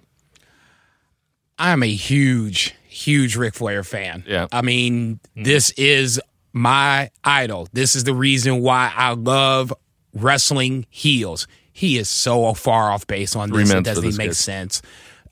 I'm 1.58 1.82
a 1.82 1.86
huge, 1.92 2.74
huge 2.88 3.36
Ric 3.36 3.54
Flair 3.54 3.84
fan. 3.84 4.24
Yeah. 4.26 4.48
I 4.50 4.62
mean, 4.62 5.20
this 5.36 5.70
is 5.72 6.20
my 6.52 7.10
idol. 7.22 7.68
This 7.72 7.94
is 7.94 8.04
the 8.04 8.14
reason 8.14 8.62
why 8.62 8.92
I 8.94 9.12
love 9.12 9.72
wrestling 10.14 10.86
heels. 10.90 11.46
He 11.72 11.98
is 11.98 12.08
so 12.08 12.54
far 12.54 12.90
off 12.90 13.06
base 13.06 13.36
on 13.36 13.50
Three 13.50 13.62
this. 13.62 13.72
It 13.72 13.84
doesn't 13.84 14.04
this 14.04 14.14
even 14.14 14.18
make 14.18 14.30
kid. 14.30 14.34
sense. 14.34 14.82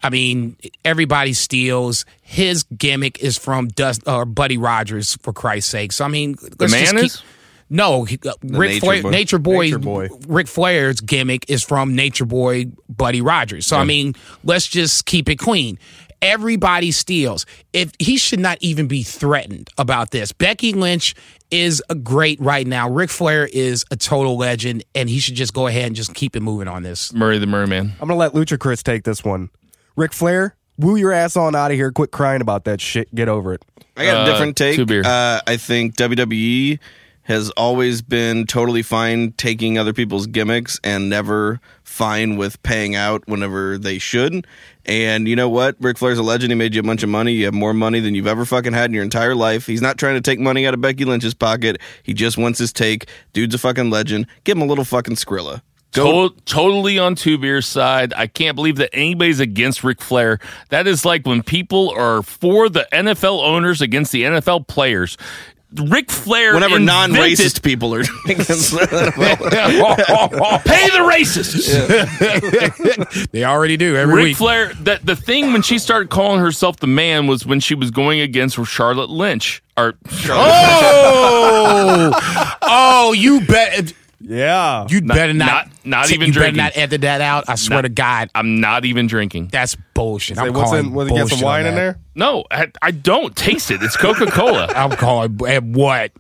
I 0.03 0.11
mean, 0.11 0.57
everybody 0.85 1.33
steals. 1.33 2.05
His 2.21 2.65
gimmick 2.65 3.19
is 3.21 3.39
from 3.39 3.69
Dust 3.69 4.03
or 4.07 4.25
Buddy 4.25 4.59
Rogers, 4.59 5.17
for 5.23 5.33
Christ's 5.33 5.71
sake. 5.71 5.91
So 5.93 6.05
I 6.05 6.09
mean, 6.09 6.37
let's 6.61 6.73
man 6.73 6.83
just 6.83 6.95
keep, 6.95 7.05
is? 7.05 7.23
No, 7.69 8.05
he, 8.05 8.19
uh, 8.25 8.33
Ric 8.45 8.71
Nature 8.71 8.81
Flair, 8.81 9.03
Boy. 9.03 9.11
Nature 9.11 9.39
Boy, 9.39 9.65
Nature 9.65 9.79
Boy. 9.79 10.09
Ric 10.29 10.47
Flair's 10.47 11.01
gimmick 11.01 11.51
is 11.51 11.65
from 11.65 11.97
Nature 11.97 12.27
Boy 12.27 12.67
Buddy 12.89 13.21
Rogers. 13.21 13.67
So 13.67 13.77
I 13.77 13.85
mean, 13.85 14.15
let's 14.45 14.69
just 14.69 15.07
keep 15.07 15.29
it 15.29 15.37
clean. 15.37 15.79
Everybody 16.27 16.91
steals. 16.91 17.47
If 17.73 17.93
he 18.01 18.17
should 18.17 18.41
not 18.41 18.59
even 18.61 18.89
be 18.89 19.05
threatened 19.05 19.69
about 19.79 20.11
this. 20.11 20.33
Becky 20.33 20.73
Lynch 20.73 21.15
is 21.53 21.81
a 21.89 21.95
great 21.95 22.41
right 22.41 22.67
now. 22.67 22.91
Ric 22.91 23.11
Flair 23.11 23.49
is 23.53 23.85
a 23.93 23.97
total 23.97 24.37
legend, 24.37 24.83
and 24.95 25.09
he 25.09 25.21
should 25.21 25.37
just 25.37 25.55
go 25.55 25.69
ahead 25.69 25.87
and 25.87 25.95
just 25.95 26.15
keep 26.15 26.35
it 26.35 26.41
moving 26.41 26.67
on 26.67 26.83
this. 26.83 27.13
Murray 27.13 27.39
the 27.39 27.47
Murray 27.47 27.69
Man. 27.69 27.93
I'm 28.01 28.09
gonna 28.09 28.17
let 28.17 28.33
Lucha 28.33 28.59
Chris 28.59 28.83
take 28.83 29.05
this 29.05 29.23
one. 29.25 29.51
Ric 29.95 30.13
Flair, 30.13 30.57
woo 30.79 30.97
your 30.97 31.13
ass 31.13 31.37
on 31.37 31.55
out 31.55 31.71
of 31.71 31.77
here. 31.77 31.93
Quit 31.93 32.11
crying 32.11 32.41
about 32.41 32.65
that 32.65 32.81
shit. 32.81 33.15
Get 33.15 33.29
over 33.29 33.55
it. 33.55 33.63
I 33.97 34.05
got 34.05 34.17
Uh, 34.17 34.23
a 34.23 34.33
different 34.33 34.57
take. 34.57 34.75
two 34.77 34.85
beer. 34.85 35.03
Uh, 35.07 35.41
I 35.47 35.57
think 35.57 35.95
WWE 35.95 36.81
has 37.27 37.51
always 37.51 38.03
been 38.03 38.47
totally 38.47 38.83
fine 38.83 39.33
taking 39.33 39.79
other 39.79 39.93
people's 39.93 40.29
gimmicks 40.29 40.79
and 40.85 41.11
never 41.11 41.61
fine 41.83 42.37
with 42.37 42.63
paying 42.63 42.95
out 42.95 43.27
whenever 43.27 43.79
they 43.79 43.99
should. 43.99 44.47
And 44.85 45.27
you 45.27 45.35
know 45.35 45.49
what? 45.49 45.75
Ric 45.81 45.99
Flair's 45.99 46.19
a 46.19 46.23
legend. 46.23 46.53
He 46.53 46.55
made 46.55 46.75
you 46.75 46.81
a 46.81 46.85
bunch 46.85 47.03
of 47.03 47.09
money. 47.09 47.33
You 47.33 47.47
have 47.47 47.55
more 47.55 47.75
money 47.75 47.99
than 47.99 48.15
you've 48.15 48.29
ever 48.29 48.45
fucking 48.45 48.75
had 48.75 48.91
in 48.91 48.95
your 48.95 49.03
entire 49.03 49.35
life. 49.35 49.67
He's 49.67 49.83
not 49.83 49.99
trying 49.99 50.15
to 50.15 50.21
take 50.21 50.39
money 50.39 50.69
out 50.69 50.75
of 50.75 50.81
Becky 50.81 51.05
Lynch's 51.05 51.35
pocket. 51.35 51.81
He 52.05 52.15
just 52.15 52.39
wants 52.39 52.61
his 52.61 52.73
take. 52.73 53.09
Dude's 53.33 53.57
a 53.57 53.59
fucking 53.59 53.91
legend. 53.91 54.29
Give 54.45 54.57
him 54.57 54.63
a 54.63 54.67
little 54.67 54.85
fucking 54.85 55.17
Skrilla. 55.17 55.63
Go. 55.93 56.29
To- 56.29 56.35
totally 56.45 56.99
on 56.99 57.15
Two 57.15 57.39
Beer's 57.39 57.67
side. 57.67 58.13
I 58.15 58.27
can't 58.27 58.55
believe 58.55 58.77
that 58.77 58.91
anybody's 58.93 59.41
against 59.41 59.83
Ric 59.83 60.01
Flair. 60.01 60.39
That 60.69 60.87
is 60.87 61.05
like 61.05 61.27
when 61.27 61.43
people 61.43 61.91
are 61.97 62.23
for 62.23 62.69
the 62.69 62.87
NFL 62.93 63.43
owners 63.43 63.81
against 63.81 64.13
the 64.13 64.23
NFL 64.23 64.69
players. 64.69 65.17
Ric 65.81 66.11
Flair. 66.11 66.55
Whenever 66.55 66.79
non-racist 66.79 67.63
people 67.63 67.95
are 67.95 68.01
against 68.01 68.75
uh, 68.75 68.87
Pay 70.65 70.89
the 70.91 71.09
racists. 71.11 71.67
They 73.33 73.45
already 73.45 73.77
do 73.77 73.97
every 73.97 74.15
Ric 74.15 74.25
week. 74.25 74.37
Flair. 74.37 74.73
That 74.81 75.05
the 75.05 75.17
thing 75.17 75.53
when 75.53 75.63
she 75.63 75.79
started 75.79 76.11
calling 76.11 76.41
herself 76.41 76.77
the 76.77 76.87
man 76.87 77.27
was 77.27 77.47
when 77.47 77.61
she 77.61 77.75
was 77.75 77.91
going 77.91 78.21
against 78.21 78.59
Charlotte 78.67 79.11
Lynch. 79.11 79.63
Or 79.77 79.95
Charlotte 80.09 80.49
oh, 80.49 82.57
oh, 82.63 83.13
you 83.13 83.41
bet. 83.47 83.93
Yeah. 84.29 84.87
You 84.89 85.03
better 85.03 85.33
not. 85.33 85.47
not- 85.47 85.71
not 85.85 86.11
even 86.11 86.27
you 86.27 86.33
drinking. 86.33 86.57
better 86.57 86.77
not 86.77 86.83
edit 86.83 87.03
that 87.03 87.21
out. 87.21 87.45
I 87.49 87.55
swear 87.55 87.79
Not- 87.79 87.83
to 87.83 87.89
God, 87.91 88.31
I'm 88.35 88.61
not 88.61 88.85
even 88.85 89.07
drinking. 89.07 89.51
that's 89.53 89.77
bullshit. 89.95 90.37
Say, 90.37 90.43
I'm 90.43 90.53
what's 90.53 90.65
calling 90.71 90.87
in? 90.87 90.93
Was 90.95 91.07
it 91.07 91.11
get 91.11 91.19
bullshit 91.21 91.39
some 91.39 91.45
on 91.47 91.53
wine 91.53 91.67
in 91.67 91.75
that. 91.77 91.81
there? 91.81 91.99
No, 92.17 92.45
I, 92.51 92.73
I 92.83 92.91
don't 92.91 93.37
taste 93.37 93.71
it. 93.71 93.83
It's 93.85 93.97
Coca 93.97 94.27
Cola. 94.27 94.67
I'm 94.75 94.91
calling 94.91 95.39
eh, 95.47 95.61
what? 95.61 96.11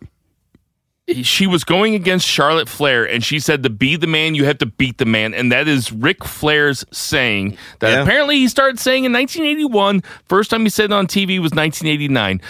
she 1.22 1.46
was 1.46 1.62
going 1.62 1.94
against 1.94 2.26
Charlotte 2.26 2.68
Flair, 2.68 3.04
and 3.08 3.22
she 3.24 3.38
said, 3.38 3.62
"To 3.62 3.70
be 3.70 3.94
the 3.96 4.06
man, 4.08 4.34
you 4.34 4.44
have 4.44 4.58
to 4.58 4.66
beat 4.66 4.98
the 4.98 5.04
man," 5.04 5.34
and 5.34 5.52
that 5.52 5.68
is 5.68 5.92
Ric 5.92 6.24
Flair's 6.24 6.84
saying 6.92 7.56
that 7.78 7.90
Yeah. 7.90 8.02
apparently 8.02 8.36
he 8.38 8.48
started 8.48 8.78
saying 8.80 9.04
in 9.04 9.12
1981. 9.12 10.02
First 10.28 10.50
time 10.50 10.62
he 10.62 10.68
said 10.68 10.86
it 10.86 10.92
on 10.92 11.06
TV 11.06 11.38
was 11.40 11.52
1989. 11.52 12.40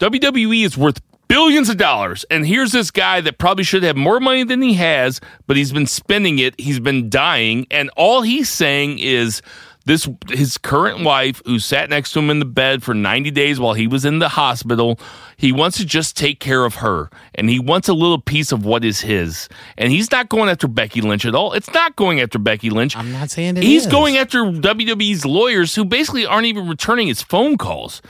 WWE 0.00 0.64
is 0.64 0.76
worth 0.78 1.00
billions 1.32 1.70
of 1.70 1.78
dollars, 1.78 2.26
and 2.30 2.46
here's 2.46 2.72
this 2.72 2.90
guy 2.90 3.22
that 3.22 3.38
probably 3.38 3.64
should 3.64 3.82
have 3.82 3.96
more 3.96 4.20
money 4.20 4.44
than 4.44 4.60
he 4.60 4.74
has, 4.74 5.18
but 5.46 5.56
he's 5.56 5.72
been 5.72 5.86
spending 5.86 6.38
it. 6.38 6.54
He's 6.60 6.78
been 6.78 7.08
dying, 7.08 7.66
and 7.70 7.90
all 7.96 8.22
he's 8.22 8.48
saying 8.48 8.98
is. 8.98 9.40
This 9.84 10.08
his 10.28 10.58
current 10.58 11.02
wife, 11.02 11.42
who 11.44 11.58
sat 11.58 11.90
next 11.90 12.12
to 12.12 12.20
him 12.20 12.30
in 12.30 12.38
the 12.38 12.44
bed 12.44 12.84
for 12.84 12.94
90 12.94 13.32
days 13.32 13.58
while 13.58 13.74
he 13.74 13.88
was 13.88 14.04
in 14.04 14.20
the 14.20 14.28
hospital, 14.28 14.96
he 15.36 15.50
wants 15.50 15.76
to 15.78 15.84
just 15.84 16.16
take 16.16 16.38
care 16.38 16.64
of 16.64 16.76
her, 16.76 17.10
and 17.34 17.50
he 17.50 17.58
wants 17.58 17.88
a 17.88 17.92
little 17.92 18.20
piece 18.20 18.52
of 18.52 18.64
what 18.64 18.84
is 18.84 19.00
his. 19.00 19.48
And 19.76 19.90
he's 19.90 20.08
not 20.12 20.28
going 20.28 20.48
after 20.50 20.68
Becky 20.68 21.00
Lynch 21.00 21.26
at 21.26 21.34
all. 21.34 21.52
It's 21.52 21.74
not 21.74 21.96
going 21.96 22.20
after 22.20 22.38
Becky 22.38 22.70
Lynch. 22.70 22.96
I'm 22.96 23.10
not 23.10 23.32
saying 23.32 23.56
it 23.56 23.64
He's 23.64 23.86
is. 23.86 23.90
going 23.90 24.18
after 24.18 24.44
WWE's 24.44 25.26
lawyers, 25.26 25.74
who 25.74 25.84
basically 25.84 26.26
aren't 26.26 26.46
even 26.46 26.68
returning 26.68 27.08
his 27.08 27.20
phone 27.20 27.58
calls. 27.58 28.00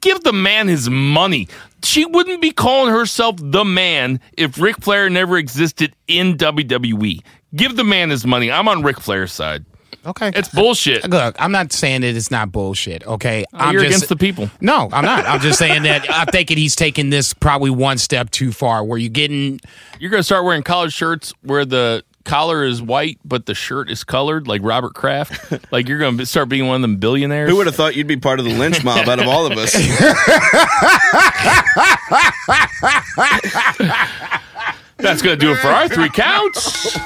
Give 0.00 0.22
the 0.22 0.32
man 0.32 0.68
his 0.68 0.88
money. 0.90 1.48
She 1.82 2.04
wouldn't 2.04 2.42
be 2.42 2.50
calling 2.50 2.92
herself 2.92 3.36
the 3.38 3.64
man 3.64 4.20
if 4.36 4.60
Ric 4.60 4.76
Flair 4.78 5.08
never 5.08 5.36
existed 5.38 5.94
in 6.06 6.36
WWE. 6.36 7.22
Give 7.54 7.76
the 7.76 7.84
man 7.84 8.10
his 8.10 8.26
money. 8.26 8.50
I'm 8.50 8.68
on 8.68 8.82
Ric 8.82 9.00
Flair's 9.00 9.32
side. 9.32 9.64
Okay, 10.04 10.30
It's 10.36 10.48
bullshit. 10.48 11.08
Look, 11.10 11.34
I'm 11.40 11.50
not 11.50 11.72
saying 11.72 12.02
that 12.02 12.14
it's 12.14 12.30
not 12.30 12.52
bullshit. 12.52 13.04
Okay, 13.04 13.44
oh, 13.52 13.58
I'm 13.58 13.72
You're 13.72 13.82
just, 13.82 13.90
against 13.90 14.08
the 14.08 14.16
people. 14.16 14.48
No, 14.60 14.88
I'm 14.92 15.04
not. 15.04 15.26
I'm 15.26 15.40
just 15.40 15.58
saying 15.58 15.82
that 15.82 16.08
I 16.08 16.24
think 16.26 16.48
that 16.48 16.58
he's 16.58 16.76
taking 16.76 17.10
this 17.10 17.34
probably 17.34 17.70
one 17.70 17.98
step 17.98 18.30
too 18.30 18.52
far. 18.52 18.84
Where 18.84 18.98
you're 18.98 19.10
getting 19.10 19.60
You're 19.98 20.10
going 20.10 20.20
to 20.20 20.24
start 20.24 20.44
wearing 20.44 20.62
college 20.62 20.92
shirts 20.92 21.34
where 21.42 21.64
the 21.64 22.04
collar 22.26 22.64
is 22.64 22.82
white, 22.82 23.18
but 23.24 23.46
the 23.46 23.54
shirt 23.54 23.88
is 23.88 24.04
colored, 24.04 24.46
like 24.46 24.60
Robert 24.62 24.94
Kraft. 24.94 25.64
like 25.72 25.88
you're 25.88 25.98
going 25.98 26.18
to 26.18 26.26
start 26.26 26.50
being 26.50 26.66
one 26.66 26.76
of 26.76 26.82
them 26.82 26.96
billionaires. 26.96 27.48
Who 27.48 27.56
would 27.56 27.66
have 27.66 27.76
thought 27.76 27.96
you'd 27.96 28.06
be 28.06 28.18
part 28.18 28.38
of 28.38 28.44
the 28.44 28.52
lynch 28.52 28.84
mob 28.84 29.08
out 29.08 29.18
of 29.18 29.26
all 29.26 29.46
of 29.46 29.56
us? 29.56 29.72
That's 34.98 35.22
going 35.22 35.38
to 35.38 35.46
do 35.46 35.52
it 35.52 35.58
for 35.58 35.68
our 35.68 35.88
three 35.88 36.10
counts. 36.10 36.98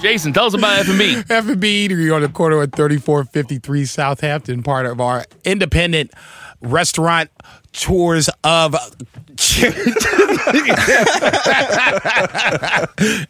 Jason, 0.00 0.32
tell 0.32 0.46
us 0.46 0.54
about 0.54 0.80
F&B. 0.80 1.22
F&B 1.28 1.88
Eatery 1.88 2.14
on 2.14 2.20
the 2.20 2.28
corner 2.28 2.60
of 2.60 2.72
3453 2.72 3.84
Southampton, 3.86 4.62
part 4.62 4.86
of 4.86 5.00
our 5.00 5.24
independent 5.44 6.12
restaurant 6.66 7.30
tours 7.72 8.28
of 8.44 8.74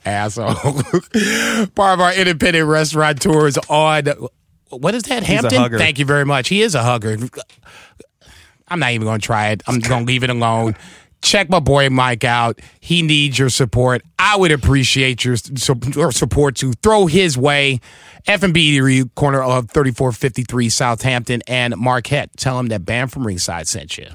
asshole. 0.04 0.54
part 1.74 1.94
of 1.94 2.00
our 2.00 2.14
independent 2.14 2.66
restaurant 2.68 3.20
tours 3.20 3.58
on 3.68 4.06
what 4.70 4.94
is 4.94 5.04
that? 5.04 5.22
Hampton. 5.22 5.78
Thank 5.78 5.98
you 5.98 6.04
very 6.04 6.24
much. 6.24 6.48
He 6.48 6.62
is 6.62 6.74
a 6.74 6.82
hugger. 6.82 7.16
I'm 8.68 8.80
not 8.80 8.92
even 8.92 9.06
going 9.06 9.20
to 9.20 9.26
try 9.26 9.50
it. 9.50 9.62
I'm 9.66 9.78
going 9.78 10.02
to 10.04 10.06
leave 10.06 10.24
it 10.24 10.30
alone. 10.30 10.74
Check 11.22 11.48
my 11.50 11.60
boy 11.60 11.90
Mike 11.90 12.24
out. 12.24 12.60
He 12.80 13.02
needs 13.02 13.38
your 13.38 13.48
support. 13.48 14.02
I 14.18 14.36
would 14.36 14.52
appreciate 14.52 15.24
your 15.24 15.36
your 15.94 16.12
support 16.12 16.56
to 16.56 16.72
throw 16.74 17.06
his 17.06 17.36
way. 17.36 17.80
F&B 18.26 19.04
corner 19.14 19.42
of 19.42 19.70
3453 19.70 20.68
Southampton 20.68 21.42
and 21.46 21.76
Marquette. 21.76 22.30
Tell 22.36 22.58
him 22.58 22.66
that 22.68 22.84
Bam 22.84 23.08
from 23.08 23.26
Ringside 23.26 23.68
sent 23.68 23.98
you. 23.98 24.08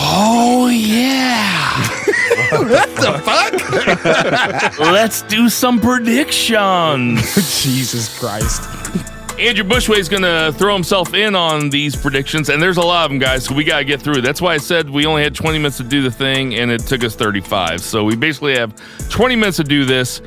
Oh 0.00 0.68
yeah. 0.68 1.94
What 2.50 2.88
the 2.96 3.12
fuck? 3.24 4.78
Let's 4.78 5.20
do 5.22 5.50
some 5.50 5.80
predictions. 5.80 7.62
Jesus 7.62 8.18
Christ. 8.18 8.62
Andrew 9.38 9.62
Bushway 9.62 9.98
is 9.98 10.08
going 10.08 10.24
to 10.24 10.52
throw 10.58 10.74
himself 10.74 11.14
in 11.14 11.36
on 11.36 11.70
these 11.70 11.94
predictions, 11.94 12.48
and 12.48 12.60
there's 12.60 12.76
a 12.76 12.82
lot 12.82 13.04
of 13.04 13.10
them, 13.12 13.20
guys. 13.20 13.44
So 13.44 13.54
we 13.54 13.62
got 13.62 13.78
to 13.78 13.84
get 13.84 14.02
through. 14.02 14.20
That's 14.20 14.42
why 14.42 14.54
I 14.54 14.56
said 14.56 14.90
we 14.90 15.06
only 15.06 15.22
had 15.22 15.32
20 15.32 15.58
minutes 15.58 15.76
to 15.76 15.84
do 15.84 16.02
the 16.02 16.10
thing, 16.10 16.56
and 16.56 16.72
it 16.72 16.80
took 16.80 17.04
us 17.04 17.14
35. 17.14 17.80
So 17.80 18.02
we 18.02 18.16
basically 18.16 18.56
have 18.56 18.74
20 19.10 19.36
minutes 19.36 19.58
to 19.58 19.64
do 19.64 19.84
this. 19.84 20.20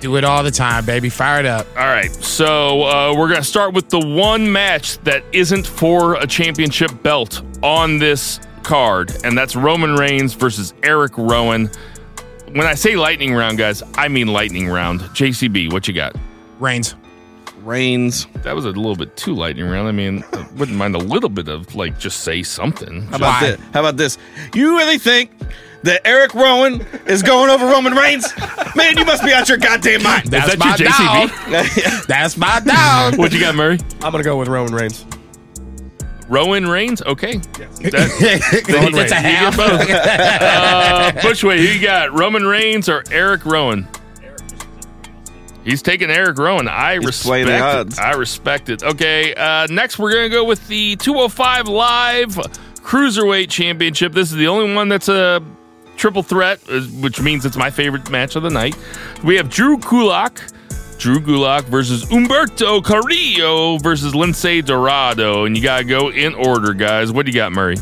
Do 0.00 0.16
it 0.16 0.24
all 0.24 0.42
the 0.42 0.50
time, 0.50 0.84
baby. 0.84 1.08
Fire 1.08 1.40
it 1.40 1.46
up. 1.46 1.66
All 1.78 1.86
right, 1.86 2.12
so 2.14 2.82
uh, 2.82 3.14
we're 3.16 3.28
going 3.28 3.40
to 3.40 3.46
start 3.46 3.72
with 3.72 3.88
the 3.88 4.00
one 4.00 4.52
match 4.52 4.98
that 4.98 5.24
isn't 5.32 5.66
for 5.66 6.16
a 6.16 6.26
championship 6.26 7.02
belt 7.02 7.40
on 7.62 7.98
this 7.98 8.38
card, 8.64 9.16
and 9.24 9.36
that's 9.36 9.56
Roman 9.56 9.96
Reigns 9.96 10.34
versus 10.34 10.74
Eric 10.82 11.16
Rowan. 11.16 11.70
When 12.48 12.66
I 12.66 12.74
say 12.74 12.96
lightning 12.96 13.32
round, 13.34 13.56
guys, 13.56 13.82
I 13.94 14.08
mean 14.08 14.26
lightning 14.26 14.68
round. 14.68 15.00
JCB, 15.00 15.72
what 15.72 15.88
you 15.88 15.94
got? 15.94 16.14
Reigns. 16.60 16.94
Reigns. 17.66 18.26
That 18.42 18.54
was 18.54 18.64
a 18.64 18.68
little 18.68 18.96
bit 18.96 19.16
too 19.16 19.34
lightning 19.34 19.66
round. 19.68 19.88
I 19.88 19.92
mean, 19.92 20.24
I 20.32 20.46
wouldn't 20.56 20.76
mind 20.78 20.94
a 20.94 20.98
little 20.98 21.28
bit 21.28 21.48
of 21.48 21.74
like 21.74 21.98
just 21.98 22.20
say 22.20 22.42
something. 22.42 23.02
How 23.08 23.16
about 23.16 23.42
Why? 23.42 23.50
this? 23.50 23.60
How 23.72 23.80
about 23.80 23.96
this? 23.96 24.18
You 24.54 24.76
really 24.78 24.98
think 24.98 25.30
that 25.82 26.00
Eric 26.06 26.34
Rowan 26.34 26.80
is 27.06 27.22
going 27.22 27.50
over 27.50 27.66
Roman 27.66 27.94
Reigns? 27.94 28.26
Man, 28.74 28.96
you 28.96 29.04
must 29.04 29.24
be 29.24 29.32
out 29.32 29.48
your 29.48 29.58
goddamn 29.58 30.02
mind. 30.02 30.28
That's 30.28 30.54
that 30.54 30.58
my 30.58 30.76
your 30.76 30.88
JCB? 30.88 31.96
dog. 31.96 32.04
That's 32.08 32.36
my 32.36 32.60
dog. 32.60 33.18
What 33.18 33.32
you 33.32 33.40
got, 33.40 33.54
Murray? 33.54 33.78
I'm 34.02 34.12
gonna 34.12 34.22
go 34.24 34.36
with 34.38 34.48
Roman 34.48 34.74
Reigns. 34.74 35.04
Rowan 36.28 36.66
Reigns? 36.66 37.02
Okay. 37.02 37.36
That- 37.36 37.70
it's 37.80 39.12
a 39.12 39.14
you 39.14 39.14
half. 39.14 39.56
get 39.56 39.68
both. 39.68 39.90
uh, 39.90 41.12
Bushway, 41.20 41.58
who 41.58 41.62
you 41.64 41.80
got? 41.80 42.12
Roman 42.12 42.44
Reigns 42.44 42.88
or 42.88 43.04
Eric 43.12 43.44
Rowan? 43.46 43.86
He's 45.66 45.82
taking 45.82 46.10
Eric 46.10 46.38
Rowan. 46.38 46.68
I 46.68 46.94
respect 46.94 47.26
playing 47.26 47.46
the 47.48 47.56
it. 47.56 47.60
odds. 47.60 47.98
I 47.98 48.12
respect 48.12 48.68
it. 48.68 48.84
Okay, 48.84 49.34
uh, 49.34 49.66
next 49.66 49.98
we're 49.98 50.12
going 50.12 50.30
to 50.30 50.34
go 50.34 50.44
with 50.44 50.64
the 50.68 50.94
205 50.96 51.66
Live 51.66 52.28
Cruiserweight 52.84 53.50
Championship. 53.50 54.12
This 54.12 54.30
is 54.30 54.36
the 54.36 54.46
only 54.46 54.72
one 54.72 54.88
that's 54.88 55.08
a 55.08 55.42
triple 55.96 56.22
threat, 56.22 56.60
uh, 56.70 56.82
which 57.00 57.20
means 57.20 57.44
it's 57.44 57.56
my 57.56 57.70
favorite 57.70 58.08
match 58.10 58.36
of 58.36 58.44
the 58.44 58.50
night. 58.50 58.76
We 59.24 59.34
have 59.36 59.50
Drew 59.50 59.76
Gulak. 59.78 60.52
Drew 60.98 61.18
Gulak 61.18 61.64
versus 61.64 62.04
Humberto 62.04 62.82
Carrillo 62.82 63.78
versus 63.78 64.12
Lince 64.12 64.64
Dorado. 64.64 65.46
And 65.46 65.56
you 65.56 65.62
got 65.64 65.78
to 65.78 65.84
go 65.84 66.10
in 66.10 66.32
order, 66.34 66.74
guys. 66.74 67.10
What 67.10 67.26
do 67.26 67.32
you 67.32 67.36
got, 67.36 67.50
Murray? 67.50 67.76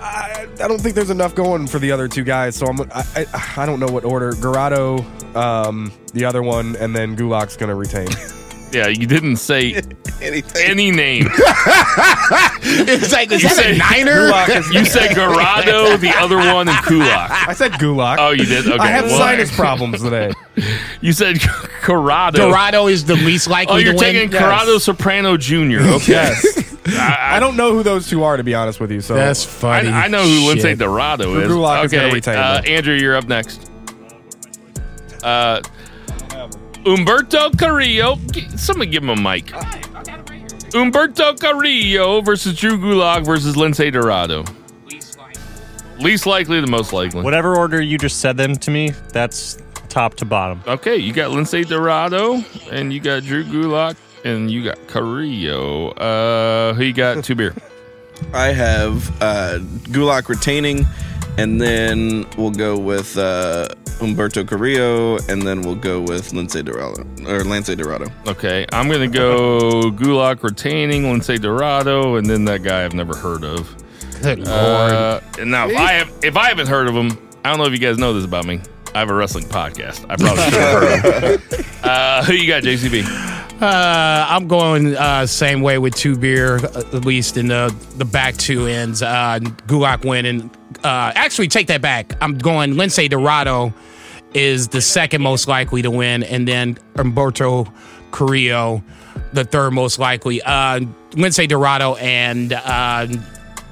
I, 0.00 0.48
I 0.62 0.68
don't 0.68 0.80
think 0.80 0.94
there's 0.94 1.10
enough 1.10 1.34
going 1.34 1.66
for 1.66 1.78
the 1.78 1.92
other 1.92 2.08
two 2.08 2.24
guys, 2.24 2.56
so 2.56 2.66
I'm 2.66 2.80
I, 2.80 3.04
I, 3.14 3.52
I 3.58 3.66
don't 3.66 3.78
know 3.80 3.88
what 3.88 4.04
order. 4.04 4.32
Garado, 4.32 5.04
um, 5.34 5.92
the 6.12 6.24
other 6.24 6.42
one, 6.42 6.76
and 6.76 6.94
then 6.94 7.16
Gulak's 7.16 7.56
gonna 7.56 7.74
retain. 7.74 8.08
Yeah, 8.72 8.88
you 8.88 9.06
didn't 9.06 9.36
say 9.36 9.74
Anything. 10.20 10.62
any 10.68 10.90
name. 10.90 11.28
It's 12.68 13.12
like, 13.12 13.30
is 13.30 13.42
You 13.42 13.48
that 13.48 13.66
a 13.66 13.78
niner? 13.78 14.28
Gulak 14.28 14.48
is- 14.58 14.70
You 14.70 14.84
said 14.84 15.10
Garado, 15.16 15.98
the 16.00 16.10
other 16.10 16.36
one, 16.36 16.68
and 16.68 16.76
Kulak. 16.84 17.30
I 17.48 17.52
said 17.54 17.72
Gulak. 17.72 18.16
Oh, 18.18 18.30
you 18.30 18.44
did? 18.44 18.66
Okay. 18.66 18.76
I 18.76 18.88
have 18.88 19.04
well, 19.04 19.18
sinus 19.18 19.54
problems 19.54 20.02
today. 20.02 20.32
You 21.00 21.12
said 21.12 21.40
Corrado. 21.82 22.48
Dorado 22.48 22.88
is 22.88 23.04
the 23.04 23.14
least 23.14 23.48
likely 23.48 23.74
Oh, 23.74 23.78
you're 23.78 23.92
to 23.92 23.98
taking 23.98 24.22
win. 24.22 24.32
Yes. 24.32 24.42
Corrado 24.42 24.78
Soprano 24.78 25.36
Jr. 25.36 25.54
Okay. 25.80 26.12
Yes. 26.12 26.76
I, 26.88 27.36
I 27.36 27.40
don't 27.40 27.56
know 27.56 27.72
who 27.72 27.84
those 27.84 28.08
two 28.08 28.24
are 28.24 28.36
to 28.36 28.42
be 28.44 28.54
honest 28.54 28.80
with 28.80 28.90
you. 28.90 29.00
So 29.00 29.14
That's 29.14 29.44
I, 29.46 29.48
funny. 29.48 29.88
I 29.90 30.08
know 30.08 30.24
who 30.24 30.48
Lindsay 30.48 30.70
Shit. 30.70 30.78
Dorado 30.80 31.36
is. 31.38 31.48
Gulak 31.50 31.84
is 31.84 31.94
okay. 31.94 32.02
gonna 32.02 32.12
retain, 32.14 32.36
uh, 32.36 32.60
though. 32.62 32.68
Andrew, 32.72 32.94
you're 32.94 33.16
up 33.16 33.28
next. 33.28 33.70
Uh, 35.26 35.60
Humberto 36.84 37.58
Carrillo. 37.58 38.16
Somebody 38.56 38.92
give 38.92 39.02
him 39.02 39.10
a 39.10 39.16
mic. 39.16 39.46
Humberto 40.70 41.38
Carrillo 41.40 42.20
versus 42.20 42.56
Drew 42.56 42.78
Gulak 42.78 43.24
versus 43.24 43.56
Lindsay 43.56 43.90
Dorado. 43.90 44.44
Least 45.98 46.26
likely 46.26 46.60
the 46.60 46.66
most 46.68 46.92
likely. 46.92 47.22
Whatever 47.22 47.56
order 47.56 47.80
you 47.80 47.98
just 47.98 48.20
said 48.20 48.36
them 48.36 48.54
to 48.54 48.70
me, 48.70 48.90
that's 49.12 49.58
top 49.88 50.14
to 50.16 50.24
bottom. 50.24 50.62
Okay, 50.66 50.96
you 50.96 51.12
got 51.12 51.30
Lindsay 51.32 51.64
Dorado, 51.64 52.44
and 52.70 52.92
you 52.92 53.00
got 53.00 53.24
Drew 53.24 53.42
Gulak, 53.44 53.96
and 54.24 54.48
you 54.48 54.62
got 54.62 54.86
Carrillo. 54.86 55.88
Uh, 55.92 56.74
who 56.74 56.84
you 56.84 56.92
got? 56.92 57.24
Two 57.24 57.34
beer. 57.34 57.54
I 58.32 58.48
have 58.48 59.10
uh, 59.22 59.58
Gulak 59.88 60.28
retaining, 60.28 60.86
and 61.38 61.60
then 61.60 62.26
we'll 62.36 62.50
go 62.50 62.78
with 62.78 63.16
uh, 63.18 63.68
Humberto 63.98 64.46
Carrillo, 64.46 65.18
and 65.28 65.42
then 65.42 65.62
we'll 65.62 65.74
go 65.74 66.00
with 66.00 66.32
Lince 66.32 66.62
Dorado 66.64 67.02
or 67.26 67.44
Lance 67.44 67.74
Dorado. 67.74 68.10
Okay, 68.26 68.66
I'm 68.72 68.88
gonna 68.88 69.08
go 69.08 69.90
Gulak 69.90 70.42
retaining 70.42 71.04
Lindsay 71.04 71.38
Dorado, 71.38 72.16
and 72.16 72.28
then 72.28 72.44
that 72.46 72.62
guy 72.62 72.84
I've 72.84 72.94
never 72.94 73.16
heard 73.16 73.44
of. 73.44 73.74
Good 74.22 74.40
lord. 74.40 74.48
Uh, 74.48 75.20
and 75.38 75.50
now 75.50 75.68
if 75.68 75.76
I 75.76 75.92
have, 75.92 76.12
if 76.22 76.36
I 76.36 76.48
haven't 76.48 76.68
heard 76.68 76.88
of 76.88 76.94
him, 76.94 77.18
I 77.44 77.50
don't 77.50 77.58
know 77.58 77.64
if 77.64 77.72
you 77.72 77.78
guys 77.78 77.98
know 77.98 78.12
this 78.12 78.24
about 78.24 78.44
me. 78.46 78.60
I 78.94 79.00
have 79.00 79.10
a 79.10 79.14
wrestling 79.14 79.44
podcast. 79.44 80.04
I 80.08 80.16
probably 80.16 80.42
should 80.44 80.54
have 80.54 81.02
heard 81.02 81.34
of. 81.34 81.62
Uh, 81.86 82.24
who 82.24 82.32
you 82.32 82.48
got, 82.48 82.64
JCB? 82.64 83.04
Uh, 83.62 84.26
I'm 84.28 84.48
going 84.48 84.96
uh, 84.96 85.24
same 85.26 85.60
way 85.60 85.78
with 85.78 85.94
two 85.94 86.16
beer, 86.16 86.56
at 86.56 87.04
least 87.04 87.36
in 87.36 87.46
the 87.46 87.72
the 87.96 88.04
back 88.04 88.36
two 88.36 88.66
ends. 88.66 89.02
Uh, 89.02 89.38
Gulak 89.68 90.04
winning. 90.04 90.50
Uh, 90.82 91.12
actually, 91.14 91.46
take 91.46 91.68
that 91.68 91.80
back. 91.80 92.12
I'm 92.20 92.36
going 92.38 92.72
Lince 92.72 93.08
Dorado 93.08 93.72
is 94.34 94.66
the 94.68 94.80
second 94.80 95.22
most 95.22 95.46
likely 95.46 95.80
to 95.82 95.90
win, 95.92 96.24
and 96.24 96.48
then 96.48 96.74
Humberto 96.94 97.72
Carrillo, 98.10 98.82
the 99.32 99.44
third 99.44 99.70
most 99.72 100.00
likely. 100.00 100.42
Uh, 100.42 100.80
Lindsay 101.14 101.46
Dorado 101.46 101.94
and 101.96 102.52
uh, 102.52 103.06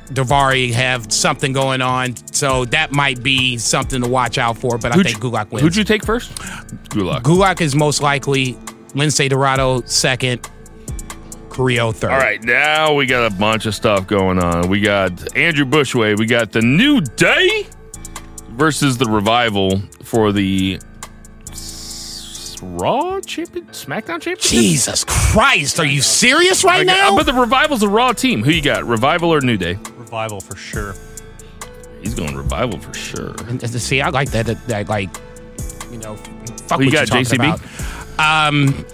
Daivari 0.09 0.73
have 0.73 1.12
something 1.12 1.53
going 1.53 1.81
on, 1.83 2.14
so 2.33 2.64
that 2.67 2.93
might 2.93 3.23
be 3.23 3.57
something 3.59 4.03
to 4.03 4.09
watch 4.09 4.38
out 4.38 4.59
for. 4.59 4.77
But 4.79 4.93
I 4.93 5.03
think 5.03 5.19
Gulak 5.19 5.51
wins. 5.51 5.62
Who'd 5.62 5.77
you 5.77 5.85
take 5.85 6.05
first? 6.05 6.35
Gulak. 6.90 7.23
Gulak 7.23 7.61
is 7.61 7.75
most 7.75 8.03
likely. 8.03 8.57
Lindsay 8.95 9.29
Dorado 9.29 9.81
second. 9.87 10.49
Carrillo 11.51 11.93
third. 11.93 12.11
All 12.11 12.19
right, 12.19 12.43
now 12.43 12.95
we 12.95 13.07
got 13.07 13.31
a 13.31 13.35
bunch 13.35 13.67
of 13.67 13.75
stuff 13.75 14.07
going 14.09 14.38
on. 14.43 14.69
We 14.69 14.81
got 14.81 15.37
Andrew 15.37 15.64
Bushway. 15.64 16.19
We 16.19 16.27
got 16.27 16.51
the 16.53 16.61
New 16.62 17.01
Day 17.01 17.67
versus 18.51 18.99
the 18.99 19.07
Revival 19.07 19.81
for 20.03 20.33
the 20.33 20.81
Raw 22.62 23.21
champion, 23.21 23.67
SmackDown 23.67 24.21
championship. 24.21 24.51
Jesus 24.51 25.05
Christ, 25.07 25.79
are 25.79 25.85
you 25.85 26.01
serious 26.01 26.64
right 26.64 26.87
now? 26.87 27.12
uh, 27.12 27.17
but 27.17 27.27
the 27.27 27.33
Revival's 27.35 27.83
a 27.83 27.88
Raw 27.88 28.12
team. 28.12 28.43
Who 28.43 28.51
you 28.51 28.62
got? 28.62 28.85
Revival 28.85 29.33
or 29.33 29.40
New 29.40 29.57
Day? 29.57 29.79
Revival 30.14 30.40
for 30.40 30.55
sure. 30.57 30.94
He's 32.00 32.14
going 32.14 32.37
Revival 32.37 32.79
for 32.79 32.94
sure. 32.94 33.35
And- 33.48 33.61
and 33.62 33.68
See, 33.81 34.00
I 34.00 34.11
like 34.11 34.31
that. 34.31 34.46
That, 34.46 34.64
that, 34.68 34.88
like, 34.88 35.11
you 35.90 35.98
know, 35.98 36.14
fuck 36.68 36.79
Who 36.79 36.85
you 36.85 36.90
what 36.92 37.09
got, 37.09 37.12
you're 37.12 37.24
talking 37.24 37.38
JCB? 37.38 37.55
about. 38.16 38.48
Um, 38.48 38.85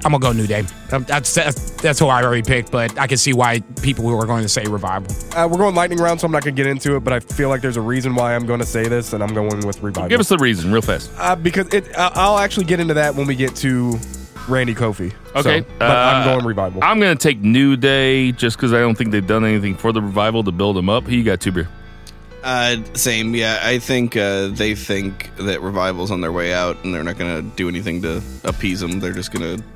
I'm 0.04 0.12
gonna 0.12 0.18
go 0.18 0.32
New 0.32 0.46
Day. 0.48 0.64
Um, 0.92 1.04
That's 1.04 1.32
that's, 1.34 1.70
that's 1.80 1.98
who 2.00 2.06
I 2.06 2.22
already 2.22 2.42
picked, 2.42 2.70
but 2.70 2.98
I 2.98 3.06
can 3.06 3.16
see 3.16 3.32
why 3.32 3.60
people 3.80 4.04
were 4.04 4.26
going 4.26 4.42
to 4.42 4.48
say 4.48 4.64
Revival. 4.64 5.14
uh, 5.36 5.48
we're 5.48 5.56
going 5.56 5.74
lightning 5.76 5.98
round, 6.00 6.20
so 6.20 6.26
I'm 6.26 6.32
not 6.32 6.42
gonna 6.42 6.54
get 6.56 6.66
into 6.66 6.96
it. 6.96 7.00
But 7.04 7.12
I 7.14 7.20
feel 7.20 7.48
like 7.48 7.60
there's 7.62 7.76
a 7.76 7.80
reason 7.80 8.14
why 8.14 8.34
I'm 8.34 8.44
going 8.46 8.60
to 8.60 8.66
say 8.66 8.86
this, 8.88 9.12
and 9.14 9.22
I'm 9.22 9.32
going 9.34 9.64
with 9.66 9.82
revival. 9.82 10.08
Give 10.08 10.20
us 10.20 10.28
the 10.28 10.36
reason, 10.38 10.72
real 10.72 10.82
fast. 10.82 11.10
uh, 11.18 11.34
because 11.36 11.72
it. 11.72 11.96
Uh, 11.96 12.10
I'll 12.14 12.38
actually 12.38 12.66
get 12.66 12.80
into 12.80 12.94
that 12.94 13.14
when 13.14 13.26
we 13.28 13.34
get 13.36 13.54
to 13.56 13.98
Randy 14.48 14.74
Kofi. 14.74 15.10
So, 15.10 15.40
Okay, 15.40 15.60
but 15.78 15.90
I'm 15.90 16.28
uh, 16.28 16.34
going 16.34 16.46
revival. 16.46 16.82
I'm 16.82 17.00
going 17.00 17.16
to 17.16 17.22
take 17.22 17.40
New 17.40 17.76
Day 17.76 18.32
just 18.32 18.56
because 18.56 18.72
I 18.72 18.78
don't 18.78 18.96
think 18.96 19.10
they've 19.10 19.26
done 19.26 19.44
anything 19.44 19.76
for 19.76 19.92
the 19.92 20.00
Revival 20.00 20.44
to 20.44 20.52
build 20.52 20.76
them 20.76 20.88
up. 20.88 21.04
Who 21.04 21.14
you 21.14 21.24
got, 21.24 21.40
Tuber? 21.40 21.68
Uh, 22.42 22.76
same, 22.94 23.34
yeah. 23.34 23.58
I 23.62 23.80
think 23.80 24.16
uh, 24.16 24.48
they 24.48 24.76
think 24.76 25.34
that 25.36 25.60
Revival's 25.60 26.12
on 26.12 26.20
their 26.20 26.30
way 26.30 26.54
out, 26.54 26.76
and 26.84 26.94
they're 26.94 27.02
not 27.02 27.18
going 27.18 27.34
to 27.34 27.56
do 27.56 27.68
anything 27.68 28.02
to 28.02 28.22
appease 28.44 28.78
them. 28.80 29.00
They're 29.00 29.12
just 29.12 29.32
going 29.32 29.58
to 29.58 29.75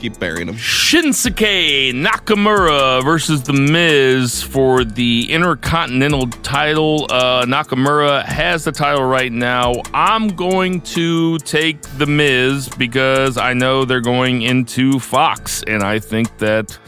keep 0.00 0.18
burying 0.18 0.46
them. 0.46 0.56
Shinsuke 0.56 1.92
Nakamura 1.92 3.02
versus 3.04 3.42
The 3.42 3.52
Miz 3.52 4.42
for 4.42 4.84
the 4.84 5.30
Intercontinental 5.30 6.26
title. 6.42 7.06
Uh, 7.10 7.44
Nakamura 7.46 8.24
has 8.24 8.64
the 8.64 8.72
title 8.72 9.04
right 9.04 9.32
now. 9.32 9.74
I'm 9.94 10.28
going 10.28 10.80
to 10.82 11.38
take 11.38 11.80
The 11.98 12.06
Miz 12.06 12.68
because 12.68 13.36
I 13.38 13.52
know 13.54 13.84
they're 13.84 14.00
going 14.00 14.42
into 14.42 14.98
Fox, 14.98 15.62
and 15.66 15.82
I 15.82 15.98
think 15.98 16.38
that 16.38 16.78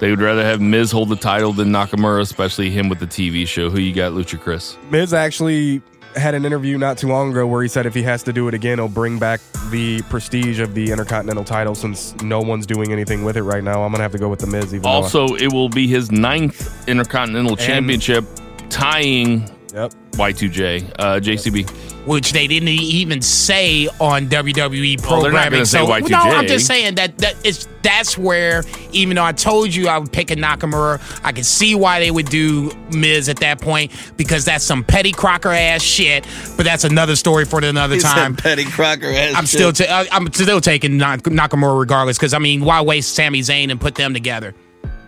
They 0.00 0.10
would 0.10 0.20
rather 0.20 0.42
have 0.44 0.60
Miz 0.60 0.90
hold 0.90 1.10
the 1.10 1.16
title 1.16 1.52
than 1.52 1.68
Nakamura, 1.68 2.22
especially 2.22 2.70
him 2.70 2.88
with 2.88 2.98
the 2.98 3.06
TV 3.06 3.46
show. 3.46 3.70
Who 3.70 3.78
you 3.78 3.94
got, 3.94 4.10
Lucha 4.12 4.40
Chris? 4.40 4.76
Miz 4.90 5.14
actually 5.14 5.80
had 6.16 6.34
an 6.34 6.44
interview 6.44 6.78
not 6.78 6.98
too 6.98 7.08
long 7.08 7.30
ago 7.30 7.46
where 7.46 7.62
he 7.62 7.68
said 7.68 7.86
if 7.86 7.94
he 7.94 8.02
has 8.02 8.22
to 8.24 8.32
do 8.32 8.48
it 8.48 8.54
again, 8.54 8.78
he'll 8.78 8.88
bring 8.88 9.18
back 9.18 9.40
the 9.70 10.02
prestige 10.02 10.60
of 10.60 10.74
the 10.74 10.90
Intercontinental 10.90 11.44
title 11.44 11.74
since 11.74 12.14
no 12.22 12.40
one's 12.40 12.66
doing 12.66 12.92
anything 12.92 13.24
with 13.24 13.36
it 13.36 13.42
right 13.42 13.64
now. 13.64 13.82
I'm 13.82 13.92
gonna 13.92 14.02
have 14.02 14.12
to 14.12 14.18
go 14.18 14.28
with 14.28 14.40
the 14.40 14.46
Miz. 14.46 14.74
Even 14.74 14.86
Also, 14.86 15.26
it 15.36 15.52
will 15.52 15.68
be 15.68 15.86
his 15.86 16.10
ninth 16.12 16.88
Intercontinental 16.88 17.56
Championship, 17.56 18.24
tying 18.68 19.50
yep. 19.72 19.92
Y2J, 20.12 20.92
uh, 20.98 21.18
JCB. 21.20 21.68
which 22.06 22.32
they 22.32 22.46
didn't 22.46 22.68
even 22.68 23.22
say 23.22 23.86
on 24.00 24.26
WWE 24.28 25.00
Well, 25.08 25.22
they're 25.22 25.32
not 25.32 25.48
programming. 25.48 25.50
gonna 25.52 25.66
say 25.66 25.78
so 25.78 25.86
Y2J. 25.86 26.10
no, 26.10 26.18
I'm 26.18 26.46
just 26.46 26.66
saying 26.66 26.96
that 26.96 27.16
that 27.18 27.34
it's 27.44 27.66
that's 27.82 28.18
where 28.18 28.62
even 28.92 29.16
though 29.16 29.24
I 29.24 29.32
told 29.32 29.74
you 29.74 29.88
I 29.88 29.96
would 29.98 30.12
pick 30.12 30.30
a 30.30 30.36
Nakamura, 30.36 31.00
I 31.24 31.32
can 31.32 31.44
see 31.44 31.74
why 31.74 31.98
they 32.00 32.10
would 32.10 32.26
do 32.28 32.70
Miz 32.90 33.28
at 33.28 33.38
that 33.38 33.60
point 33.60 33.90
because 34.16 34.44
that's 34.44 34.64
some 34.64 34.84
petty 34.84 35.12
Crocker 35.12 35.48
ass 35.50 35.82
shit. 35.82 36.26
But 36.56 36.64
that's 36.64 36.84
another 36.84 37.16
story 37.16 37.44
for 37.44 37.58
another 37.64 37.94
He 37.96 38.00
time. 38.02 38.36
Petty 38.36 38.64
Crocker 38.64 39.06
ass 39.10 39.34
I'm 39.34 39.46
shit. 39.46 39.60
still 39.60 39.72
ta- 39.72 39.84
I- 40.02 40.08
I'm 40.14 40.30
still 40.32 40.60
taking 40.60 40.98
Nak- 40.98 41.22
Nakamura 41.22 41.78
regardless 41.78 42.18
because 42.18 42.34
I 42.34 42.38
mean 42.38 42.64
why 42.64 42.80
waste 42.82 43.14
Sami 43.14 43.40
Zayn 43.40 43.70
and 43.70 43.80
put 43.80 43.94
them 43.94 44.12
together? 44.12 44.54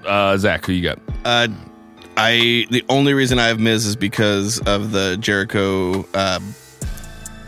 Uh, 0.06 0.36
Zach, 0.38 0.64
who 0.66 0.72
you 0.72 0.82
got? 0.82 0.98
Uh, 1.24 1.48
I 2.16 2.66
the 2.70 2.84
only 2.88 3.14
reason 3.14 3.38
I 3.38 3.46
have 3.48 3.58
Miz 3.58 3.86
is 3.86 3.96
because 3.96 4.60
of 4.60 4.92
the 4.92 5.16
Jericho 5.18 6.06
uh, 6.14 6.40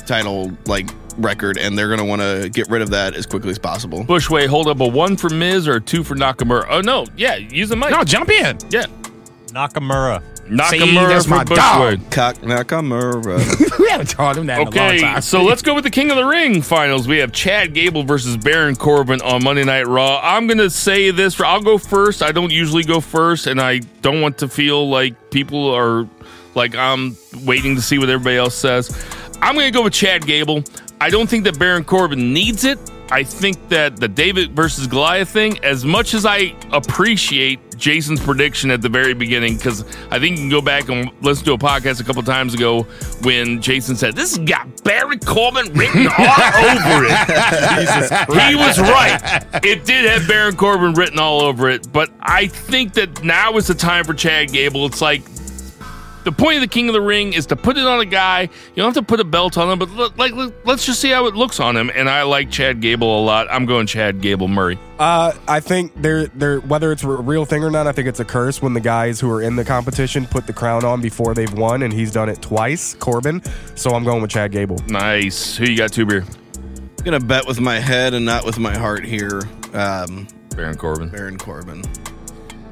title 0.07 0.53
like 0.67 0.91
record, 1.19 1.59
and 1.59 1.79
they're 1.79 1.89
gonna 1.89 2.05
want 2.05 2.23
to 2.23 2.49
get 2.49 2.69
rid 2.69 2.83
of 2.83 2.91
that 2.91 3.14
as 3.14 3.27
quickly 3.27 3.51
as 3.51 3.59
possible. 3.59 4.05
Bushway, 4.05 4.47
hold 4.47 4.69
up 4.69 4.81
a 4.81 4.87
one 4.87 5.17
for 5.17 5.31
Miz 5.31 5.67
or 5.69 5.77
a 5.77 5.81
two 5.81 6.05
for 6.05 6.14
Nakamura? 6.14 6.67
Oh, 6.69 6.81
no. 6.81 7.07
Yeah, 7.17 7.37
use 7.37 7.69
the 7.69 7.77
mic. 7.77 7.91
No, 7.91 8.05
jump 8.05 8.29
in. 8.31 8.59
Yeah. 8.71 8.87
Nakamura. 9.49 10.23
Nakamura 10.49 11.09
that's 11.09 11.25
for 11.25 11.31
my 11.31 11.45
Bushway. 11.45 11.99
dog. 12.01 12.11
Cock 12.11 12.37
Nakamura. 12.37 13.79
we 13.79 13.89
haven't 13.91 14.11
told 14.11 14.37
him 14.37 14.47
that 14.47 14.61
in 14.61 14.67
a 14.69 14.71
long 14.71 14.79
Okay, 14.79 15.01
time. 15.01 15.21
so 15.23 15.43
let's 15.43 15.63
go 15.63 15.75
with 15.75 15.85
the 15.85 15.91
King 15.91 16.11
of 16.11 16.17
the 16.17 16.25
Ring 16.25 16.63
finals. 16.63 17.09
We 17.09 17.19
have 17.19 17.33
Chad 17.33 17.75
Gable 17.75 18.05
versus 18.05 18.37
Baron 18.37 18.77
Corbin 18.77 19.21
on 19.23 19.43
Monday 19.43 19.65
Night 19.65 19.87
Raw. 19.87 20.21
I'm 20.23 20.47
going 20.47 20.59
to 20.59 20.71
say 20.71 21.11
this. 21.11 21.41
I'll 21.41 21.63
go 21.63 21.79
first. 21.79 22.23
I 22.23 22.33
don't 22.33 22.53
usually 22.53 22.85
go 22.85 23.01
first, 23.01 23.47
and 23.47 23.61
I 23.61 23.79
don't 24.03 24.21
want 24.21 24.39
to 24.39 24.49
feel 24.49 24.89
like 24.89 25.31
people 25.31 25.69
are 25.75 26.09
like 26.55 26.75
I'm 26.75 27.17
waiting 27.45 27.75
to 27.77 27.83
see 27.83 27.99
what 27.99 28.09
everybody 28.09 28.37
else 28.37 28.55
says. 28.55 28.91
I'm 29.43 29.55
going 29.55 29.67
to 29.67 29.77
go 29.77 29.83
with 29.85 29.93
Chad 29.93 30.27
Gable. 30.27 30.63
I 31.01 31.11
don't 31.11 31.29
think 31.29 31.45
that 31.45 31.59
Baron 31.59 31.85
Corbin 31.85 32.33
needs 32.33 32.65
it. 32.65 32.79
I 33.11 33.23
think 33.23 33.69
that 33.69 33.97
the 33.97 34.09
David 34.09 34.53
versus 34.53 34.87
Goliath 34.87 35.29
thing, 35.29 35.63
as 35.65 35.85
much 35.85 36.13
as 36.15 36.27
I 36.27 36.55
appreciate 36.73 37.61
Jason's 37.77 38.21
prediction 38.21 38.71
at 38.71 38.83
the 38.83 38.89
very 38.89 39.15
beginning, 39.15 39.57
because 39.57 39.83
I 40.11 40.19
think 40.19 40.37
you 40.37 40.43
can 40.45 40.49
go 40.49 40.61
back 40.61 40.89
and 40.89 41.11
listen 41.23 41.45
to 41.47 41.53
a 41.53 41.59
podcast 41.59 42.01
a 42.01 42.05
couple 42.05 42.23
times 42.23 42.55
ago 42.55 42.83
when 43.23 43.61
Jason 43.61 43.97
said, 43.97 44.17
This 44.17 44.37
has 44.37 44.45
got 44.49 44.83
Baron 44.83 45.21
Corbin 45.21 45.73
written 45.75 46.07
all 46.19 46.25
over 46.25 47.05
it. 47.05 48.49
he 48.49 48.57
was 48.57 48.79
right. 48.81 49.45
It 49.63 49.85
did 49.85 50.07
have 50.11 50.27
Baron 50.27 50.57
Corbin 50.57 50.95
written 50.95 51.19
all 51.19 51.43
over 51.43 51.69
it, 51.71 51.93
but 51.93 52.11
I 52.21 52.47
think 52.49 52.95
that 52.95 53.23
now 53.23 53.57
is 53.57 53.67
the 53.69 53.75
time 53.75 54.05
for 54.05 54.15
Chad 54.15 54.53
Gable. 54.53 54.87
It's 54.87 55.01
like 55.03 55.23
the 56.27 56.33
point 56.33 56.57
of 56.57 56.61
the 56.61 56.66
King 56.66 56.89
of 56.89 56.93
the 56.93 57.01
Ring 57.01 57.33
is 57.35 57.47
to 57.47 57.57
put 57.57 57.79
it 57.79 57.87
on 57.87 58.01
a 58.01 58.05
guy. 58.05 58.43
You 58.43 58.49
don't 58.74 58.87
have 58.87 58.95
to 58.95 59.03
put 59.03 59.20
a 59.20 59.24
belt 59.24 59.57
on 59.57 59.70
him, 59.70 59.79
but 59.79 59.89
look, 59.91 60.18
like 60.18 60.33
look, 60.33 60.53
let's 60.64 60.85
just 60.85 61.01
see 61.01 61.11
how 61.11 61.27
it 61.27 61.37
looks 61.37 61.61
on 61.61 61.77
him. 61.77 61.89
And 61.95 62.11
I 62.11 62.24
like 62.24 62.51
Chad 62.51 62.81
Gable 62.81 63.20
a 63.20 63.22
lot. 63.24 63.47
I'm 63.49 63.64
going 63.64 63.87
Chad 63.87 64.20
Gable 64.20 64.49
Murray. 64.49 64.77
Uh, 64.99 65.33
I 65.47 65.61
think 65.61 65.93
they're 66.03 66.27
they're 66.27 66.59
whether 66.61 66.91
it's 66.91 67.05
a 67.05 67.09
real 67.09 67.45
thing 67.45 67.62
or 67.62 67.70
not. 67.70 67.87
I 67.87 67.93
think 67.93 68.09
it's 68.09 68.18
a 68.18 68.24
curse 68.24 68.61
when 68.61 68.74
the 68.74 68.81
guys 68.81 69.20
who 69.20 69.31
are 69.31 69.41
in 69.41 69.55
the 69.55 69.64
competition 69.64 70.27
put 70.27 70.49
the 70.49 70.53
crown 70.53 70.85
on 70.85 71.01
before 71.01 71.33
they've 71.33 71.55
won, 71.55 71.83
and 71.85 71.93
he's 71.93 72.11
done 72.11 72.29
it 72.29 72.43
twice. 72.43 72.95
Corbin, 72.95 73.41
so 73.77 73.91
I'm 73.93 74.03
going 74.03 74.20
with 74.20 74.33
Chad 74.33 74.51
Gable. 74.51 74.79
Nice. 74.89 75.57
Who 75.57 75.64
you 75.64 75.77
got, 75.77 75.93
two 75.93 76.07
beer? 76.07 76.24
I'm 76.59 77.05
gonna 77.05 77.20
bet 77.20 77.47
with 77.47 77.61
my 77.61 77.79
head 77.79 78.14
and 78.14 78.27
not 78.27 78.45
with 78.45 78.59
my 78.59 78.77
heart 78.77 79.05
here. 79.05 79.43
Um, 79.74 80.27
Baron 80.57 80.77
Corbin. 80.77 81.09
Baron 81.09 81.39
Corbin. 81.39 81.85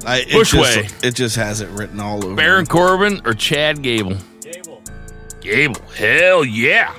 I, 0.05 0.19
it 0.19 0.27
Bushway. 0.29 0.83
Just, 0.83 1.05
it 1.05 1.15
just 1.15 1.35
has 1.35 1.61
it 1.61 1.69
written 1.69 1.99
all 1.99 2.23
over. 2.23 2.35
Baron 2.35 2.65
Corbin 2.65 3.21
or 3.25 3.33
Chad 3.33 3.81
Gable? 3.81 4.17
Gable. 4.41 4.81
Gable. 5.41 5.81
Hell 5.95 6.45
yeah. 6.45 6.93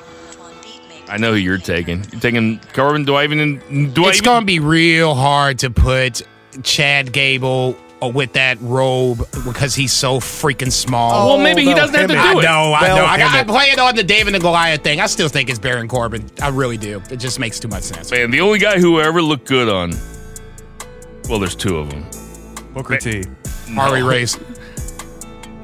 I 1.09 1.19
know 1.19 1.31
who 1.33 1.39
you're 1.39 1.59
taking. 1.59 2.05
You're 2.11 2.21
taking 2.21 2.61
Corbin. 2.73 3.05
Do 3.05 3.15
I 3.15 3.25
even? 3.25 3.93
Do 3.93 4.05
I 4.05 4.09
it's 4.09 4.19
even? 4.19 4.25
going 4.25 4.41
to 4.43 4.47
be 4.47 4.59
real 4.59 5.15
hard 5.15 5.61
to 5.61 5.71
put 5.71 6.23
Chad 6.65 7.13
Gable 7.13 7.77
uh, 8.03 8.09
with 8.09 8.33
that 8.33 8.59
robe 8.61 9.19
because 9.45 9.77
he's 9.77 9.93
so 9.93 10.19
freaking 10.19 10.73
small. 10.73 11.29
well, 11.29 11.39
maybe 11.39 11.61
he 11.63 11.69
they'll 11.69 11.77
doesn't 11.77 11.95
have 11.95 12.09
to 12.11 12.17
hem 12.19 12.33
do 12.35 12.41
it. 12.41 12.45
it. 12.45 12.49
I 12.49 12.53
know, 12.53 12.73
I 12.73 12.81
They'll 12.87 12.97
know. 12.97 13.05
I, 13.07 13.19
got, 13.19 13.27
I 13.27 13.37
hem 13.37 13.49
it. 13.49 13.53
play 13.53 13.65
it 13.67 13.79
on 13.79 13.95
the 13.95 14.03
David 14.03 14.35
and 14.35 14.43
Goliath 14.43 14.83
thing. 14.83 15.01
I 15.01 15.07
still 15.07 15.29
think 15.29 15.49
it's 15.49 15.61
Baron 15.61 15.87
Corbin. 15.87 16.29
I 16.43 16.49
really 16.49 16.77
do. 16.77 17.01
It 17.09 17.19
just 17.19 17.39
makes 17.39 17.61
too 17.61 17.69
much 17.69 17.85
sense. 17.85 18.11
Man, 18.11 18.33
the 18.33 18.41
only 18.41 18.59
guy 18.59 18.81
who 18.81 19.01
ever 19.01 19.23
looked 19.23 19.47
good 19.47 19.69
on. 19.69 19.93
Well, 21.29 21.39
there's 21.39 21.55
two 21.57 21.77
of 21.79 21.89
them. 21.91 22.05
Booker 22.77 22.99
T. 22.99 23.25
Harley 23.75 24.03
Race. 24.03 24.39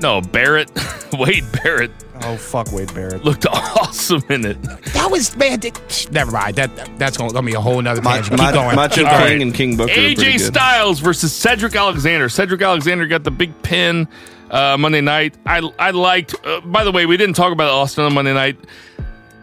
No, 0.01 0.21
Barrett. 0.21 0.71
Wade 1.19 1.45
Barrett 1.63 1.91
Oh 2.25 2.37
fuck, 2.37 2.73
Wade 2.73 2.93
Barrett. 2.95 3.25
looked 3.25 3.47
awesome 3.53 4.23
in 4.31 4.45
it. 4.47 4.63
That 4.95 5.09
was 5.11 5.37
man. 5.37 5.61
that- 5.61 6.09
never 6.11 6.31
mind. 6.31 6.57
That 6.57 6.71
that's 6.99 7.17
going 7.19 7.31
to 7.31 7.43
be 7.43 7.53
a 7.55 7.61
whole 7.61 7.81
nother 7.83 8.01
Ma- 8.01 8.15
tangent. 8.15 8.39
Ma- 8.39 8.47
Keep 8.47 8.55
going. 8.55 8.77
Macho 8.77 8.95
Keep 8.95 9.05
King 9.07 9.19
right. 9.21 9.41
and 9.43 9.55
King 9.55 9.77
Booker. 9.77 9.91
are 9.93 9.95
pretty 9.95 10.15
AJ 10.17 10.39
good. 10.39 10.41
Styles 10.41 11.01
versus 11.01 11.35
Cedric 11.35 11.75
Alexander. 11.77 12.29
Cedric 12.29 12.63
Alexander 12.63 13.07
got 13.07 13.25
the 13.25 13.31
big 13.31 13.61
pin 13.63 14.09
uh, 14.51 14.77
Monday 14.79 15.01
night. 15.01 15.35
I 15.45 15.59
I 15.79 15.91
liked. 15.91 16.35
Uh, 16.47 16.61
by 16.63 16.85
the 16.85 16.93
way, 16.93 17.05
we 17.07 17.17
didn't 17.17 17.35
talk 17.37 17.53
about 17.53 17.71
Austin 17.71 18.05
on 18.05 18.15
Monday 18.15 18.33
night. 18.35 18.57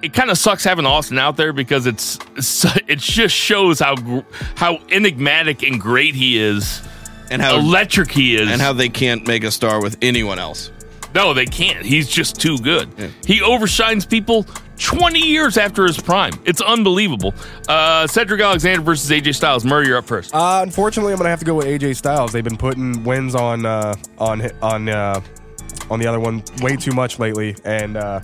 It 0.01 0.13
kind 0.13 0.31
of 0.31 0.37
sucks 0.37 0.63
having 0.63 0.85
Austin 0.85 1.19
out 1.19 1.35
there 1.35 1.51
because 1.51 1.85
it's, 1.85 2.17
it's 2.37 2.65
it 2.87 2.99
just 2.99 3.35
shows 3.35 3.79
how 3.79 3.95
how 4.55 4.79
enigmatic 4.89 5.61
and 5.63 5.79
great 5.79 6.15
he 6.15 6.37
is, 6.39 6.81
and 7.31 7.41
how 7.41 7.57
electric 7.57 8.11
he 8.11 8.35
is, 8.35 8.49
and 8.49 8.61
how 8.61 8.73
they 8.73 8.89
can't 8.89 9.27
make 9.27 9.43
a 9.43 9.51
star 9.51 9.81
with 9.81 9.97
anyone 10.01 10.39
else. 10.39 10.71
no 11.15 11.33
they 11.33 11.45
can't. 11.45 11.85
He's 11.85 12.07
just 12.09 12.39
too 12.39 12.57
good. 12.57 12.89
He 13.25 13.39
overshines 13.39 14.07
people. 14.09 14.45
20 14.81 15.19
years 15.19 15.57
after 15.57 15.85
his 15.85 15.99
prime. 15.99 16.31
It's 16.45 16.61
unbelievable. 16.61 17.33
Uh, 17.67 18.07
Cedric 18.07 18.39
Alexander 18.39 18.81
versus 18.81 19.09
AJ 19.11 19.35
Styles. 19.35 19.65
Murray, 19.65 19.87
you're 19.87 19.97
up 19.97 20.05
first. 20.05 20.33
Uh, 20.33 20.61
unfortunately, 20.63 21.11
I'm 21.11 21.17
gonna 21.17 21.29
have 21.29 21.39
to 21.39 21.45
go 21.45 21.55
with 21.55 21.65
AJ 21.65 21.97
Styles. 21.97 22.31
They've 22.31 22.45
been 22.45 22.55
putting 22.55 23.03
wins 23.03 23.35
on 23.35 23.65
uh, 23.65 23.95
on 24.19 24.49
on 24.61 24.87
uh, 24.87 25.19
on 25.89 25.99
the 25.99 26.07
other 26.07 26.21
one 26.21 26.41
way 26.61 26.77
too 26.77 26.93
much 26.93 27.19
lately, 27.19 27.57
and 27.65 27.97
uh, 27.97 28.21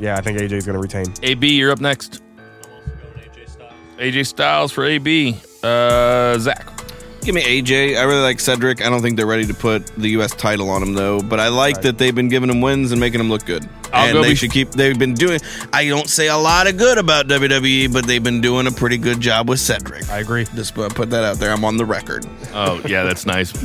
yeah, 0.00 0.16
I 0.16 0.22
think 0.22 0.38
AJ's 0.38 0.64
gonna 0.64 0.78
retain. 0.80 1.04
AB, 1.22 1.48
you're 1.48 1.70
up 1.70 1.80
next. 1.82 2.22
AJ 3.98 4.26
Styles 4.26 4.72
for 4.72 4.84
AB. 4.86 5.36
Uh, 5.62 6.38
Zach. 6.38 6.73
Give 7.24 7.34
me 7.34 7.40
AJ. 7.42 7.96
I 7.96 8.02
really 8.02 8.20
like 8.20 8.38
Cedric. 8.38 8.84
I 8.84 8.90
don't 8.90 9.00
think 9.00 9.16
they're 9.16 9.24
ready 9.24 9.46
to 9.46 9.54
put 9.54 9.86
the 9.96 10.10
U.S. 10.10 10.32
title 10.32 10.68
on 10.68 10.82
him 10.82 10.92
though, 10.92 11.22
but 11.22 11.40
I 11.40 11.48
like 11.48 11.80
that 11.80 11.96
they've 11.96 12.14
been 12.14 12.28
giving 12.28 12.50
him 12.50 12.60
wins 12.60 12.92
and 12.92 13.00
making 13.00 13.18
him 13.18 13.30
look 13.30 13.46
good. 13.46 13.66
I'll 13.94 14.16
and 14.16 14.24
they 14.24 14.30
be- 14.30 14.34
should 14.34 14.50
keep. 14.50 14.70
They've 14.70 14.98
been 14.98 15.14
doing. 15.14 15.40
I 15.72 15.86
don't 15.86 16.08
say 16.08 16.28
a 16.28 16.36
lot 16.36 16.66
of 16.66 16.76
good 16.76 16.98
about 16.98 17.28
WWE, 17.28 17.92
but 17.92 18.06
they've 18.06 18.22
been 18.22 18.40
doing 18.40 18.66
a 18.66 18.70
pretty 18.72 18.98
good 18.98 19.20
job 19.20 19.48
with 19.48 19.60
Cedric. 19.60 20.08
I 20.10 20.18
agree. 20.18 20.44
Just 20.54 20.76
uh, 20.78 20.88
put 20.88 21.10
that 21.10 21.24
out 21.24 21.36
there. 21.38 21.50
I'm 21.50 21.64
on 21.64 21.76
the 21.76 21.84
record. 21.84 22.26
Oh, 22.52 22.80
yeah, 22.86 23.04
that's 23.04 23.26
nice. 23.26 23.52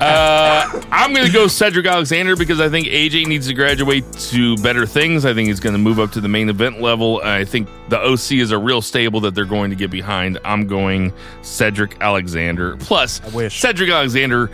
Uh, 0.00 0.82
I'm 0.90 1.12
going 1.12 1.26
to 1.26 1.32
go 1.32 1.46
Cedric 1.46 1.86
Alexander 1.86 2.36
because 2.36 2.60
I 2.60 2.68
think 2.68 2.86
AJ 2.88 3.26
needs 3.26 3.46
to 3.48 3.54
graduate 3.54 4.04
to 4.30 4.56
better 4.58 4.86
things. 4.86 5.24
I 5.24 5.34
think 5.34 5.48
he's 5.48 5.60
going 5.60 5.72
to 5.74 5.78
move 5.78 5.98
up 5.98 6.12
to 6.12 6.20
the 6.20 6.28
main 6.28 6.48
event 6.48 6.80
level. 6.80 7.20
I 7.22 7.44
think 7.44 7.68
the 7.88 7.98
OC 7.98 8.32
is 8.32 8.50
a 8.50 8.58
real 8.58 8.82
stable 8.82 9.20
that 9.20 9.34
they're 9.34 9.44
going 9.44 9.70
to 9.70 9.76
get 9.76 9.90
behind. 9.90 10.38
I'm 10.44 10.66
going 10.66 11.12
Cedric 11.42 11.96
Alexander. 12.00 12.76
Plus, 12.78 13.20
wish. 13.32 13.60
Cedric 13.60 13.90
Alexander, 13.90 14.50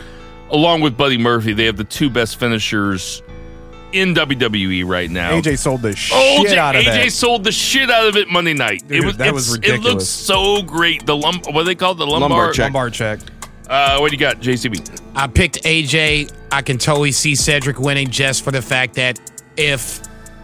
along 0.51 0.81
with 0.81 0.97
Buddy 0.97 1.17
Murphy, 1.17 1.53
they 1.53 1.65
have 1.65 1.77
the 1.77 1.83
two 1.83 2.09
best 2.09 2.37
finishers 2.39 3.21
in 3.93 4.13
WWE 4.13 4.85
right 4.85 5.09
now. 5.09 5.31
AJ 5.31 5.57
sold 5.59 5.81
the 5.81 5.89
Oh, 6.13 6.45
shit 6.45 6.57
out 6.57 6.75
of 6.75 6.81
it. 6.81 6.87
AJ 6.87 7.05
that. 7.05 7.11
sold 7.11 7.43
the 7.43 7.51
shit 7.51 7.89
out 7.89 8.05
of 8.07 8.17
it 8.17 8.29
Monday 8.29 8.53
night. 8.53 8.83
it 8.89 9.03
was 9.03 9.17
that 9.17 9.33
was 9.33 9.55
it's- 9.55 9.71
It 9.79 9.81
looks 9.81 10.05
so 10.05 10.61
great. 10.61 11.05
The 11.05 11.15
lum, 11.15 11.41
what 11.51 11.61
do 11.61 11.63
they 11.63 11.75
call 11.75 11.93
it? 11.93 11.95
the 11.97 12.05
lumbar? 12.07 12.29
Lumbar 12.29 12.51
check. 12.51 12.63
Lumbar 12.65 12.89
check. 12.89 13.19
Uh, 13.69 13.97
what 13.99 14.11
do 14.11 14.15
you 14.15 14.19
got, 14.19 14.39
JCB? 14.41 15.01
I 15.15 15.27
picked 15.27 15.63
AJ. 15.63 16.31
I 16.51 16.61
can 16.61 16.77
totally 16.77 17.11
see 17.11 17.35
Cedric 17.35 17.79
winning 17.79 18.09
just 18.09 18.43
for 18.43 18.51
the 18.51 18.61
fact 18.61 18.93
that 18.95 19.19
if 19.57 20.01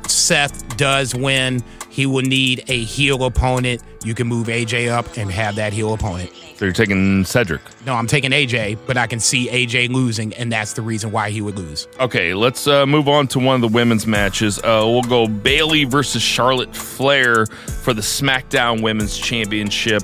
Seth 0.07 0.75
does 0.77 1.15
win, 1.15 1.63
he 1.89 2.05
will 2.05 2.23
need 2.23 2.63
a 2.67 2.83
heel 2.83 3.23
opponent. 3.23 3.81
You 4.03 4.13
can 4.13 4.27
move 4.27 4.47
AJ 4.47 4.89
up 4.89 5.15
and 5.17 5.31
have 5.31 5.55
that 5.55 5.71
heel 5.73 5.93
opponent. 5.93 6.31
So 6.55 6.65
you're 6.65 6.73
taking 6.73 7.25
Cedric. 7.25 7.61
No, 7.85 7.95
I'm 7.95 8.07
taking 8.07 8.31
AJ, 8.31 8.77
but 8.85 8.95
I 8.95 9.07
can 9.07 9.19
see 9.19 9.47
AJ 9.49 9.89
losing, 9.89 10.33
and 10.35 10.51
that's 10.51 10.73
the 10.73 10.81
reason 10.81 11.11
why 11.11 11.29
he 11.31 11.41
would 11.41 11.57
lose. 11.57 11.87
Okay, 11.99 12.33
let's 12.33 12.67
uh, 12.67 12.85
move 12.85 13.07
on 13.07 13.27
to 13.29 13.39
one 13.39 13.55
of 13.55 13.61
the 13.61 13.75
women's 13.75 14.05
matches. 14.05 14.59
Uh, 14.59 14.83
we'll 14.85 15.01
go 15.01 15.27
Bayley 15.27 15.83
versus 15.83 16.21
Charlotte 16.21 16.75
Flair 16.75 17.47
for 17.47 17.93
the 17.93 18.01
SmackDown 18.01 18.81
Women's 18.81 19.17
Championship. 19.17 20.03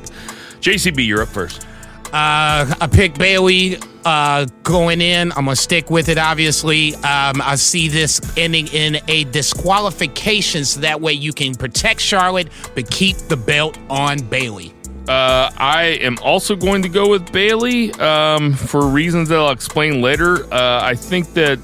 JCB, 0.60 1.06
you're 1.06 1.22
up 1.22 1.30
first. 1.30 1.66
Uh, 2.08 2.66
I 2.82 2.90
picked 2.92 3.20
Bayley 3.20 3.78
uh, 4.04 4.46
going 4.64 5.00
in. 5.00 5.32
I'm 5.34 5.46
gonna 5.46 5.56
stick 5.56 5.92
with 5.92 6.10
it. 6.10 6.18
Obviously, 6.18 6.96
um, 6.96 7.40
I 7.44 7.56
see 7.56 7.88
this 7.88 8.20
ending 8.36 8.68
in 8.70 8.98
a 9.08 9.26
disqualification, 9.26 10.66
so 10.66 10.80
that 10.80 11.02
way 11.02 11.14
you 11.14 11.34
can 11.34 11.54
protect 11.54 12.02
Charlotte 12.02 12.48
but 12.74 12.90
keep 12.90 13.16
the 13.16 13.38
belt 13.38 13.78
on 13.92 14.18
Bayley. 14.24 14.74
Uh, 15.10 15.52
I 15.58 15.98
am 16.02 16.20
also 16.22 16.56
going 16.56 16.84
to 16.84 16.90
go 16.90 17.10
with 17.10 17.32
Bayley 17.32 17.92
um, 17.94 18.54
for 18.54 18.88
reasons 18.88 19.30
that 19.30 19.40
I'll 19.40 19.50
explain 19.50 20.04
later. 20.04 20.44
Uh, 20.54 20.82
I 20.84 20.94
think 20.94 21.34
that 21.34 21.60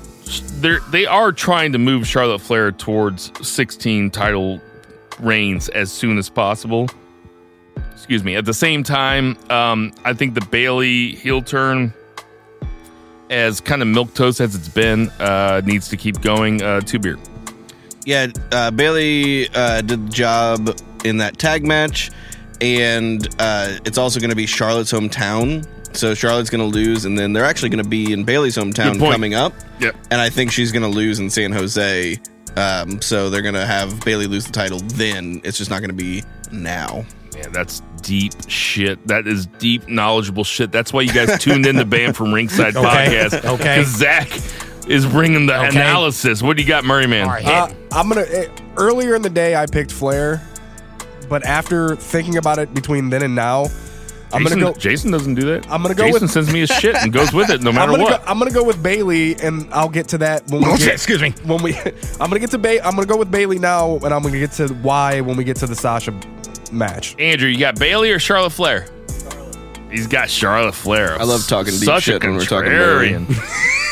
they 0.91 1.06
are 1.06 1.32
trying 1.32 1.72
to 1.74 1.78
move 1.78 2.08
Charlotte 2.08 2.39
Flair 2.39 2.72
towards 2.72 3.32
16 3.48 4.10
title 4.10 4.60
reigns 5.20 5.70
as 5.70 5.91
soon 5.91 6.18
as 6.18 6.28
possible. 6.28 6.89
Excuse 7.91 8.24
me. 8.24 8.36
At 8.36 8.46
the 8.46 8.54
same 8.54 8.82
time, 8.82 9.38
um, 9.52 9.93
I 10.04 10.14
think 10.14 10.34
the 10.34 10.46
Bayley 10.50 11.12
heel 11.12 11.43
turn, 11.43 11.93
as 13.30 13.62
kind 13.62 13.84
of 13.84 13.88
milk 13.88 14.16
toast 14.16 14.41
as 14.41 14.56
it's 14.56 14.70
been, 14.70 15.10
uh, 15.20 15.62
needs 15.64 15.88
to 15.89 15.98
keep 15.98 16.20
going. 16.22 16.64
Uh, 16.64 16.82
two 16.82 16.98
beer. 16.98 17.20
Yeah, 18.06 18.28
uh, 18.52 18.72
Bayley 18.72 19.50
uh, 19.54 19.82
did 19.82 20.08
the 20.08 20.12
job 20.12 20.80
in 21.04 21.18
that 21.18 21.38
tag 21.38 21.64
match, 21.64 22.10
and 22.62 23.28
uh, 23.39 23.78
it's 23.86 23.97
also 23.97 24.20
going 24.20 24.30
to 24.30 24.36
be 24.36 24.45
Charlotte's 24.45 24.91
hometown. 24.91 25.68
So 25.95 26.14
Charlotte's 26.14 26.49
going 26.49 26.70
to 26.70 26.74
lose, 26.78 27.06
and 27.06 27.18
then 27.18 27.32
they're 27.34 27.45
actually 27.45 27.70
going 27.70 27.84
to 27.84 27.89
be 27.89 28.12
in 28.12 28.24
Bayley's 28.26 28.56
Good 28.58 28.66
hometown 28.74 28.99
point. 28.99 29.14
coming 29.14 29.34
up. 29.34 29.53
Yep. 29.80 29.95
And 30.12 30.20
I 30.20 30.30
think 30.30 30.51
she's 30.51 30.72
going 30.72 30.84
to 30.84 30.89
lose 30.89 31.20
in 31.20 31.30
San 31.30 31.51
Jose. 31.53 32.20
Um, 32.58 33.01
so 33.01 33.30
they're 33.30 33.41
going 33.41 33.53
to 33.56 33.66
have 33.66 33.99
Bayley 34.03 34.28
lose 34.28 34.45
the 34.45 34.51
title 34.51 34.80
then. 34.80 35.41
It's 35.43 35.58
just 35.58 35.70
not 35.70 35.80
going 35.80 35.89
to 35.89 35.95
be 35.95 36.24
now. 36.51 37.06
Man, 37.34 37.51
that's 37.51 37.82
deep 38.01 38.34
shit. 38.47 39.06
That 39.08 39.26
is 39.28 39.45
deep, 39.45 39.88
knowledgeable 39.88 40.43
shit. 40.43 40.72
That's 40.72 40.91
why 40.93 41.01
you 41.01 41.14
guys 41.14 41.38
tuned 41.43 41.66
in 41.66 41.76
to 41.78 41.86
Banned 41.86 42.16
from 42.16 42.34
Ringside 42.34 42.74
Podcast. 42.74 43.34
Okay, 43.34 43.39
podcast. 43.39 43.45
okay. 43.60 43.76
'Cause 43.78 43.88
Zach 43.88 44.30
is 44.89 45.06
bringing 45.06 45.45
the 45.47 45.58
Okay. 45.58 45.68
analysis. 45.70 46.41
What 46.41 46.56
do 46.58 46.64
you 46.64 46.68
got, 46.68 46.84
Murray 46.86 47.08
Man? 47.08 47.26
All 47.26 47.34
right. 47.34 47.45
Uh, 47.45 47.70
I'm 47.91 48.08
gonna. 48.10 48.22
eh, 48.30 48.47
Earlier 48.78 49.16
in 49.16 49.22
the 49.22 49.30
day, 49.30 49.56
I 49.56 49.66
picked 49.66 49.91
Flair, 49.91 50.41
but 51.30 51.45
after 51.45 51.95
thinking 51.95 52.38
about 52.38 52.59
it 52.59 52.73
between 52.73 53.09
then 53.09 53.23
and 53.23 53.36
now, 53.36 53.65
I'm 54.34 54.41
Jason, 54.43 54.59
gonna 54.59 54.73
go. 54.73 54.80
Jason 54.80 55.11
doesn't 55.11 55.36
do 55.36 55.41
that. 55.51 55.69
I'm 55.71 55.82
gonna 55.82 55.93
go 55.95 56.05
Jason 56.07 56.21
with- 56.23 56.32
sends 56.32 56.51
me 56.51 56.59
his 56.61 56.69
shit 56.69 56.95
and 56.95 57.13
goes 57.13 57.32
with 57.32 57.49
it 57.49 57.61
no 57.61 57.69
I'm 57.71 57.76
matter 57.76 57.91
what. 57.93 58.26
go, 58.26 58.30
I'm 58.32 58.38
gonna 58.39 58.51
go 58.51 58.63
with 58.63 58.82
Bayley, 58.84 59.36
and 59.41 59.67
I'll 59.73 59.88
get 59.89 60.07
to 60.09 60.17
that 60.19 60.47
when 60.49 60.61
we 60.61 60.67
Okay, 60.73 60.86
get. 60.86 60.93
excuse 60.93 61.21
me. 61.21 61.34
When 61.45 61.61
we, 61.63 61.76
I'm 62.19 62.30
gonna 62.30 62.39
get 62.39 62.51
to 62.51 62.57
ba- 62.57 62.86
I'm 62.86 62.95
gonna 62.95 63.05
go 63.07 63.17
with 63.17 63.32
Bayley 63.32 63.59
now, 63.59 63.95
and 63.97 64.07
I'm 64.13 64.21
gonna 64.23 64.39
get 64.39 64.51
to 64.53 64.67
why 64.69 65.21
when 65.21 65.38
we 65.38 65.43
get 65.43 65.57
to 65.57 65.67
the 65.67 65.76
Sasha 65.76 66.13
match. 66.71 67.15
Andrew, 67.19 67.47
you 67.47 67.59
got 67.59 67.78
Bayley 67.80 68.11
or 68.11 68.19
Charlotte 68.19 68.49
Flair? 68.51 68.88
He's 69.91 70.07
got 70.07 70.30
Charlotte 70.30 70.73
Flair. 70.76 71.17
I 71.17 71.23
love 71.23 71.47
talking 71.47 71.73
deep 71.80 71.99
shit 72.01 72.21
when 72.21 72.34
we're 72.36 72.43
talking 72.45 72.71
Bailey. 72.71 73.11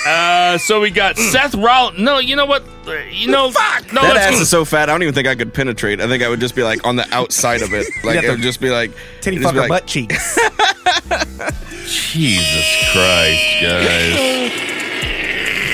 contrarian. 0.06 0.54
uh, 0.56 0.58
so 0.58 0.82
we 0.82 0.90
got 0.92 1.18
Seth 1.18 1.56
Rollins. 1.56 2.00
No, 2.00 2.20
you 2.20 2.36
know 2.36 2.46
what? 2.46 2.64
Uh, 2.88 2.94
You 3.12 3.28
know, 3.30 3.52
fuck. 3.52 3.92
No, 3.94 4.02
that 4.02 4.18
ass 4.18 4.36
go- 4.36 4.42
is 4.42 4.50
so 4.50 4.66
fat, 4.66 4.90
I 4.90 4.94
don't 4.94 5.02
even 5.04 5.14
think 5.14 5.28
I 5.28 5.36
could 5.36 5.54
penetrate. 5.54 6.02
I 6.02 6.08
think 6.08 6.22
I 6.24 6.30
would 6.30 6.40
just 6.40 6.56
be 6.56 6.64
like 6.64 6.86
on 6.86 6.96
the 6.96 7.08
outside 7.16 7.62
of 7.62 7.74
it. 7.74 7.88
Like 8.04 8.16
got 8.16 8.24
it 8.26 8.30
would 8.32 8.42
just 8.42 8.60
be 8.60 8.70
like 8.70 8.92
Titty 9.22 9.38
it'd 9.38 9.44
just 9.44 9.54
be 9.54 9.60
fucker 9.60 9.62
like- 9.62 9.70
butt 9.70 9.88
cheeks. 9.88 10.38
Jesus 11.86 12.92
Christ, 12.92 13.62
guys. 13.62 14.16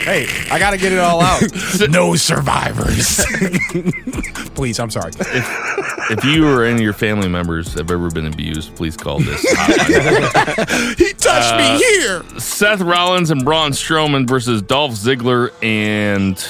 hey, 0.05 0.27
I 0.51 0.57
gotta 0.59 0.77
get 0.77 0.91
it 0.91 0.99
all 0.99 1.21
out. 1.21 1.41
no 1.89 2.15
survivors. 2.15 3.23
Please, 4.55 4.79
I'm 4.79 4.89
sorry. 4.89 5.11
If 6.09 6.25
you 6.25 6.47
or 6.47 6.63
any 6.63 6.75
of 6.75 6.81
your 6.81 6.93
family 6.93 7.27
members 7.29 7.73
have 7.75 7.91
ever 7.91 8.09
been 8.09 8.25
abused, 8.25 8.75
please 8.75 8.97
call 8.97 9.19
this 9.19 9.45
hotline. 9.53 10.95
He 10.97 11.13
touched 11.13 11.55
me 11.57 11.77
here. 11.85 12.23
Seth 12.39 12.81
Rollins 12.81 13.29
and 13.31 13.45
Braun 13.45 13.71
Strowman 13.71 14.27
versus 14.27 14.61
Dolph 14.61 14.93
Ziggler 14.93 15.51
and 15.61 16.43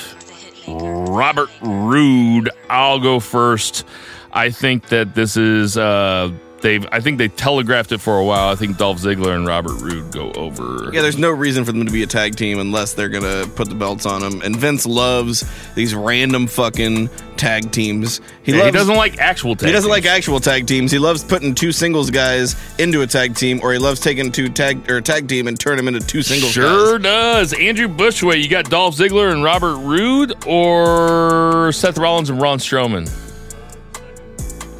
Robert 0.68 1.50
Roode. 1.62 2.50
I'll 2.70 3.00
go 3.00 3.20
first. 3.20 3.86
I 4.32 4.50
think 4.52 4.88
that 4.90 5.16
this 5.16 5.36
is 5.38 5.76
uh 5.78 6.32
they've 6.62 6.86
I 6.92 7.00
think 7.00 7.18
they 7.18 7.28
telegraphed 7.28 7.92
it 7.92 8.00
for 8.00 8.18
a 8.18 8.24
while. 8.26 8.50
I 8.50 8.56
think 8.56 8.78
Dolph 8.78 9.00
Ziggler 9.00 9.36
and 9.36 9.46
Robert 9.48 9.80
Roode 9.82 10.12
go 10.12 10.32
over. 10.34 10.90
Yeah, 10.94 11.02
there's 11.02 11.18
no 11.18 11.30
reason 11.30 11.66
for 11.66 11.72
them 11.72 11.86
to 11.86 11.92
be 11.92 12.04
a 12.04 12.08
tag 12.08 12.36
team 12.36 12.60
unless 12.60 12.94
they're 12.94 13.10
gonna 13.10 13.48
put 13.56 13.70
the 13.70 13.76
belts 13.76 14.06
on 14.06 14.22
them. 14.22 14.42
And 14.44 14.56
Vince 14.56 14.86
loves 14.86 15.44
these 15.76 15.94
random 15.96 16.48
fucking 16.48 17.10
tag 17.38 17.72
teams. 17.72 18.20
He 18.44 18.52
Yeah, 18.52 18.58
loves. 18.60 18.68
he 18.68 18.72
doesn't 18.74 18.96
like 18.96 19.18
actual 19.20 19.56
tag 19.56 19.68
he 19.68 19.74
doesn't 19.74 19.90
like 19.90 20.04
teams. 20.04 20.16
actual 20.16 20.40
tag 20.40 20.68
teams. 20.68 20.92
He 20.92 21.00
loves 21.00 21.24
putting 21.24 21.56
two 21.56 21.72
singles 21.72 22.10
guys 22.12 22.56
into 22.78 23.02
a 23.02 23.08
tag 23.08 23.36
team, 23.36 23.60
or 23.64 23.72
he 23.72 23.78
loves 23.80 24.00
taking 24.00 24.32
two 24.32 24.50
tag 24.50 24.90
or 24.92 25.00
tag 25.02 25.28
team 25.28 25.48
and 25.48 25.60
turn 25.60 25.78
them 25.78 25.88
into 25.88 26.00
two 26.02 26.22
singles 26.22 26.52
Sure 26.52 27.00
guys. 27.00 27.52
does. 27.52 27.54
Andrew 27.54 27.88
Bushway, 27.88 28.42
you 28.42 28.50
got 28.50 28.70
Dolph 28.70 28.96
Ziggler 28.98 29.32
and 29.32 29.44
Robert 29.44 29.78
Roode 29.78 30.34
or 30.46 31.72
Seth 31.72 31.98
Rollins 31.98 32.30
and 32.30 32.42
Ron 32.42 32.60
Strowman? 32.60 33.10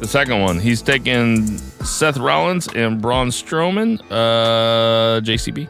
The 0.00 0.08
second 0.08 0.40
one. 0.40 0.58
He's 0.58 0.80
taking 0.82 1.60
Seth 1.84 2.18
Rollins 2.18 2.68
and 2.68 3.00
Braun 3.00 3.28
Strowman. 3.28 4.00
Uh, 4.10 5.20
JCB. 5.20 5.68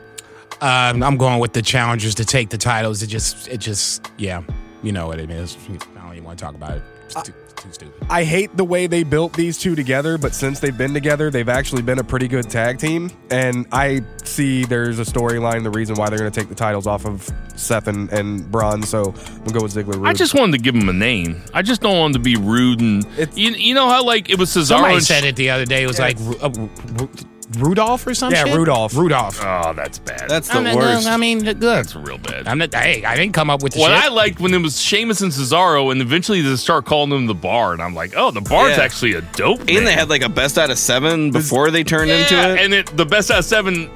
Um, 0.60 1.02
I'm 1.02 1.16
going 1.16 1.38
with 1.40 1.52
the 1.52 1.62
challengers 1.62 2.14
to 2.16 2.24
take 2.24 2.50
the 2.50 2.58
titles. 2.58 3.02
It 3.02 3.06
just, 3.06 3.48
it 3.48 3.58
just, 3.58 4.10
yeah, 4.18 4.42
you 4.82 4.92
know 4.92 5.06
what 5.06 5.18
it 5.18 5.30
is. 5.30 5.56
I 5.96 6.02
don't 6.02 6.12
even 6.12 6.24
want 6.24 6.38
to 6.38 6.44
talk 6.44 6.54
about 6.54 6.76
it. 6.76 6.82
It's 7.06 7.30
too, 7.60 7.72
stupid. 7.72 8.06
I 8.10 8.24
hate 8.24 8.56
the 8.56 8.64
way 8.64 8.86
they 8.86 9.02
built 9.02 9.32
these 9.34 9.58
two 9.58 9.74
together, 9.74 10.18
but 10.18 10.34
since 10.34 10.60
they've 10.60 10.76
been 10.76 10.94
together, 10.94 11.30
they've 11.30 11.48
actually 11.48 11.82
been 11.82 11.98
a 11.98 12.04
pretty 12.04 12.26
good 12.26 12.50
tag 12.50 12.78
team. 12.78 13.10
And 13.30 13.66
I 13.70 14.02
see 14.24 14.64
there's 14.64 14.98
a 14.98 15.04
storyline, 15.04 15.62
the 15.62 15.70
reason 15.70 15.96
why 15.96 16.08
they're 16.08 16.18
going 16.18 16.30
to 16.30 16.40
take 16.40 16.48
the 16.48 16.54
titles 16.54 16.86
off 16.86 17.06
of 17.06 17.28
Seth 17.56 17.86
and, 17.86 18.10
and 18.12 18.50
Braun. 18.50 18.82
So 18.82 19.14
we'll 19.44 19.54
go 19.54 19.62
with 19.62 19.74
Ziggler. 19.74 19.96
Roode. 19.96 20.06
I 20.06 20.12
just 20.12 20.34
wanted 20.34 20.52
to 20.52 20.58
give 20.58 20.74
him 20.74 20.88
a 20.88 20.92
name. 20.92 21.42
I 21.54 21.62
just 21.62 21.80
don't 21.80 21.98
want 21.98 22.16
him 22.16 22.22
to 22.22 22.24
be 22.24 22.36
rude 22.36 22.80
and 22.80 23.04
you, 23.34 23.50
you 23.50 23.74
know 23.74 23.88
how 23.88 24.04
like 24.04 24.30
it 24.30 24.38
was 24.38 24.50
Cesaro 24.50 24.66
Somebody 24.66 25.00
said 25.00 25.24
it 25.24 25.36
the 25.36 25.50
other 25.50 25.66
day. 25.66 25.82
It 25.82 25.86
was 25.86 25.98
like 25.98 26.16
uh, 26.42 26.50
Ru- 26.50 27.10
Rudolph 27.58 28.06
or 28.06 28.14
something. 28.14 28.46
Yeah, 28.46 28.54
Rudolph. 28.54 28.94
Rudolph. 28.94 29.40
Oh, 29.42 29.72
that's 29.74 29.98
bad. 29.98 30.28
That's 30.28 30.48
the 30.48 30.58
I 30.58 30.62
mean, 30.62 30.76
worst. 30.76 31.06
I 31.08 31.16
mean, 31.16 31.40
good. 31.42 31.60
that's 31.60 31.96
real 31.96 32.18
bad. 32.18 32.46
I'm 32.46 32.58
not. 32.58 32.72
Hey, 32.72 33.04
I 33.04 33.16
didn't 33.16 33.32
come 33.34 33.50
up 33.50 33.62
with 33.62 33.72
the 33.72 33.80
What 33.80 33.88
shit. 33.88 34.04
I 34.04 34.08
liked 34.14 34.38
when 34.40 34.54
it 34.54 34.58
was 34.62 34.80
Sheamus 34.80 35.20
and 35.20 35.32
Cesaro, 35.32 35.90
and 35.90 36.00
eventually 36.00 36.42
they 36.42 36.54
start 36.56 36.84
calling 36.84 37.10
them 37.10 37.26
the 37.26 37.34
Bar, 37.34 37.72
and 37.72 37.82
I'm 37.82 37.94
like, 37.94 38.12
oh, 38.16 38.30
the 38.30 38.40
Bar's 38.40 38.76
Yeah. 38.76 38.84
actually 38.84 39.14
a 39.14 39.20
dope. 39.22 39.64
name. 39.64 39.78
and 39.78 39.86
they 39.86 39.92
had 39.94 40.08
like 40.08 40.22
a 40.22 40.28
best 40.28 40.58
out 40.58 40.70
of 40.70 40.78
seven 40.78 41.32
before 41.32 41.70
they 41.72 41.82
turned 41.82 42.10
into 42.10 42.34
it. 42.38 42.60
and 42.60 42.72
it, 42.72 42.96
the 42.96 43.06
best 43.06 43.30
out 43.32 43.40
of 43.40 43.44
seven, 43.44 43.90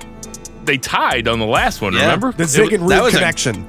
they 0.64 0.76
tied 0.76 1.28
on 1.28 1.38
the 1.38 1.46
last 1.46 1.80
one. 1.80 1.92
Yeah. 1.92 2.00
Remember 2.00 2.32
the 2.32 2.42
It 2.42 2.48
Zig 2.48 2.64
was- 2.72 2.80
and 2.80 2.90
that 2.90 2.96
Roode 2.96 3.04
was 3.04 3.14
a- 3.14 3.18
connection. 3.18 3.66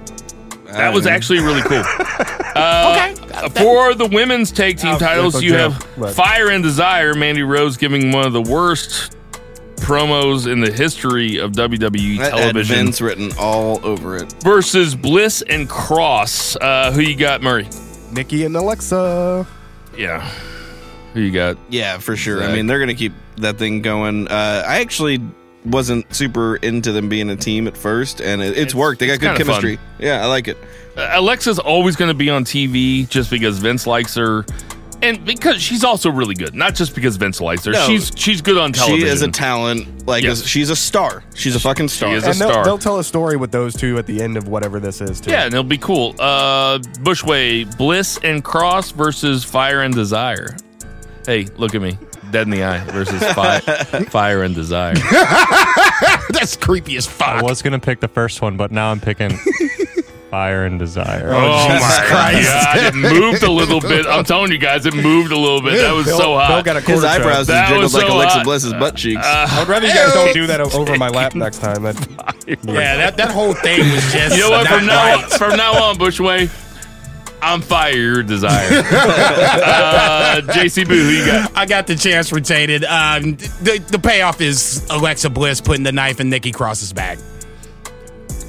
that 0.71 0.93
was 0.93 1.05
actually 1.05 1.39
really 1.41 1.61
cool. 1.61 1.83
Uh, 2.55 3.11
For 3.49 3.93
the 3.95 4.05
women's 4.09 4.49
tag 4.49 4.77
team 4.77 4.95
Oh, 4.95 4.97
titles, 4.97 5.43
you 5.43 5.55
have 5.55 5.75
Fire 6.15 6.49
and 6.49 6.63
Desire. 6.63 7.13
Mandy 7.13 7.43
Rose 7.43 7.75
giving 7.75 8.13
one 8.13 8.25
of 8.25 8.31
the 8.31 8.41
worst 8.41 9.13
promos 9.85 10.51
in 10.51 10.61
the 10.61 10.71
history 10.71 11.37
of 11.37 11.51
WWE 11.51 12.17
that 12.17 12.31
had 12.33 12.39
television 12.39 12.75
Vince 12.85 13.01
written 13.01 13.31
all 13.39 13.79
over 13.85 14.17
it. 14.17 14.33
versus 14.43 14.95
Bliss 14.95 15.41
and 15.43 15.69
Cross. 15.69 16.55
Uh, 16.57 16.91
who 16.91 17.01
you 17.01 17.15
got, 17.15 17.41
Murray? 17.43 17.67
Nikki 18.11 18.45
and 18.45 18.55
Alexa. 18.55 19.45
Yeah. 19.97 20.21
Who 21.13 21.21
you 21.21 21.31
got? 21.31 21.57
Yeah, 21.69 21.99
for 21.99 22.15
sure. 22.15 22.43
I 22.43 22.51
mean, 22.53 22.67
they're 22.67 22.79
gonna 22.79 22.95
keep 22.95 23.13
that 23.37 23.57
thing 23.57 23.81
going. 23.81 24.27
Uh, 24.27 24.63
I 24.67 24.79
actually 24.81 25.21
wasn't 25.65 26.13
super 26.13 26.57
into 26.57 26.91
them 26.91 27.07
being 27.09 27.29
a 27.29 27.35
team 27.35 27.67
at 27.67 27.77
first, 27.77 28.21
and 28.21 28.41
it, 28.41 28.49
it's, 28.49 28.57
It's- 28.57 28.75
worked. 28.75 28.99
They 28.99 29.07
got 29.07 29.19
good 29.19 29.37
kinda 29.37 29.45
fun. 29.45 29.61
chemistry. 29.61 29.79
Yeah, 29.99 30.23
I 30.23 30.25
like 30.27 30.47
it. 30.47 30.57
Uh, 30.97 31.09
Alexa's 31.13 31.59
always 31.59 31.95
going 31.95 32.09
to 32.09 32.13
be 32.15 32.29
on 32.29 32.43
TV 32.45 33.07
just 33.09 33.29
because 33.29 33.57
Vince 33.59 33.85
likes 33.87 34.15
her, 34.15 34.45
and 35.05 35.25
because 35.25 35.61
she's 35.61 35.83
also 35.83 36.09
really 36.09 36.35
good. 36.35 36.53
Not 36.55 36.75
just 36.75 36.93
because 36.95 37.15
Vince 37.17 37.39
likes 37.41 37.65
her. 37.65 37.71
No. 37.71 37.85
she's 37.87 38.11
she's 38.15 38.41
good 38.41 38.57
on 38.57 38.71
television. 38.73 39.07
She 39.07 39.13
is 39.13 39.21
a 39.21 39.31
talent. 39.31 40.07
Like 40.07 40.23
Yes. 40.23 40.43
she's 40.45 40.69
a 40.69 40.75
star. 40.75 41.23
She's 41.35 41.55
a 41.55 41.59
fucking 41.59 41.87
star. 41.87 42.13
is 42.15 42.23
a 42.25 42.29
And 42.31 42.39
they'll, 42.39 42.49
star. 42.49 42.63
they'll 42.63 42.77
tell 42.77 42.99
a 42.99 43.03
story 43.03 43.37
with 43.37 43.51
those 43.51 43.75
two 43.75 43.97
at 43.97 44.05
the 44.05 44.21
end 44.21 44.37
of 44.37 44.47
whatever 44.47 44.79
this 44.79 45.01
is, 45.01 45.19
too. 45.21 45.31
yeah, 45.31 45.45
and 45.45 45.53
it'll 45.53 45.63
be 45.63 45.77
cool. 45.77 46.13
Uh, 46.19 46.77
Bushway, 47.01 47.65
Bliss 47.77 48.19
and 48.23 48.43
Cross 48.43 48.91
versus 48.91 49.43
Fire 49.43 49.81
and 49.81 49.93
Desire. 49.93 50.55
Hey, 51.25 51.47
look 51.57 51.73
at 51.73 51.81
me, 51.81 51.97
dead 52.31 52.43
in 52.43 52.51
the 52.51 52.63
eye 52.63 52.83
versus 52.91 53.19
fi- 53.33 53.59
Fire 54.09 54.43
and 54.43 54.53
Desire. 54.53 54.93
That's 56.29 56.55
creepy 56.55 56.97
as 56.97 57.05
fuck. 57.07 57.27
I 57.29 57.41
was 57.41 57.61
gonna 57.61 57.79
pick 57.79 57.99
the 57.99 58.07
first 58.07 58.41
one, 58.41 58.57
but 58.57 58.71
now 58.71 58.91
I'm 58.91 58.99
picking 58.99 59.31
Fire 60.31 60.65
and 60.65 60.77
Desire. 60.79 61.29
Oh 61.33 61.67
Jesus 61.67 61.81
my 61.81 62.05
Christ. 62.07 62.49
god, 62.49 62.77
it 62.87 62.95
moved 63.21 63.43
a 63.43 63.51
little 63.51 63.79
bit. 63.79 64.05
I'm 64.07 64.23
telling 64.25 64.51
you 64.51 64.57
guys, 64.57 64.85
it 64.85 64.93
moved 64.93 65.31
a 65.31 65.37
little 65.37 65.61
bit. 65.61 65.79
That 65.81 65.93
was 65.93 66.05
Bill, 66.07 66.17
so 66.17 66.23
Bill 66.31 66.39
hot. 66.39 66.65
got 66.65 66.75
a 66.77 66.81
His 66.81 66.85
quarter 67.01 67.07
eyebrows 67.07 67.47
That 67.47 67.67
jiggled 67.67 67.83
was 67.83 67.93
like 67.93 68.07
so 68.07 68.15
Alexa 68.15 68.37
hot. 68.37 68.43
Bliss's 68.43 68.73
butt 68.73 68.95
cheeks. 68.95 69.21
I 69.25 69.59
would 69.59 69.67
rather 69.69 69.87
you 69.87 69.93
guys 69.93 70.13
don't 70.13 70.33
do 70.33 70.47
that 70.47 70.59
o- 70.61 70.69
over 70.73 70.97
my 70.97 71.09
lap 71.09 71.35
next 71.35 71.59
time. 71.59 71.83
That, 71.83 71.95
Yeah, 72.47 72.97
that, 72.97 73.17
that 73.17 73.31
whole 73.31 73.53
thing 73.53 73.79
was 73.91 74.11
just. 74.11 74.35
You 74.35 74.41
know 74.43 74.49
what? 74.51 74.63
not 74.69 74.77
From 74.79 74.85
now 74.87 74.95
right. 75.15 75.23
on, 75.23 75.29
from 75.39 75.57
now 75.57 75.83
on, 75.89 75.95
Bushway, 75.97 76.49
I'm 77.41 77.61
fire 77.61 77.93
your 77.95 78.23
desire. 78.23 78.81
uh, 78.81 80.41
JC 80.47 80.87
Boo, 80.87 80.95
who 80.95 81.09
you 81.11 81.25
got? 81.25 81.55
I 81.55 81.65
got 81.65 81.85
the 81.87 81.95
chance 81.95 82.31
retained. 82.33 82.83
Um, 82.83 83.35
the, 83.61 83.83
the 83.91 83.99
payoff 83.99 84.41
is 84.41 84.85
Alexa 84.89 85.29
Bliss 85.29 85.61
putting 85.61 85.83
the 85.83 85.91
knife 85.91 86.19
in 86.19 86.29
Nikki 86.29 86.51
Cross's 86.51 86.91
back. 86.93 87.19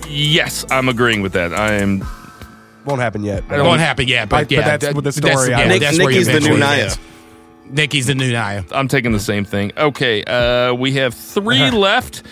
Yes, 0.08 0.64
I'm 0.70 0.88
agreeing 0.88 1.22
with 1.22 1.32
that. 1.32 1.52
I 1.54 1.74
am. 1.74 2.04
Won't 2.84 3.00
happen 3.00 3.24
yet. 3.24 3.42
It 3.50 3.62
won't 3.62 3.80
happen 3.80 4.06
yet, 4.06 4.28
but 4.28 4.36
I- 4.36 4.42
but 4.44 4.50
yeah, 4.52 4.60
that's 4.62 4.84
that- 4.86 4.94
with 4.94 5.04
the 5.04 5.12
story 5.12 5.32
That's, 5.34 5.48
yeah, 5.48 5.68
was- 5.72 5.80
that's 5.80 5.98
where 5.98 6.08
Nikki's 6.08 6.26
the 6.26 6.32
new 6.32 6.38
eventually 6.38 6.60
Nia. 6.60 6.76
gets. 6.84 6.98
Nikki's 7.68 8.06
the 8.06 8.14
new 8.14 8.28
Nia. 8.28 8.64
I'm 8.70 8.86
taking 8.86 9.10
the 9.12 9.18
same 9.20 9.44
thing. 9.44 9.72
Okay, 9.76 10.22
uh, 10.22 10.72
we 10.74 10.92
have 10.92 11.14
3 11.14 11.70
left. 11.72 12.22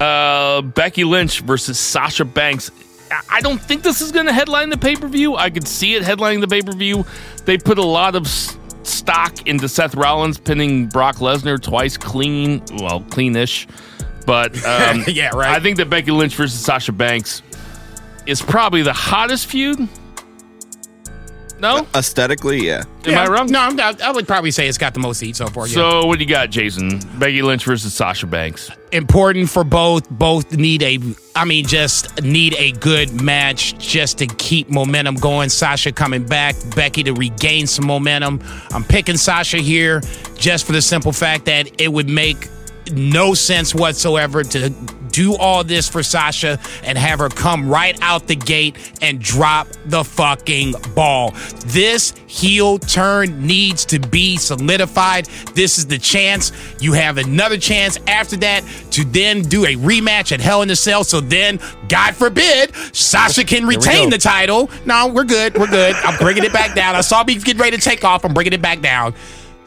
Uh, 0.00 0.62
Becky 0.62 1.02
Lynch 1.04 1.40
versus 1.40 1.78
Sasha 1.78 2.24
Banks. 2.24 2.70
I- 3.10 3.38
I 3.38 3.40
don't 3.40 3.60
think 3.60 3.82
this 3.82 4.00
is 4.00 4.12
going 4.12 4.26
to 4.26 4.32
headline 4.32 4.70
the 4.70 4.78
pay 4.78 4.94
per 4.94 5.08
view. 5.08 5.34
I 5.36 5.50
could 5.50 5.66
see 5.66 5.94
it 5.96 6.04
headlining 6.04 6.40
the 6.40 6.48
pay 6.48 6.62
per 6.62 6.72
view. 6.72 7.04
They 7.44 7.58
put 7.58 7.78
a 7.78 7.84
lot 7.84 8.14
of 8.14 8.26
s- 8.26 8.56
stock 8.84 9.46
into 9.48 9.68
Seth 9.68 9.94
Rollins 9.96 10.38
pinning 10.38 10.86
Brock 10.86 11.16
Lesnar 11.16 11.60
twice 11.60 11.96
clean, 11.96 12.62
well, 12.80 13.00
cleanish. 13.10 13.66
But 14.26 14.54
um, 14.64 15.04
Yeah, 15.08 15.30
right. 15.34 15.50
I 15.50 15.60
think 15.60 15.76
that 15.78 15.90
Becky 15.90 16.10
Lynch 16.10 16.34
versus 16.34 16.58
Sasha 16.58 16.92
Banks 16.92 17.42
is 18.26 18.40
probably 18.42 18.82
the 18.82 18.92
hottest 18.92 19.46
feud. 19.46 19.88
No, 21.60 21.86
Aesthetically, 21.94 22.66
yeah. 22.66 22.82
am 23.06 23.16
I 23.16 23.26
wrong? 23.32 23.46
No, 23.46 23.60
I'm, 23.60 23.78
I 23.80 23.94
I 24.04 24.10
would 24.10 24.26
probably 24.26 24.50
say 24.50 24.66
it's 24.68 24.76
got 24.76 24.92
the 24.92 25.00
most 25.00 25.20
heat 25.20 25.36
so 25.36 25.46
far. 25.46 25.66
Yeah. 25.66 25.74
So 25.74 26.04
what 26.04 26.18
do 26.18 26.24
you 26.24 26.28
got, 26.28 26.50
Jason? 26.50 27.00
Becky 27.18 27.40
Lynch 27.42 27.64
versus 27.64 27.94
Sasha 27.94 28.26
Banks. 28.26 28.70
important 28.92 29.48
for 29.48 29.62
both. 29.64 30.10
Both 30.10 30.52
need 30.52 30.82
a, 30.82 30.98
I 31.36 31.44
mean, 31.44 31.64
just 31.64 32.22
need 32.22 32.54
a 32.58 32.72
good 32.72 33.18
match 33.22 33.78
just 33.78 34.18
to 34.18 34.26
keep 34.26 34.68
momentum 34.68 35.14
going. 35.14 35.48
Sasha 35.48 35.92
coming 35.92 36.26
back, 36.26 36.56
Becky 36.74 37.02
to 37.04 37.14
regain 37.14 37.66
some 37.68 37.86
momentum. 37.86 38.40
I'm 38.72 38.84
picking 38.84 39.16
Sasha 39.16 39.58
here 39.58 40.02
just 40.36 40.66
for 40.66 40.72
the 40.72 40.82
simple 40.82 41.12
fact 41.12 41.44
that 41.46 41.80
it 41.80 41.90
would 41.90 42.08
make 42.08 42.48
no 42.92 43.34
sense 43.34 43.74
whatsoever 43.74 44.42
to 44.42 44.70
do 45.14 45.36
all 45.36 45.62
this 45.62 45.88
for 45.88 46.02
Sasha 46.02 46.58
and 46.82 46.98
have 46.98 47.20
her 47.20 47.28
come 47.28 47.68
right 47.68 47.96
out 48.02 48.26
the 48.26 48.34
gate 48.34 48.76
and 49.00 49.20
drop 49.20 49.68
the 49.86 50.02
fucking 50.02 50.74
ball. 50.96 51.32
This 51.66 52.12
heel 52.26 52.78
turn 52.78 53.46
needs 53.46 53.84
to 53.86 54.00
be 54.00 54.36
solidified. 54.36 55.26
This 55.54 55.78
is 55.78 55.86
the 55.86 55.98
chance. 55.98 56.50
You 56.80 56.94
have 56.94 57.18
another 57.18 57.58
chance 57.58 57.96
after 58.08 58.36
that 58.38 58.64
to 58.90 59.04
then 59.04 59.42
do 59.42 59.64
a 59.64 59.76
rematch 59.76 60.32
at 60.32 60.40
Hell 60.40 60.62
in 60.62 60.70
a 60.70 60.76
Cell. 60.76 61.04
So 61.04 61.20
then, 61.20 61.60
God 61.88 62.16
forbid, 62.16 62.74
Sasha 62.92 63.44
can 63.44 63.68
retain 63.68 64.10
the 64.10 64.18
title. 64.18 64.68
No, 64.84 65.06
we're 65.06 65.22
good. 65.22 65.56
We're 65.56 65.68
good. 65.68 65.94
I'm 65.94 66.18
bringing 66.18 66.42
it 66.42 66.52
back 66.52 66.74
down. 66.74 66.96
I 66.96 67.02
saw 67.02 67.22
me 67.22 67.36
getting 67.36 67.62
ready 67.62 67.76
to 67.76 67.82
take 67.82 68.02
off. 68.02 68.24
I'm 68.24 68.34
bringing 68.34 68.52
it 68.52 68.62
back 68.62 68.80
down. 68.80 69.14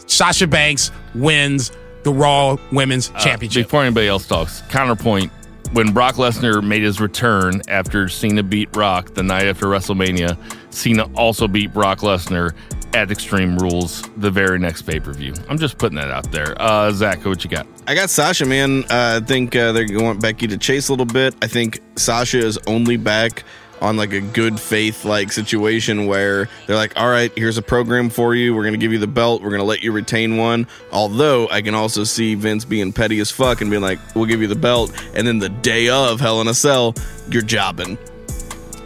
Sasha 0.08 0.46
Banks 0.48 0.92
wins 1.16 1.72
the 2.08 2.14
Raw 2.14 2.56
Women's 2.72 3.10
Championship. 3.20 3.66
Before 3.66 3.84
anybody 3.84 4.08
else 4.08 4.26
talks, 4.26 4.62
counterpoint. 4.70 5.30
When 5.74 5.92
Brock 5.92 6.16
Lesnar 6.16 6.66
made 6.66 6.82
his 6.82 7.02
return 7.02 7.62
after 7.68 8.08
Cena 8.08 8.42
beat 8.44 8.72
Brock 8.72 9.14
the 9.14 9.24
night 9.24 9.48
after 9.48 9.66
WrestleMania, 9.66 10.38
Cena 10.74 11.12
also 11.16 11.50
beat 11.50 11.74
Brock 11.74 12.00
Lesnar 12.00 12.56
at 12.94 13.12
Extreme 13.12 13.58
Rules 13.58 14.04
the 14.16 14.32
very 14.32 14.58
next 14.58 14.84
pay 14.84 15.02
per 15.02 15.12
view. 15.12 15.34
I'm 15.50 15.58
just 15.58 15.78
putting 15.78 15.98
that 15.98 16.10
out 16.10 16.32
there. 16.32 16.56
Uh, 16.58 16.94
Zach, 16.94 17.26
what 17.26 17.44
you 17.44 17.50
got? 17.50 17.68
I 17.86 17.94
got 17.94 18.10
Sasha, 18.10 18.46
man. 18.46 18.86
Uh, 18.86 19.20
I 19.22 19.26
think 19.26 19.54
uh, 19.58 19.74
they're 19.74 19.84
going 19.86 20.00
to 20.00 20.06
want 20.06 20.22
Becky 20.22 20.48
to 20.48 20.58
chase 20.58 20.88
a 20.88 20.94
little 20.94 21.06
bit. 21.06 21.36
I 21.42 21.48
think 21.48 21.82
Sasha 21.98 22.38
is 22.38 22.58
only 22.68 22.96
back 22.96 23.44
on 23.82 23.98
like 23.98 24.14
a 24.14 24.22
good 24.22 24.60
faith 24.60 25.06
like 25.06 25.32
situation 25.32 26.08
where 26.08 26.50
they're 26.66 26.76
like, 26.76 26.94
all 26.98 27.10
right, 27.10 27.32
here's 27.36 27.58
a 27.58 27.62
program 27.62 28.10
for 28.10 28.36
you. 28.36 28.54
We're 28.56 28.64
going 28.64 28.74
to 28.74 28.80
give 28.80 28.92
you 28.92 29.00
the 29.00 29.08
belt. 29.08 29.42
We're 29.42 29.50
going 29.50 29.62
to 29.62 29.66
let 29.66 29.82
you 29.82 29.92
retain 29.92 30.38
one. 30.38 30.68
Although 30.92 31.48
I 31.50 31.62
can 31.62 31.76
also 31.76 32.04
see 32.04 32.36
Vince 32.36 32.66
being 32.66 32.92
petty 32.94 33.20
as 33.20 33.32
fuck 33.32 33.62
and 33.62 33.70
being 33.70 33.84
like, 33.84 34.00
we'll 34.16 34.26
give 34.26 34.42
you 34.42 34.48
the 34.48 34.56
belt. 34.56 34.92
And 35.14 35.28
then 35.28 35.40
the 35.40 35.50
day 35.50 35.90
of 35.90 36.20
Hell 36.20 36.42
in 36.42 36.48
a 36.48 36.54
Cell, 36.54 36.96
you're 37.30 37.42
jobbing 37.42 37.98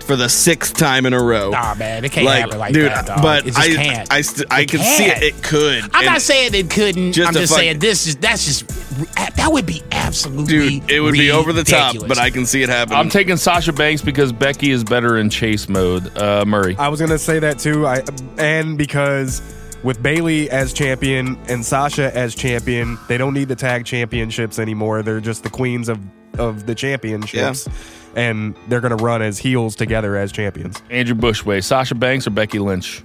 for 0.02 0.16
the 0.16 0.28
sixth 0.28 0.76
time 0.76 1.06
in 1.06 1.14
a 1.14 1.24
row. 1.24 1.52
Nah, 1.52 1.76
man, 1.76 2.04
it 2.04 2.12
can't 2.12 2.28
happen 2.28 2.58
like 2.58 2.74
dude, 2.74 2.92
that, 2.92 3.06
dog. 3.06 3.22
But 3.22 3.46
It 3.48 3.54
just 3.54 3.60
I, 3.60 3.76
can't. 3.76 4.12
I, 4.12 4.22
st- 4.22 4.48
I 4.52 4.62
It 4.62 4.70
can 4.70 4.80
see 4.80 5.06
it. 5.06 5.24
It 5.24 5.44
could. 5.44 5.90
I'm 5.94 6.06
not 6.06 6.22
saying 6.22 6.54
it 6.54 6.70
couldn't. 6.70 7.18
I'm 7.20 7.34
just 7.34 7.52
fuck- 7.54 7.60
saying 7.60 7.80
this 7.80 8.08
is 8.08 8.18
that's 8.18 8.46
just 8.46 8.70
that 9.16 9.50
would 9.52 9.66
be 9.66 9.82
absolutely 9.92 10.80
Dude, 10.80 10.92
it 10.92 11.00
would 11.00 11.14
be 11.14 11.32
over 11.32 11.54
the 11.54 11.64
top, 11.64 11.96
but 12.08 12.18
I 12.18 12.30
can 12.30 12.46
see 12.46 12.62
it 12.62 12.70
happen. 12.70 12.96
I'm 12.96 13.10
taking 13.10 13.38
Sasha 13.38 13.72
Banks 13.74 14.02
because 14.02 14.34
Becky 14.34 14.72
is 14.72 14.84
better 14.84 15.18
in 15.18 15.30
chase 15.30 15.70
mode. 15.70 16.16
Uh, 16.18 16.44
Murray. 16.46 16.76
I 16.78 16.90
was 16.90 17.00
gonna 17.00 17.18
say 17.18 17.40
that 17.40 17.60
too. 17.60 17.88
I 17.88 18.04
and 18.38 18.78
because 18.78 19.42
with 19.84 20.04
Bayley 20.04 20.50
as 20.50 20.74
champion 20.74 21.38
and 21.48 21.66
Sasha 21.66 22.16
as 22.16 22.36
champion, 22.36 22.98
they 23.08 23.18
don't 23.18 23.34
need 23.34 23.48
the 23.48 23.56
tag 23.56 23.86
championships 23.86 24.60
anymore. 24.60 25.02
They're 25.04 25.22
just 25.22 25.44
the 25.44 25.50
queens 25.50 25.90
of 25.90 26.00
of 26.38 26.66
the 26.66 26.76
championships, 26.76 27.68
and 28.16 28.56
they're 28.68 28.82
gonna 28.82 28.96
run 28.98 29.22
as 29.22 29.38
heels 29.38 29.76
together 29.76 30.18
as 30.18 30.32
champions. 30.32 30.82
Andrew 30.90 31.16
Bushway, 31.16 31.64
Sasha 31.64 31.96
Banks 31.96 32.28
or 32.28 32.32
Becky 32.32 32.60
Lynch? 32.60 33.04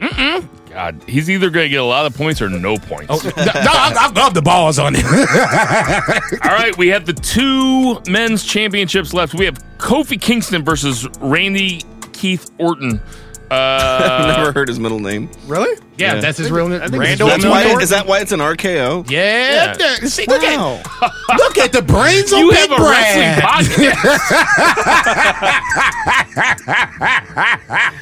Mm-mm. 0.00 0.48
God, 0.70 1.02
he's 1.08 1.28
either 1.28 1.50
going 1.50 1.64
to 1.64 1.68
get 1.68 1.80
a 1.80 1.84
lot 1.84 2.06
of 2.06 2.14
points 2.16 2.40
or 2.40 2.48
no 2.48 2.76
points. 2.76 3.24
no, 3.24 3.32
I, 3.36 3.92
I 3.96 4.10
love 4.12 4.34
the 4.34 4.42
balls 4.42 4.78
on 4.78 4.94
him. 4.94 5.04
All 6.44 6.56
right, 6.56 6.76
we 6.78 6.88
have 6.88 7.06
the 7.06 7.12
two 7.12 8.00
men's 8.10 8.44
championships 8.44 9.12
left. 9.12 9.34
We 9.34 9.44
have 9.46 9.58
Kofi 9.78 10.20
Kingston 10.20 10.64
versus 10.64 11.08
Randy 11.20 11.82
Keith 12.12 12.50
Orton. 12.58 13.00
I've 13.50 14.10
Uh, 14.30 14.36
never 14.36 14.52
heard 14.52 14.68
his 14.68 14.78
middle 14.78 15.00
name. 15.00 15.28
Really? 15.48 15.76
Yeah, 16.00 16.14
Yeah. 16.14 16.20
that's 16.20 16.38
his 16.38 16.50
real 16.50 16.68
name. 16.68 16.80
it's 16.82 16.90
Randall. 16.92 17.28
That's 17.28 17.44
why, 17.44 17.64
Orton? 17.66 17.82
is 17.82 17.90
that 17.90 18.06
why 18.06 18.20
it's 18.20 18.32
an 18.32 18.40
RKO? 18.40 19.08
Yeah, 19.10 19.76
Yeah. 19.78 19.96
See, 20.08 20.26
look 20.26 20.42
Wow. 20.42 20.80
at 21.02 21.10
look 21.38 21.58
at 21.58 21.72
the 21.72 21.82
brains 21.82 22.32
on 22.32 22.40
you 22.40 22.50
Big 22.50 22.58
have 22.58 22.72
a 22.72 22.76
Brad. 22.76 23.42
wrestling 23.44 23.94
podcast. 23.94 24.20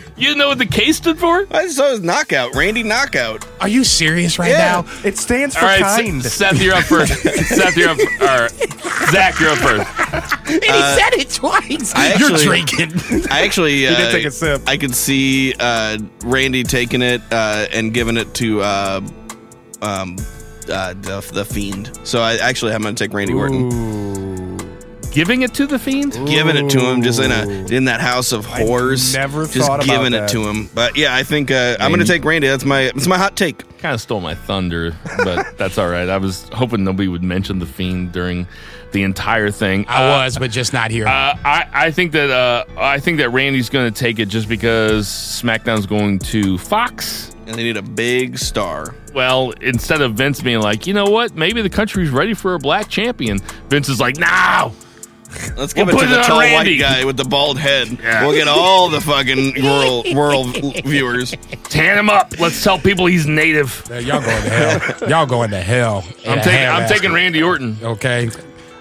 you 0.17 0.35
know 0.35 0.49
what 0.49 0.59
the 0.59 0.67
K 0.67 0.93
stood 0.93 1.19
for? 1.19 1.47
I 1.51 1.65
just 1.65 1.77
saw 1.77 1.91
his 1.91 2.01
knockout, 2.01 2.55
Randy 2.55 2.83
Knockout. 2.83 3.47
Are 3.61 3.69
you 3.69 3.85
serious 3.85 4.39
right 4.39 4.51
Yeah. 4.51 4.83
now? 4.83 4.85
It 5.05 5.19
stands 5.19 5.55
for 5.55 5.63
All 5.63 5.67
right, 5.69 5.81
kind. 5.81 6.25
S- 6.25 6.35
Seth, 6.35 6.61
you're 6.63 6.75
up 6.75 6.85
first. 6.85 7.13
Seth, 7.23 7.77
you're 7.77 7.91
up. 7.91 7.99
All 8.21 8.27
right, 8.27 8.53
Zach, 9.11 9.39
you're 9.41 9.51
up 9.51 9.59
first. 9.59 9.87
And 10.49 10.65
he 10.65 10.71
said 10.71 11.13
it 11.15 11.31
twice. 11.31 11.93
I 11.95 12.15
You're 12.19 12.31
actually- 12.33 12.65
drinking. 12.65 13.27
I 13.31 13.43
actually 13.45 13.87
uh, 13.87 13.97
did 13.97 14.11
take 14.13 14.25
a 14.25 14.31
sip. 14.31 14.63
I 14.67 14.77
could 14.77 14.95
see 14.95 15.55
uh, 15.61 15.99
Randy 16.25 16.63
taking 16.63 17.03
it 17.03 17.21
uh, 17.31 17.67
and 17.73 17.88
giving 17.91 18.17
it 18.17 18.33
to 18.35 18.61
uh, 18.63 19.01
um, 19.83 20.17
uh, 20.71 20.95
the, 20.95 21.29
the 21.33 21.45
Fiend. 21.45 21.99
So 22.05 22.21
I 22.21 22.37
actually 22.37 22.73
I'm 22.73 22.83
going 22.83 22.95
to 22.95 23.05
take 23.05 23.13
Randy 23.15 23.35
Orton, 23.35 24.57
Giving 25.11 25.43
it 25.43 25.55
to 25.55 25.67
the 25.67 25.79
fiend. 25.79 26.13
giving 26.29 26.57
it 26.57 26.71
to 26.71 26.81
him 26.81 27.03
just 27.03 27.19
in 27.19 27.33
a 27.33 27.75
in 27.75 27.87
that 27.87 28.01
house 28.01 28.31
of 28.31 28.45
horrors. 28.45 29.15
never 29.15 29.47
just 29.47 29.67
thought 29.67 29.83
about 29.83 29.87
giving 29.87 30.13
it 30.13 30.29
to 30.29 30.47
him. 30.47 30.69
But 30.75 30.97
yeah, 30.97 31.15
I 31.15 31.23
think 31.23 31.51
uh, 31.51 31.77
I'm 31.81 31.89
going 31.91 32.01
to 32.01 32.07
take 32.07 32.25
Randy. 32.25 32.47
That's 32.47 32.65
my 32.65 32.93
that's 32.95 33.07
my 33.07 33.17
hot 33.19 33.35
take. 33.35 33.63
Kind 33.79 33.95
of 33.95 34.01
stole 34.01 34.21
my 34.21 34.35
thunder, 34.35 34.93
but 35.19 35.57
that's 35.57 35.79
all 35.79 35.89
right. 35.89 36.09
I 36.09 36.17
was 36.19 36.49
hoping 36.53 36.83
nobody 36.83 37.07
would 37.09 37.23
mention 37.23 37.61
the 37.61 37.67
fiend 37.67 38.11
during 38.13 38.47
the 38.91 39.03
entire 39.05 39.51
thing. 39.53 39.85
I 39.87 40.03
Uh, 40.05 40.25
was, 40.25 40.37
but 40.39 40.51
just 40.51 40.73
not 40.73 40.91
here. 40.91 41.07
Uh, 41.07 41.37
I, 41.45 41.67
I 41.73 41.91
think 41.93 42.11
that 42.13 42.29
uh, 42.31 42.65
I 42.77 42.99
think 42.99 43.19
that 43.19 43.31
Randy's 43.31 43.69
going 43.71 43.93
to 43.93 43.97
take 43.97 44.19
it 44.19 44.27
just 44.27 44.49
because 44.49 45.07
SmackDown's 45.07 45.87
going 45.87 46.19
to 46.21 46.59
Fox. 46.59 47.35
And 47.47 47.55
they 47.57 47.63
need 47.63 47.77
a 47.77 47.83
big 47.83 48.37
star. 48.37 48.95
Well, 49.15 49.53
instead 49.61 50.01
of 50.03 50.15
Vince 50.15 50.41
being 50.43 50.61
like, 50.61 50.87
you 50.87 50.93
know 50.93 51.07
what, 51.07 51.35
maybe 51.37 51.63
the 51.63 51.71
country's 51.71 52.11
ready 52.11 52.35
for 52.35 52.55
a 52.55 52.59
black 52.59 52.89
champion, 52.89 53.39
Vince 53.69 53.89
is 53.89 54.01
like, 54.01 54.17
no, 54.19 54.73
Let's 55.57 55.73
give 55.75 55.87
We'll 55.87 55.97
it 55.97 56.01
to 56.01 56.07
put 56.07 56.11
the 56.11 56.15
it 56.15 56.19
on 56.19 56.25
tall 56.25 56.41
Randy. 56.41 56.73
white 56.73 56.81
guy 56.81 57.05
with 57.05 57.17
the 57.17 57.25
bald 57.25 57.59
head. 57.59 57.89
Yeah. 58.03 58.25
We'll 58.27 58.35
get 58.35 58.49
all 58.49 58.89
the 58.89 59.01
fucking 59.01 59.55
rural 59.63 60.03
rural 60.15 60.45
viewers. 60.85 61.33
tan 61.65 61.99
him 61.99 62.09
up. 62.11 62.39
Let's 62.41 62.63
tell 62.63 62.79
people 62.79 63.07
he's 63.07 63.27
native. 63.27 63.85
Y'all 63.91 64.21
going 64.21 64.43
to 64.43 64.51
hell. 64.51 65.09
Y'all 65.09 65.27
going 65.27 65.51
to 65.51 65.61
hell. 65.61 66.05
I'm 66.27 66.41
taking 66.41 66.69
I'm 66.69 66.89
taking 66.89 67.13
Randy 67.13 67.43
Orton. 67.43 67.77
Okay. 67.83 68.31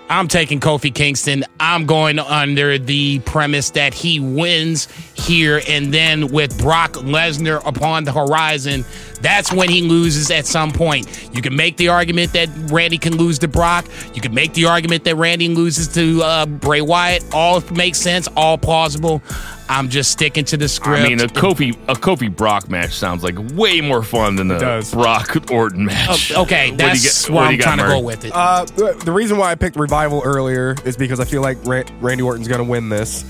I'm 0.10 0.30
taking 0.30 0.62
Kofi 0.62 0.95
Kingston. 0.95 1.43
I'm 1.60 1.86
going 1.86 2.18
under 2.18 2.78
the 2.78 3.20
premise 3.20 3.72
that 3.72 3.93
he 3.93 4.22
wins 4.22 4.88
here, 5.16 5.60
and 5.68 5.93
then 5.93 6.30
with 6.30 6.58
Brock 6.60 6.93
Lesnar 6.93 7.62
upon 7.68 8.06
the 8.06 8.14
horizon, 8.14 8.86
that's 9.22 9.51
when 9.53 9.70
he 9.70 9.82
loses 9.82 10.30
at 10.32 10.45
some 10.45 10.72
point. 10.72 11.30
You 11.34 11.41
can 11.41 11.55
make 11.55 11.78
the 11.78 11.89
argument 11.89 12.34
that 12.34 12.49
Randy 12.72 12.97
can 12.97 13.18
lose 13.18 13.39
to 13.39 13.47
Brock. 13.47 13.86
You 14.13 14.22
can 14.22 14.34
make 14.34 14.53
the 14.53 14.65
argument 14.65 15.03
that 15.05 15.15
Randy 15.15 15.47
loses 15.49 15.88
to 15.89 16.22
uh, 16.24 16.45
Bray 16.45 16.82
Wyatt. 16.82 17.24
All 17.34 17.61
makes 17.72 17.99
sense, 17.99 18.28
all 18.36 18.57
plausible. 18.57 19.22
I'm 19.70 19.89
just 19.89 20.11
sticking 20.11 20.45
to 20.45 20.55
the 20.57 20.70
script. 20.70 21.01
I 21.03 21.07
mean, 21.09 21.20
a 21.20 21.26
Kofi 21.28 21.74
a 21.89 21.93
Kofi 21.93 22.34
Brock 22.34 22.70
match 22.70 22.93
sounds 22.93 23.22
like 23.22 23.36
way 23.53 23.82
more 23.82 24.01
fun 24.01 24.38
than 24.38 24.49
a 24.49 24.57
does. 24.59 24.93
Brock 24.93 25.36
Orton 25.51 25.86
match. 25.86 26.32
Oh, 26.34 26.43
okay, 26.43 26.72
What 26.72 26.78
do 26.80 26.84
you 26.86 26.89
that's 26.91 27.26
get- 27.26 27.34
where 27.34 27.43
I'm 27.43 27.51
you 27.51 27.57
got, 27.57 27.63
trying 27.76 27.78
to 27.80 27.84
go 27.95 27.99
with 27.99 28.24
it. 28.24 28.32
Uh, 28.34 28.63
the 28.63 28.93
the 29.03 29.11
reason 29.11 29.38
why 29.38 29.51
I 29.51 29.55
picked 29.55 29.76
Revival 29.76 30.22
earlier 30.24 30.76
is 30.86 30.95
because 30.95 31.20
I 31.20 31.26
feel 31.26 31.41
like 31.41 31.57
Randy 31.65 32.24
Orton's 32.24 32.47
going 32.47 32.59
to 32.59 32.63
win 32.63 32.88
this. 32.89 33.26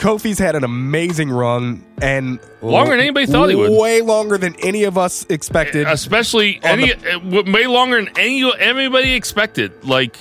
Kofi's 0.00 0.38
had 0.38 0.56
an 0.56 0.64
amazing 0.64 1.30
run 1.30 1.84
and 2.00 2.40
Longer 2.62 2.92
than 2.92 3.00
anybody 3.00 3.26
thought 3.26 3.50
he 3.50 3.54
would. 3.54 3.78
Way 3.78 4.00
longer 4.00 4.38
than 4.38 4.56
any 4.56 4.84
of 4.84 4.96
us 4.96 5.26
expected. 5.28 5.86
especially 5.86 6.58
any 6.62 6.94
uh, 6.94 7.18
w- 7.18 7.52
way 7.52 7.66
longer 7.66 8.02
than 8.02 8.18
any 8.18 8.50
anybody 8.58 9.12
expected. 9.12 9.84
Like, 9.84 10.16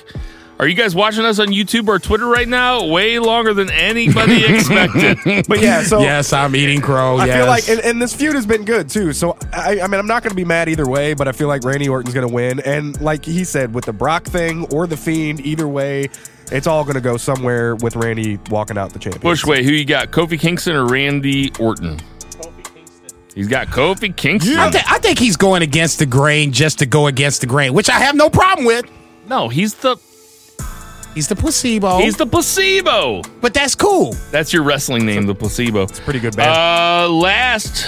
are 0.59 0.67
you 0.67 0.75
guys 0.75 0.93
watching 0.93 1.23
us 1.23 1.39
on 1.39 1.47
YouTube 1.47 1.87
or 1.87 1.97
Twitter 1.97 2.27
right 2.27 2.47
now? 2.47 2.87
Way 2.87 3.19
longer 3.19 3.53
than 3.53 3.71
anybody 3.71 4.43
expected. 4.53 5.45
But 5.47 5.61
yeah, 5.61 5.83
so 5.83 6.01
yes, 6.01 6.33
I'm 6.33 6.57
eating 6.57 6.81
crow. 6.81 7.15
I 7.15 7.27
yes. 7.27 7.37
feel 7.37 7.47
like, 7.47 7.69
and, 7.69 7.79
and 7.79 8.01
this 8.01 8.13
feud 8.13 8.35
has 8.35 8.45
been 8.45 8.65
good 8.65 8.89
too. 8.89 9.13
So 9.13 9.37
I, 9.53 9.79
I 9.79 9.87
mean, 9.87 9.97
I'm 9.97 10.07
not 10.07 10.23
going 10.23 10.31
to 10.31 10.35
be 10.35 10.43
mad 10.43 10.67
either 10.67 10.87
way, 10.87 11.13
but 11.13 11.29
I 11.29 11.31
feel 11.31 11.47
like 11.47 11.63
Randy 11.63 11.87
Orton's 11.87 12.13
going 12.13 12.27
to 12.27 12.33
win. 12.33 12.59
And 12.59 12.99
like 12.99 13.23
he 13.23 13.45
said, 13.45 13.73
with 13.73 13.85
the 13.85 13.93
Brock 13.93 14.25
thing 14.25 14.65
or 14.73 14.87
the 14.87 14.97
Fiend, 14.97 15.39
either 15.39 15.69
way, 15.69 16.09
it's 16.51 16.67
all 16.67 16.83
going 16.83 16.95
to 16.95 17.01
go 17.01 17.17
somewhere 17.17 17.75
with 17.75 17.95
Randy 17.95 18.37
walking 18.49 18.77
out 18.77 18.91
the 18.93 18.99
champion. 18.99 19.21
Bushway, 19.23 19.63
who 19.63 19.71
you 19.71 19.85
got? 19.85 20.11
Kofi 20.11 20.39
Kingston 20.39 20.75
or 20.75 20.85
Randy 20.87 21.51
Orton? 21.59 21.97
Kofi 21.97 22.73
Kingston. 22.73 23.17
He's 23.35 23.47
got 23.47 23.67
Kofi 23.67 24.15
Kingston. 24.15 24.57
I, 24.57 24.69
thi- 24.71 24.81
I 24.87 24.99
think 24.99 25.19
he's 25.19 25.37
going 25.37 25.61
against 25.61 25.99
the 25.99 26.05
grain 26.05 26.51
just 26.51 26.79
to 26.79 26.85
go 26.85 27.07
against 27.07 27.41
the 27.41 27.47
grain, 27.47 27.73
which 27.73 27.89
I 27.89 27.99
have 27.99 28.15
no 28.15 28.29
problem 28.29 28.65
with. 28.65 28.85
No, 29.27 29.47
he's 29.49 29.75
the 29.75 29.97
He's 31.15 31.27
the 31.27 31.35
placebo. 31.35 31.97
he's 31.99 32.15
the 32.17 32.25
placebo. 32.27 33.23
but 33.41 33.53
that's 33.53 33.73
cool. 33.75 34.13
That's 34.31 34.53
your 34.53 34.63
wrestling 34.63 35.05
name, 35.05 35.25
the 35.25 35.35
placebo. 35.35 35.81
It's 35.83 35.99
pretty 35.99 36.19
good 36.19 36.35
band. 36.35 36.51
Uh, 36.51 37.09
last 37.11 37.87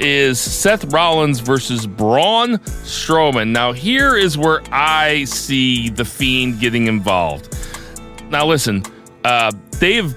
is 0.00 0.40
Seth 0.40 0.84
Rollins 0.92 1.40
versus 1.40 1.86
Braun 1.86 2.58
Strowman. 2.58 3.48
Now, 3.50 3.72
here 3.72 4.16
is 4.16 4.36
where 4.36 4.60
I 4.72 5.24
see 5.24 5.88
the 5.88 6.04
Fiend 6.04 6.60
getting 6.60 6.86
involved. 6.88 7.56
Now, 8.30 8.46
listen, 8.46 8.82
uh, 9.24 9.52
they've 9.78 10.14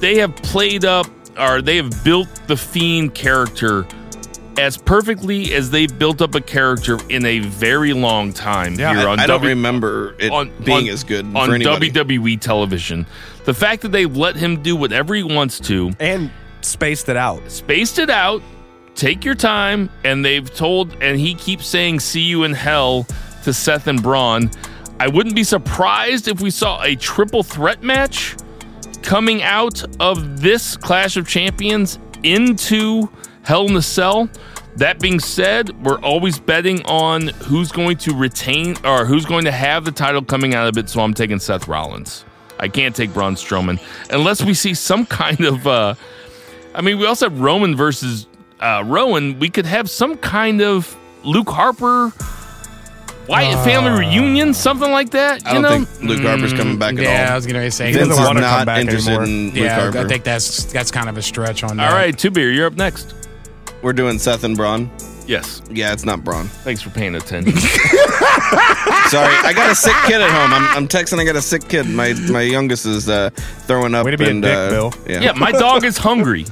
they 0.00 0.18
have 0.18 0.34
played 0.36 0.84
up 0.84 1.06
or 1.38 1.62
they 1.62 1.76
have 1.76 2.04
built 2.04 2.28
the 2.46 2.56
Fiend 2.56 3.14
character 3.14 3.86
as 4.58 4.76
perfectly 4.76 5.52
as 5.54 5.70
they've 5.70 5.98
built 5.98 6.22
up 6.22 6.34
a 6.34 6.40
character 6.40 6.98
in 7.08 7.26
a 7.26 7.40
very 7.40 7.92
long 7.92 8.32
time 8.32 8.74
Yeah, 8.74 8.94
here 8.94 9.08
I, 9.08 9.12
on 9.12 9.20
I 9.20 9.26
don't 9.26 9.42
remember 9.42 10.14
it 10.18 10.64
being 10.64 10.88
as 10.88 11.02
good 11.02 11.24
on. 11.24 11.48
WWE 11.50 12.40
television. 12.40 13.06
The 13.44 13.54
fact 13.54 13.82
that 13.82 13.92
they've 13.92 14.16
let 14.16 14.36
him 14.36 14.62
do 14.62 14.76
whatever 14.76 15.14
he 15.14 15.22
wants 15.22 15.58
to, 15.60 15.90
and 15.98 16.30
spaced 16.60 17.08
it 17.08 17.16
out. 17.16 17.42
spaced 17.50 17.98
it 17.98 18.10
out, 18.10 18.42
take 18.94 19.24
your 19.24 19.34
time, 19.34 19.90
and 20.04 20.24
they've 20.24 20.52
told, 20.54 20.96
and 21.02 21.18
he 21.18 21.34
keeps 21.34 21.66
saying, 21.66 22.00
"See 22.00 22.22
you 22.22 22.44
in 22.44 22.52
hell" 22.52 23.06
to 23.42 23.52
Seth 23.52 23.86
and 23.86 24.02
Braun. 24.02 24.50
I 25.00 25.08
wouldn't 25.08 25.34
be 25.34 25.44
surprised 25.44 26.28
if 26.28 26.40
we 26.40 26.50
saw 26.50 26.82
a 26.82 26.94
triple 26.94 27.42
threat 27.42 27.82
match 27.82 28.36
coming 29.02 29.42
out 29.42 29.84
of 30.00 30.40
this 30.40 30.76
Clash 30.76 31.16
of 31.16 31.28
Champions 31.28 31.98
into 32.22 33.08
Hell 33.42 33.66
in 33.66 33.74
the 33.74 33.82
Cell. 33.82 34.28
That 34.76 34.98
being 34.98 35.20
said, 35.20 35.84
we're 35.84 36.00
always 36.00 36.38
betting 36.38 36.84
on 36.86 37.28
who's 37.28 37.70
going 37.70 37.96
to 37.98 38.14
retain 38.14 38.76
or 38.84 39.04
who's 39.04 39.24
going 39.24 39.44
to 39.44 39.52
have 39.52 39.84
the 39.84 39.92
title 39.92 40.22
coming 40.22 40.54
out 40.54 40.66
of 40.66 40.78
it. 40.78 40.88
So 40.88 41.00
I'm 41.00 41.14
taking 41.14 41.38
Seth 41.38 41.68
Rollins. 41.68 42.24
I 42.58 42.68
can't 42.68 42.94
take 42.94 43.12
Braun 43.12 43.34
Strowman 43.34 43.80
unless 44.10 44.42
we 44.42 44.54
see 44.54 44.74
some 44.74 45.06
kind 45.20 45.40
of. 45.40 45.66
Uh, 45.66 45.94
I 46.74 46.80
mean, 46.80 46.98
we 46.98 47.06
also 47.06 47.28
have 47.28 47.40
Roman 47.40 47.76
versus 47.76 48.26
uh, 48.60 48.82
Rowan. 48.84 49.38
We 49.38 49.48
could 49.48 49.66
have 49.66 49.88
some 49.88 50.16
kind 50.16 50.60
of 50.60 50.96
Luke 51.22 51.50
Harper, 51.50 52.12
Wyatt 53.28 53.64
family 53.64 54.06
reunion, 54.06 54.52
something 54.54 54.90
like 54.90 55.10
that. 55.10 55.42
You 55.42 55.50
I 55.50 55.52
don't 55.54 55.62
know, 55.62 55.84
think 55.84 56.02
Luke 56.02 56.20
Harper's 56.20 56.52
coming 56.52 56.78
back 56.78 56.94
at 56.94 56.98
all. 57.00 57.04
Yeah, 57.04 57.26
I 57.26 57.30
all. 57.30 57.36
was 57.36 57.46
going 57.46 57.62
to 57.62 57.70
say. 57.70 57.92
doesn't 57.92 58.08
Vince 58.08 58.18
is 58.20 58.26
wanna 58.26 58.40
come 58.40 58.50
not 58.50 58.66
back 58.66 58.80
interested 58.80 59.10
anymore. 59.10 59.24
in 59.24 59.44
Luke 59.46 59.54
yeah, 59.54 59.80
Harper. 59.80 59.98
I 59.98 60.04
think 60.06 60.24
that's 60.24 60.64
that's 60.64 60.90
kind 60.90 61.08
of 61.08 61.16
a 61.16 61.22
stretch 61.22 61.62
on 61.64 61.76
that. 61.78 61.90
all 61.90 61.96
right, 61.96 62.16
two 62.16 62.30
beer. 62.30 62.50
You're 62.52 62.66
up 62.66 62.74
next. 62.74 63.14
We're 63.82 63.92
doing 63.92 64.18
Seth 64.18 64.44
and 64.44 64.56
Braun. 64.56 64.90
Yes, 65.26 65.62
Yeah, 65.70 65.94
it's 65.94 66.04
not 66.04 66.22
Braun. 66.22 66.48
thanks 66.48 66.82
for 66.82 66.90
paying 66.90 67.14
attention. 67.14 67.52
Sorry, 69.08 69.34
I 69.42 69.52
got 69.54 69.70
a 69.70 69.74
sick 69.74 69.94
kid 70.06 70.20
at 70.20 70.30
home. 70.30 70.52
I'm, 70.52 70.76
I'm 70.76 70.88
texting. 70.88 71.18
I 71.18 71.24
got 71.24 71.36
a 71.36 71.42
sick 71.42 71.66
kid. 71.68 71.88
My 71.88 72.12
my 72.30 72.42
youngest 72.42 72.84
is 72.84 73.08
uh, 73.08 73.30
throwing 73.66 73.94
up. 73.94 74.04
Way 74.04 74.10
to 74.12 74.18
be 74.18 74.24
a 74.26 74.30
and, 74.30 74.42
dick, 74.42 74.54
uh, 74.54 74.68
Bill. 74.68 74.94
Yeah. 75.06 75.20
yeah, 75.20 75.32
my 75.32 75.50
dog 75.52 75.84
is 75.84 75.96
hungry. 75.96 76.44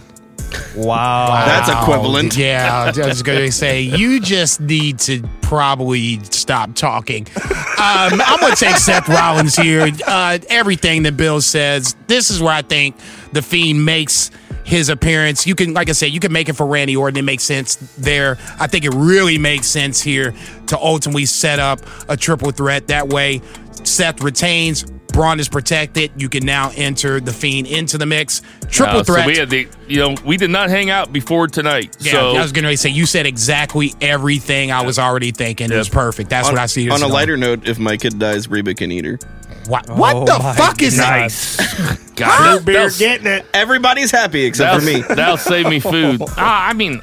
Wow. 0.76 1.44
That's 1.46 1.68
equivalent. 1.68 2.36
Yeah, 2.36 2.92
I 2.96 3.06
was 3.06 3.22
going 3.22 3.38
to 3.38 3.52
say 3.52 3.82
you 3.82 4.20
just 4.20 4.60
need 4.60 4.98
to 5.00 5.22
probably 5.42 6.22
stop 6.24 6.74
talking. 6.74 7.26
Um, 7.36 8.20
I'm 8.20 8.40
going 8.40 8.54
to 8.54 8.58
take 8.58 8.76
Seth 8.76 9.08
Rollins 9.08 9.56
here. 9.56 9.90
Uh, 10.06 10.38
everything 10.48 11.02
that 11.04 11.16
Bill 11.16 11.40
says, 11.40 11.96
this 12.06 12.30
is 12.30 12.40
where 12.40 12.52
I 12.52 12.62
think 12.62 12.96
the 13.32 13.42
Fiend 13.42 13.84
makes 13.84 14.30
his 14.64 14.88
appearance. 14.88 15.46
You 15.46 15.54
can, 15.54 15.74
like 15.74 15.88
I 15.88 15.92
said, 15.92 16.12
you 16.12 16.20
can 16.20 16.32
make 16.32 16.48
it 16.48 16.54
for 16.54 16.66
Randy 16.66 16.96
Orton. 16.96 17.18
It 17.18 17.22
makes 17.22 17.42
sense 17.44 17.76
there. 17.96 18.38
I 18.60 18.66
think 18.66 18.84
it 18.84 18.94
really 18.94 19.38
makes 19.38 19.66
sense 19.66 20.00
here 20.00 20.34
to 20.68 20.78
ultimately 20.78 21.26
set 21.26 21.58
up 21.58 21.80
a 22.08 22.16
triple 22.16 22.52
threat. 22.52 22.86
That 22.86 23.08
way, 23.08 23.40
Seth 23.84 24.22
retains. 24.22 24.86
Braun 25.12 25.38
is 25.40 25.48
protected. 25.48 26.10
You 26.16 26.28
can 26.28 26.44
now 26.46 26.70
enter 26.76 27.20
the 27.20 27.32
Fiend 27.32 27.66
into 27.66 27.98
the 27.98 28.06
mix. 28.06 28.42
Triple 28.68 28.98
Uh, 29.00 29.04
so 29.04 29.12
threat. 29.12 29.26
we 29.26 29.36
had 29.36 29.50
the, 29.50 29.68
you 29.86 29.98
know, 29.98 30.14
we 30.24 30.36
did 30.36 30.50
not 30.50 30.70
hang 30.70 30.90
out 30.90 31.12
before 31.12 31.46
tonight. 31.48 31.96
Yeah, 32.00 32.12
so 32.12 32.30
I 32.36 32.42
was 32.42 32.52
going 32.52 32.64
to 32.64 32.76
say 32.76 32.88
you 32.88 33.06
said 33.06 33.26
exactly 33.26 33.94
everything 34.00 34.72
I 34.72 34.82
was 34.84 34.98
already 34.98 35.30
thinking. 35.30 35.70
It 35.70 35.76
was 35.76 35.88
perfect. 35.88 36.30
That's 36.30 36.48
On, 36.48 36.54
what 36.54 36.60
I 36.62 36.66
see. 36.66 36.88
on 36.90 36.96
a 36.96 37.00
going. 37.00 37.12
lighter 37.12 37.36
note, 37.36 37.68
if 37.68 37.78
my 37.78 37.96
kid 37.96 38.18
dies, 38.18 38.48
Reba 38.48 38.74
can 38.74 38.90
eat 38.90 39.04
her. 39.04 39.18
what, 39.68 39.88
what 39.90 40.16
Oh 40.16 40.24
the 40.24 40.54
fuck 40.56 40.82
is 40.82 40.96
that? 40.96 41.20
nice. 41.20 41.56
God, 42.14 42.64
beer 42.64 42.74
that'll, 42.88 42.98
getting 42.98 43.26
it. 43.26 43.46
Everybody's 43.54 44.10
happy 44.10 44.44
except 44.44 44.80
for 44.80 44.84
me. 44.86 45.00
that'll, 45.02 45.16
that'll 45.16 45.36
save 45.36 45.68
me 45.68 45.80
food. 45.80 46.20
Ah, 46.36 46.68
I 46.68 46.72
mean, 46.72 47.00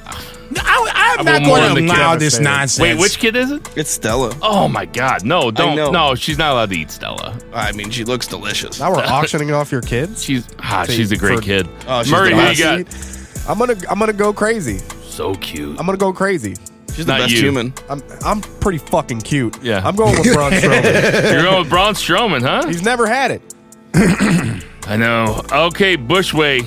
I, 0.58 1.16
I'm 1.20 1.26
not 1.26 1.44
going 1.44 1.76
to 1.76 1.82
kid 1.82 1.90
allow 1.90 2.16
this 2.16 2.34
devastated. 2.38 2.44
nonsense. 2.44 2.80
wait, 2.82 2.98
which 3.00 3.20
kid 3.20 3.36
is 3.36 3.52
it? 3.52 3.78
It's 3.78 3.90
Stella. 3.90 4.36
Oh 4.42 4.68
my 4.68 4.86
God, 4.86 5.24
no, 5.26 5.52
don't, 5.52 5.92
no, 5.92 6.16
she's 6.16 6.38
not 6.38 6.52
allowed 6.54 6.70
to 6.72 6.76
eat 6.78 6.92
Stella. 6.92 7.38
I 7.54 7.72
mean, 7.74 7.90
she 7.90 8.04
looks 8.04 8.28
delicious. 8.28 8.80
Now 8.80 8.92
we're 8.92 9.04
auctioning 9.04 9.52
off 9.52 9.72
your 9.72 9.82
kids. 9.82 10.24
She's 10.24 10.48
ah, 10.60 10.86
See, 10.88 10.96
she's 10.96 11.12
a 11.12 11.18
great 11.18 11.40
for- 11.40 11.46
kid. 11.46 11.68
Oh, 11.88 12.04
she's 12.04 12.12
Murray, 12.12 12.34
who 12.34 12.42
you 12.42 12.58
got? 12.58 13.48
I'm 13.48 13.58
gonna 13.58 13.76
I'm 13.90 14.00
gonna 14.00 14.14
go 14.14 14.32
crazy. 14.34 14.78
So 15.04 15.34
cute. 15.36 15.80
I'm 15.80 15.86
gonna 15.86 15.98
go 15.98 16.14
crazy. 16.14 16.56
She's 16.94 17.06
the 17.06 17.14
not 17.14 17.20
best 17.22 17.34
you. 17.34 17.40
human. 17.42 17.74
I'm 17.90 18.02
I'm 18.24 18.42
pretty 18.42 18.78
fucking 18.80 19.22
cute. 19.22 19.62
Yeah. 19.64 19.82
I'm 19.86 19.96
going 19.96 20.18
with 20.20 20.34
Braun 20.34 20.52
Strowman. 20.54 21.32
You're 21.32 21.44
going 21.44 21.60
with 21.60 21.70
Braun 21.70 21.94
Strowman, 21.94 22.42
huh? 22.42 22.68
He's 22.68 22.84
never 22.84 23.08
had 23.08 23.32
it. 23.32 23.42
I 24.88 24.98
know. 24.98 25.42
Okay, 25.52 25.98
Bushway, 25.98 26.62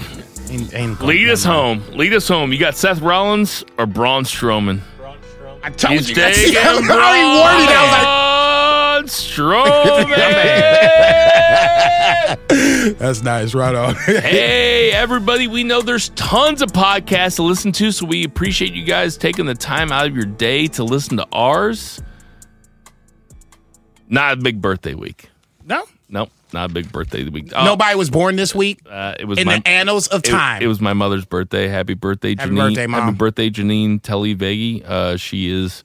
Ain't- 0.53 0.75
ain't 0.75 1.01
lead 1.01 1.29
us 1.31 1.45
home. 1.45 1.83
Lead 1.93 2.13
us 2.13 2.29
home. 2.29 2.53
You 2.53 2.59
got 2.59 2.77
Seth 2.77 3.01
Rollins 3.01 3.65
or 3.79 3.87
Braun 3.87 4.25
Strowman? 4.25 4.81
I 5.65 5.71
told 5.71 5.95
He's 5.95 6.09
you. 6.09 6.17
taking 6.17 6.57
I 6.57 6.75
was 6.75 6.91
already. 6.91 7.67
I 7.69 8.99
Braun 8.99 9.05
Strowman. 9.07 10.09
was 10.09 10.19
like, 12.89 12.99
That's 12.99 13.23
nice. 13.23 13.55
Right 13.55 13.75
on. 13.75 13.95
hey, 14.07 14.91
everybody. 14.93 15.47
We 15.47 15.63
know 15.65 15.81
there's 15.83 16.09
tons 16.11 16.61
of 16.63 16.73
podcasts 16.73 17.37
to 17.37 17.43
listen 17.45 17.73
to, 17.73 17.91
so 17.93 18.07
we 18.07 18.25
appreciate 18.25 18.73
you 18.75 18.85
guys 18.85 19.17
taking 19.17 19.47
the 19.47 19.55
time 19.55 19.93
out 19.93 20.07
of 20.07 20.15
your 20.17 20.25
day 20.27 20.67
to 20.69 20.85
listen 20.85 21.17
to 21.19 21.27
ours. 21.33 22.03
Not 24.09 24.35
a 24.35 24.37
big 24.37 24.61
birthday 24.61 24.95
week. 24.95 25.29
no, 25.65 25.85
Nope, 26.09 26.31
not 26.53 26.71
a 26.71 26.73
big 26.73 26.91
birthday 26.93 27.29
week. 27.29 27.53
Oh, 27.55 27.65
nobody 27.65 27.97
was 27.97 28.11
born 28.11 28.37
this 28.37 28.55
week 28.55 28.81
Uh, 28.89 29.15
it 29.19 29.25
was 29.27 29.39
in 29.39 29.47
my, 29.47 29.59
the 29.59 29.69
annals 29.69 30.07
of 30.09 30.21
it- 30.25 30.29
time. 30.31 30.63
It, 30.63 30.67
was 30.67 30.81
my 30.81 30.93
mother's 30.93 31.25
birthday. 31.25 31.69
Happy 31.69 31.95
birthday, 31.95 32.35
Happy 32.37 32.51
Janine. 32.51 32.57
birthday, 32.69 32.87
Mom. 32.87 33.03
Happy 33.03 33.17
birthday, 33.17 33.51
Janine 33.51 34.01
Telly 34.03 34.35
Veggie. 34.37 34.85
Uh, 34.85 35.17
she 35.17 35.51
is 35.51 35.83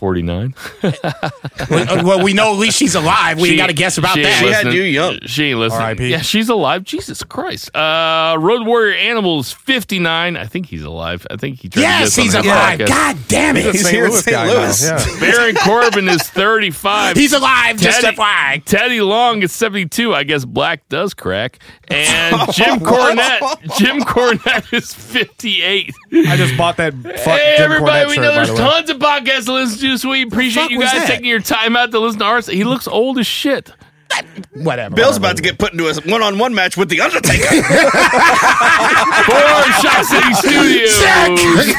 49. 0.00 0.54
well, 0.82 2.04
well, 2.04 2.22
we 2.24 2.32
know 2.32 2.54
at 2.54 2.58
least 2.58 2.78
she's 2.78 2.94
alive. 2.94 3.38
We 3.38 3.50
She- 3.50 3.56
got 3.56 3.66
to 3.66 3.74
guess 3.74 3.98
about 3.98 4.14
she 4.14 4.22
that. 4.22 4.38
She 4.40 4.46
had 4.46 4.64
listening. 4.64 4.74
you 4.76 4.82
young. 4.82 5.18
She 5.26 5.44
ain't 5.50 5.58
listening. 5.58 5.82
R.I.P.. 5.82 6.08
Yeah, 6.08 6.22
she's 6.22 6.48
alive. 6.48 6.84
Jesus 6.84 7.22
Christ. 7.22 7.74
Uh, 7.76 8.36
Road 8.40 8.66
Warrior 8.66 8.94
Animals 8.96 9.52
59. 9.52 10.36
I 10.38 10.46
think 10.46 10.66
he's 10.66 10.82
alive. 10.82 11.26
I 11.30 11.36
think 11.36 11.60
he 11.60 11.68
tried 11.68 11.82
yes, 11.82 12.14
to 12.14 12.22
he's 12.22 12.32
get 12.32 12.40
us 12.40 12.46
on 12.46 12.48
the 12.48 12.54
alive. 12.54 12.78
podcast. 12.80 12.88
God 12.88 13.16
damn 13.28 13.56
it. 13.58 13.64
He's 13.72 13.82
St. 13.82 13.94
here 13.94 14.06
in 14.06 14.12
St. 14.12 14.46
Louis. 14.46 14.84
yeah. 14.88 15.20
Baron 15.20 15.54
Corbin 15.56 16.08
is 16.08 16.22
35. 16.30 17.16
He's 17.16 17.32
alive. 17.34 17.76
Just 17.76 18.00
Teddy- 18.00 18.16
FYI. 18.16 18.64
Teddy 18.64 19.00
Long 19.02 19.42
is 19.42 19.52
72. 19.52 20.14
I 20.14 20.24
guess 20.24 20.46
black 20.46 20.88
does 20.88 21.12
crack. 21.12 21.58
And 21.88 22.36
Jim 22.52 22.80
Cornette, 22.80 23.76
Jim 23.78 24.00
Cornette 24.00 24.72
is 24.72 24.94
58. 24.94 25.92
I 26.26 26.36
just 26.36 26.56
bought 26.56 26.78
that. 26.78 26.94
Fuck 26.94 27.04
hey, 27.12 27.54
Jim 27.58 27.70
everybody, 27.70 28.04
Cornette 28.04 28.08
we 28.08 28.14
shirt, 28.14 28.22
know 28.24 28.34
there's 28.34 28.48
the 28.48 28.56
tons 28.56 28.88
of 28.90 28.96
podcasts 28.98 29.44
to 29.46 29.52
listen 29.52 29.78
to, 29.80 29.89
so 29.98 30.10
we 30.10 30.22
appreciate 30.22 30.70
you 30.70 30.78
was 30.78 30.90
guys 30.90 31.02
that? 31.02 31.06
taking 31.08 31.26
your 31.26 31.40
time 31.40 31.76
out 31.76 31.90
to 31.92 31.98
listen 31.98 32.20
to 32.20 32.24
ours. 32.24 32.46
He 32.46 32.64
looks 32.64 32.86
old 32.88 33.18
as 33.18 33.26
shit. 33.26 33.72
Whatever. 34.52 34.96
Bill's 34.96 35.16
about 35.16 35.36
to 35.36 35.42
get 35.42 35.58
put 35.58 35.72
into 35.72 35.86
a 35.86 35.94
one-on-one 35.94 36.52
match 36.54 36.76
with 36.76 36.88
the 36.88 37.00
Undertaker. 37.00 37.46
For 39.30 39.46
Shot 39.80 40.04
City 40.04 40.34
Studios, 40.34 40.98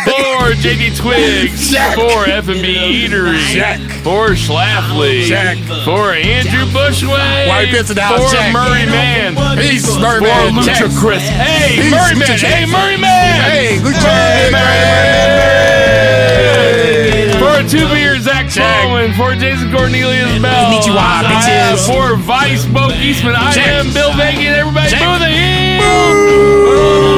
for 0.06 0.56
JD 0.56 0.98
Twigs. 0.98 1.76
For 1.76 2.30
F&B 2.30 3.08
Eatery. 3.08 3.54
Check. 3.54 3.80
For 4.02 4.30
Schlafly. 4.30 5.28
Check. 5.28 5.58
For 5.84 6.14
Andrew 6.14 6.66
Bushway. 6.72 7.48
Why 7.48 7.62
you 7.64 7.76
pissing 7.76 7.98
out? 7.98 8.18
For 8.18 8.36
Check. 8.36 8.54
Murray 8.54 8.86
Man. 8.86 9.36
Peace, 9.58 9.86
Murray 9.98 10.20
For 10.20 10.26
Man. 10.26 10.54
Lucha 10.54 11.00
Chris. 11.00 11.28
Hey, 11.28 11.82
Peace, 11.82 11.92
Murray 11.92 12.16
Lucha 12.16 12.20
Man. 12.20 12.38
Check. 12.38 12.54
Hey, 12.54 12.66
Murray 12.72 12.98
Man. 12.98 13.52
Hey, 13.52 13.78
Lucha 13.78 14.02
Murray 14.02 14.52
Man. 14.52 14.62
Man. 14.64 15.81
For 17.62 17.70
Two 17.70 17.88
Beers, 17.90 18.24
Zach 18.24 18.54
Baldwin. 18.56 19.14
For 19.14 19.36
Jason 19.36 19.72
Cornelius 19.72 20.42
Bell. 20.42 20.72
Konnichiwa, 20.72 21.22
bitches. 21.24 21.86
For 21.86 22.16
Vice 22.16 22.66
Bo 22.66 22.90
Eastman. 22.92 23.36
I 23.36 23.54
am 23.54 23.94
Bill 23.94 24.12
and 24.20 24.56
everybody 24.56 24.90
boo 24.96 25.20
the 25.20 25.28
heel. 25.28 27.11